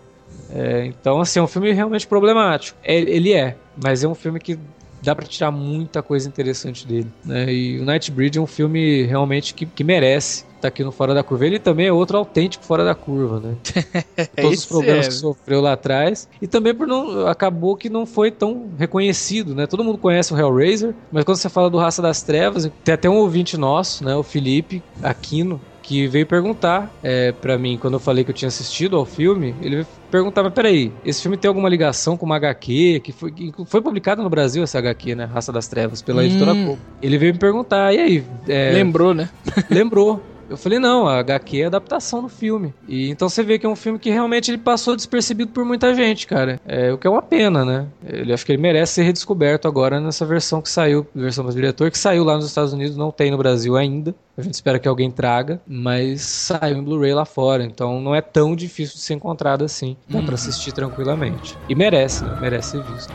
É, 0.49 0.85
então, 0.85 1.19
assim, 1.19 1.39
é 1.39 1.41
um 1.41 1.47
filme 1.47 1.71
realmente 1.71 2.07
problemático. 2.07 2.77
É, 2.83 2.95
ele 2.95 3.33
é, 3.33 3.55
mas 3.81 4.03
é 4.03 4.07
um 4.07 4.15
filme 4.15 4.39
que 4.39 4.57
dá 5.01 5.15
para 5.15 5.25
tirar 5.25 5.51
muita 5.51 6.01
coisa 6.01 6.27
interessante 6.27 6.87
dele. 6.87 7.07
Né? 7.23 7.53
E 7.53 7.79
o 7.79 7.85
Nightbreed 7.85 8.37
é 8.37 8.41
um 8.41 8.47
filme 8.47 9.03
realmente 9.03 9.53
que, 9.53 9.65
que 9.65 9.83
merece 9.83 10.45
tá 10.61 10.67
aqui 10.67 10.83
no 10.83 10.91
Fora 10.91 11.13
da 11.13 11.23
Curva. 11.23 11.45
Ele 11.45 11.59
também 11.59 11.87
é 11.87 11.93
outro 11.93 12.17
autêntico 12.17 12.63
Fora 12.63 12.83
da 12.83 12.95
Curva, 12.95 13.39
né? 13.39 13.55
Todos 14.39 14.59
os 14.59 14.65
problemas 14.65 15.05
é. 15.05 15.09
que 15.09 15.15
sofreu 15.15 15.61
lá 15.61 15.73
atrás. 15.73 16.27
E 16.41 16.47
também 16.47 16.73
por 16.73 16.87
não. 16.87 17.27
Acabou 17.27 17.75
que 17.75 17.89
não 17.89 18.05
foi 18.05 18.31
tão 18.31 18.69
reconhecido, 18.77 19.55
né? 19.55 19.67
Todo 19.67 19.83
mundo 19.83 19.97
conhece 19.97 20.33
o 20.33 20.37
Hellraiser, 20.37 20.93
mas 21.11 21.23
quando 21.23 21.37
você 21.37 21.49
fala 21.49 21.69
do 21.69 21.77
Raça 21.77 22.01
das 22.01 22.21
Trevas, 22.21 22.69
tem 22.83 22.93
até 22.93 23.09
um 23.09 23.17
ouvinte 23.17 23.57
nosso, 23.57 24.03
né? 24.03 24.15
O 24.15 24.23
Felipe 24.23 24.83
Aquino, 25.01 25.59
que 25.89 26.07
veio 26.07 26.25
perguntar 26.27 26.93
é, 27.01 27.31
para 27.31 27.57
mim, 27.57 27.75
quando 27.75 27.95
eu 27.95 27.99
falei 27.99 28.23
que 28.23 28.29
eu 28.29 28.35
tinha 28.35 28.47
assistido 28.47 28.95
ao 28.95 29.05
filme, 29.05 29.55
ele 29.59 29.77
veio 29.77 29.87
perguntar, 30.11 30.43
mas 30.43 30.53
peraí, 30.53 30.91
esse 31.03 31.19
filme 31.19 31.35
tem 31.35 31.47
alguma 31.47 31.67
ligação 31.67 32.15
com 32.15 32.27
uma 32.27 32.35
HQ, 32.35 33.01
que 33.03 33.11
foi, 33.11 33.31
que 33.31 33.51
foi 33.65 33.81
publicada 33.81 34.21
no 34.21 34.29
Brasil 34.29 34.61
essa 34.61 34.77
HQ, 34.77 35.15
né? 35.15 35.25
Raça 35.25 35.51
das 35.51 35.67
Trevas, 35.67 35.99
pela 36.03 36.21
hum. 36.21 36.25
editora 36.25 36.53
Pô. 36.53 36.77
Ele 37.01 37.17
veio 37.17 37.33
me 37.33 37.39
perguntar, 37.39 37.91
e 37.91 37.97
aí? 37.97 38.23
É, 38.47 38.71
lembrou, 38.71 39.15
né? 39.15 39.29
lembrou. 39.67 40.21
Eu 40.49 40.57
falei, 40.57 40.79
não, 40.79 41.07
a 41.07 41.19
HQ 41.19 41.61
é 41.61 41.65
adaptação 41.65 42.21
do 42.21 42.29
filme. 42.29 42.73
E 42.87 43.09
então 43.09 43.29
você 43.29 43.43
vê 43.43 43.59
que 43.59 43.65
é 43.65 43.69
um 43.69 43.75
filme 43.75 43.99
que 43.99 44.09
realmente 44.09 44.49
ele 44.49 44.57
passou 44.57 44.95
despercebido 44.95 45.51
por 45.51 45.63
muita 45.63 45.93
gente, 45.93 46.25
cara. 46.25 46.59
É, 46.65 46.91
o 46.91 46.97
que 46.97 47.05
é 47.05 47.09
uma 47.09 47.21
pena, 47.21 47.63
né? 47.63 47.87
Ele 48.05 48.33
acho 48.33 48.45
que 48.45 48.51
ele 48.51 48.61
merece 48.61 48.93
ser 48.93 49.03
redescoberto 49.03 49.67
agora 49.67 49.99
nessa 49.99 50.25
versão 50.25 50.61
que 50.61 50.69
saiu, 50.69 51.05
versão 51.13 51.45
do 51.45 51.53
diretor, 51.53 51.91
que 51.91 51.97
saiu 51.97 52.23
lá 52.23 52.35
nos 52.35 52.47
Estados 52.47 52.73
Unidos, 52.73 52.97
não 52.97 53.11
tem 53.11 53.29
no 53.29 53.37
Brasil 53.37 53.77
ainda. 53.77 54.15
A 54.37 54.41
gente 54.41 54.53
espera 54.53 54.79
que 54.79 54.87
alguém 54.87 55.11
traga, 55.11 55.61
mas 55.67 56.21
saiu 56.21 56.77
em 56.77 56.83
Blu-ray 56.83 57.13
lá 57.13 57.25
fora, 57.25 57.63
então 57.63 57.99
não 58.01 58.15
é 58.15 58.21
tão 58.21 58.55
difícil 58.55 58.95
de 58.95 59.01
ser 59.01 59.13
encontrado 59.13 59.63
assim. 59.63 59.95
Dá 60.07 60.19
hum. 60.19 60.25
para 60.25 60.35
assistir 60.35 60.71
tranquilamente. 60.71 61.57
E 61.67 61.75
merece, 61.75 62.23
né? 62.23 62.37
Merece 62.41 62.71
ser 62.71 62.83
visto. 62.83 63.13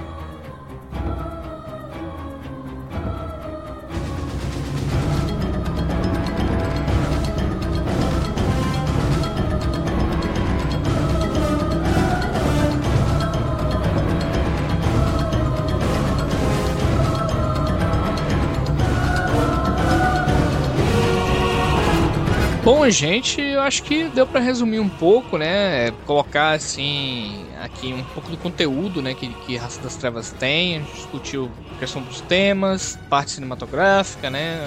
Gente, 22.91 23.54
acho 23.65 23.83
que 23.83 24.05
deu 24.05 24.27
para 24.27 24.41
resumir 24.41 24.81
um 24.81 24.89
pouco, 24.89 25.39
né? 25.39 25.91
Colocar 26.07 26.53
assim 26.53 27.47
aqui 27.63 27.93
um 27.93 28.05
pouco 28.05 28.31
do 28.31 28.37
conteúdo, 28.37 29.01
né, 29.01 29.15
que, 29.15 29.29
que 29.29 29.57
Raça 29.57 29.81
das 29.81 29.97
Trevas 29.97 30.31
tem. 30.33 30.77
A 30.77 30.79
gente 30.81 30.95
discutiu 30.95 31.51
questão 31.79 32.03
dos 32.03 32.21
temas, 32.23 32.99
parte 33.09 33.33
cinematográfica, 33.33 34.31
né? 34.31 34.59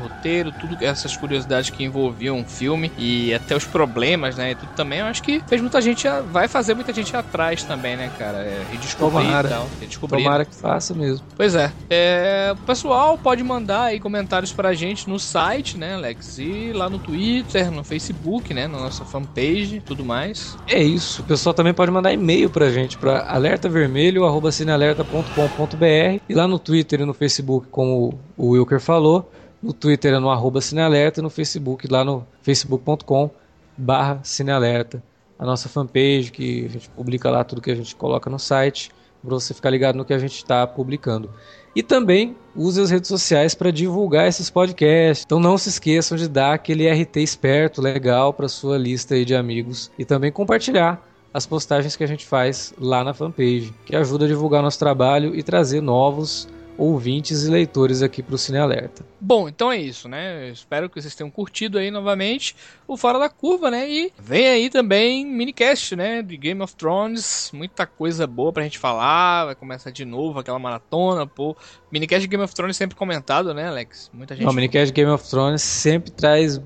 Roteiro, 0.00 0.52
tudo 0.52 0.76
essas 0.84 1.16
curiosidades 1.16 1.70
que 1.70 1.84
envolviam 1.84 2.40
o 2.40 2.44
filme 2.44 2.90
e 2.96 3.34
até 3.34 3.56
os 3.56 3.64
problemas, 3.64 4.36
né? 4.36 4.52
E 4.52 4.54
tudo 4.54 4.70
também, 4.74 5.00
eu 5.00 5.06
acho 5.06 5.22
que 5.22 5.42
fez 5.46 5.60
muita 5.60 5.80
gente, 5.80 6.06
vai 6.30 6.48
fazer 6.48 6.74
muita 6.74 6.92
gente 6.92 7.14
atrás 7.16 7.62
também, 7.64 7.96
né, 7.96 8.10
cara? 8.18 8.38
É, 8.38 8.64
redescobrir 8.70 9.26
Tomara. 9.26 9.48
e 9.48 9.50
tal. 9.50 9.68
Redescobrir. 9.80 10.22
Tomara 10.22 10.44
que 10.44 10.54
faça 10.54 10.94
mesmo. 10.94 11.24
Pois 11.36 11.54
é. 11.54 11.72
é. 11.90 12.54
O 12.54 12.66
pessoal 12.66 13.18
pode 13.18 13.42
mandar 13.42 13.84
aí 13.84 14.00
comentários 14.00 14.52
pra 14.52 14.72
gente 14.72 15.08
no 15.08 15.18
site, 15.18 15.76
né, 15.76 15.94
Alex? 15.94 16.38
E 16.38 16.72
lá 16.72 16.88
no 16.88 16.98
Twitter, 16.98 17.70
no 17.70 17.84
Facebook, 17.84 18.41
né? 18.50 18.66
Na 18.66 18.78
nossa 18.78 19.04
fanpage 19.04 19.82
tudo 19.84 20.02
mais. 20.04 20.56
É 20.66 20.82
isso. 20.82 21.22
O 21.22 21.24
pessoal 21.24 21.54
também 21.54 21.74
pode 21.74 21.90
mandar 21.90 22.12
e-mail 22.12 22.50
pra 22.50 22.70
gente 22.70 22.98
pra 22.98 23.26
alertavermelho.cinealerta.com.br 23.32 26.20
e 26.28 26.34
lá 26.34 26.48
no 26.48 26.58
Twitter 26.58 27.00
e 27.00 27.04
no 27.04 27.14
Facebook, 27.14 27.68
como 27.70 28.18
o 28.36 28.50
Wilker 28.50 28.80
falou. 28.80 29.30
No 29.62 29.72
Twitter 29.72 30.14
é 30.14 30.18
no 30.18 30.30
arroba 30.30 30.60
Cinealerta 30.60 31.20
e 31.20 31.22
no 31.22 31.30
Facebook 31.30 31.86
lá 31.88 32.04
no 32.04 32.26
facebook.com 32.42 33.30
barra 33.76 34.20
Cinealerta. 34.24 35.02
A 35.38 35.46
nossa 35.46 35.68
fanpage, 35.68 36.32
que 36.32 36.66
a 36.66 36.68
gente 36.68 36.90
publica 36.90 37.30
lá 37.30 37.44
tudo 37.44 37.60
que 37.60 37.70
a 37.70 37.74
gente 37.74 37.94
coloca 37.94 38.28
no 38.28 38.38
site, 38.38 38.90
para 39.22 39.34
você 39.34 39.54
ficar 39.54 39.70
ligado 39.70 39.96
no 39.96 40.04
que 40.04 40.12
a 40.12 40.18
gente 40.18 40.36
está 40.36 40.66
publicando. 40.66 41.30
E 41.74 41.82
também 41.82 42.36
use 42.54 42.80
as 42.80 42.90
redes 42.90 43.08
sociais 43.08 43.54
para 43.54 43.70
divulgar 43.70 44.28
esses 44.28 44.50
podcasts. 44.50 45.24
Então 45.24 45.40
não 45.40 45.56
se 45.56 45.70
esqueçam 45.70 46.16
de 46.18 46.28
dar 46.28 46.52
aquele 46.52 46.90
RT 46.90 47.16
esperto, 47.16 47.80
legal 47.80 48.32
para 48.32 48.48
sua 48.48 48.76
lista 48.76 49.24
de 49.24 49.34
amigos 49.34 49.90
e 49.98 50.04
também 50.04 50.30
compartilhar 50.30 51.02
as 51.32 51.46
postagens 51.46 51.96
que 51.96 52.04
a 52.04 52.06
gente 52.06 52.26
faz 52.26 52.74
lá 52.78 53.02
na 53.02 53.14
fanpage, 53.14 53.72
que 53.86 53.96
ajuda 53.96 54.26
a 54.26 54.28
divulgar 54.28 54.62
nosso 54.62 54.78
trabalho 54.78 55.34
e 55.34 55.42
trazer 55.42 55.80
novos 55.80 56.46
ouvintes 56.76 57.44
e 57.44 57.50
leitores 57.50 58.02
aqui 58.02 58.22
para 58.22 58.34
o 58.34 58.38
Cine 58.38 58.58
Alerta. 58.58 59.04
Bom, 59.20 59.48
então 59.48 59.70
é 59.70 59.78
isso, 59.78 60.08
né? 60.08 60.48
Eu 60.48 60.52
espero 60.52 60.88
que 60.88 61.00
vocês 61.00 61.14
tenham 61.14 61.30
curtido 61.30 61.78
aí 61.78 61.90
novamente 61.90 62.56
o 62.86 62.96
Fora 62.96 63.18
da 63.18 63.28
Curva, 63.28 63.70
né? 63.70 63.88
E 63.88 64.12
vem 64.18 64.48
aí 64.48 64.70
também 64.70 65.24
minicast, 65.24 65.94
né? 65.94 66.22
De 66.22 66.36
Game 66.36 66.60
of 66.60 66.74
Thrones, 66.74 67.50
muita 67.52 67.86
coisa 67.86 68.26
boa 68.26 68.52
pra 68.52 68.62
gente 68.62 68.78
falar. 68.78 69.46
Vai 69.46 69.54
começar 69.54 69.90
de 69.90 70.04
novo 70.04 70.38
aquela 70.38 70.58
maratona, 70.58 71.26
pô. 71.26 71.56
Minicast 71.90 72.22
de 72.22 72.28
Game 72.28 72.42
of 72.42 72.54
Thrones 72.54 72.76
sempre 72.76 72.96
comentado, 72.96 73.54
né, 73.54 73.68
Alex? 73.68 74.10
Muita 74.12 74.34
gente. 74.34 74.46
O 74.46 74.52
minicast 74.52 74.86
de 74.86 74.92
Game 74.92 75.10
of 75.10 75.28
Thrones 75.28 75.62
sempre 75.62 76.10
traz 76.10 76.60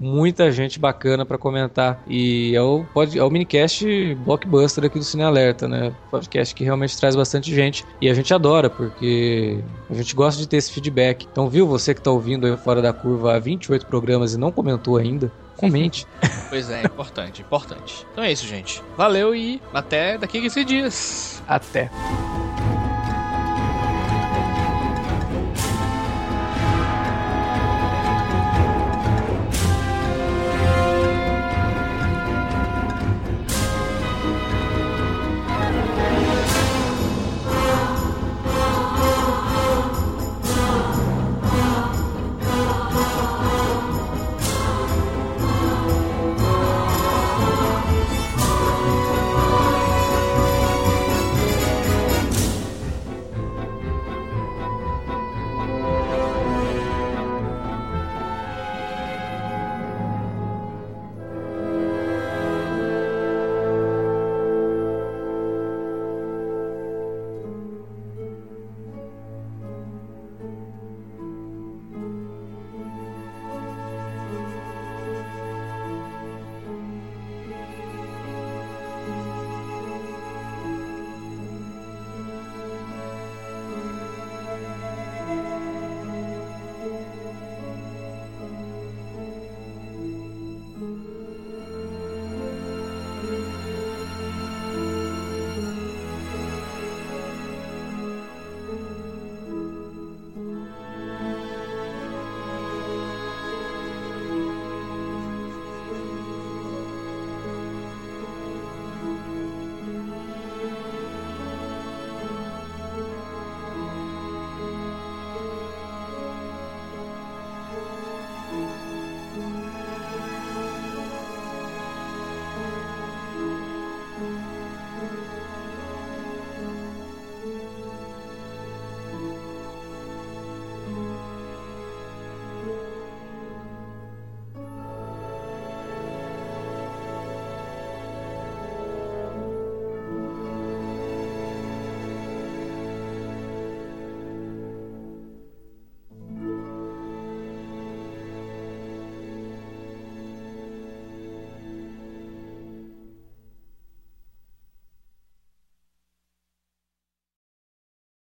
muita 0.00 0.50
gente 0.50 0.78
bacana 0.78 1.26
para 1.26 1.36
comentar. 1.36 2.02
E 2.08 2.56
é 2.56 2.62
o, 2.62 2.84
pod, 2.94 3.18
é 3.18 3.22
o 3.22 3.30
minicast 3.30 4.14
blockbuster 4.24 4.84
aqui 4.84 4.98
do 4.98 5.04
Cine 5.04 5.22
Alerta, 5.22 5.68
né? 5.68 5.92
Podcast 6.10 6.54
que 6.54 6.64
realmente 6.64 6.96
traz 6.98 7.14
bastante 7.14 7.54
gente. 7.54 7.84
E 8.00 8.08
a 8.08 8.14
gente 8.14 8.32
adora, 8.32 8.70
porque 8.70 9.62
a 9.90 9.94
gente 9.94 10.14
gosta 10.14 10.40
de 10.40 10.48
ter 10.48 10.56
esse 10.56 10.72
feedback. 10.72 11.28
Então, 11.30 11.50
viu, 11.50 11.66
você 11.66 11.94
que 11.94 12.00
tá 12.00 12.10
ouvindo 12.10 12.46
aí 12.46 12.56
fora 12.56 12.80
da 12.80 12.94
curva 12.94 13.36
há 13.36 13.38
28 13.38 13.86
programas 13.86 14.32
e 14.32 14.38
não 14.38 14.50
comentou 14.50 14.96
ainda, 14.96 15.30
comente. 15.56 16.06
pois 16.48 16.70
é, 16.70 16.82
importante, 16.82 17.42
importante. 17.42 18.06
Então 18.12 18.24
é 18.24 18.32
isso, 18.32 18.46
gente. 18.46 18.82
Valeu 18.96 19.34
e 19.34 19.60
até 19.74 20.16
daqui 20.16 20.38
a 20.38 20.40
15 20.40 20.64
dias. 20.64 21.42
Até. 21.46 21.90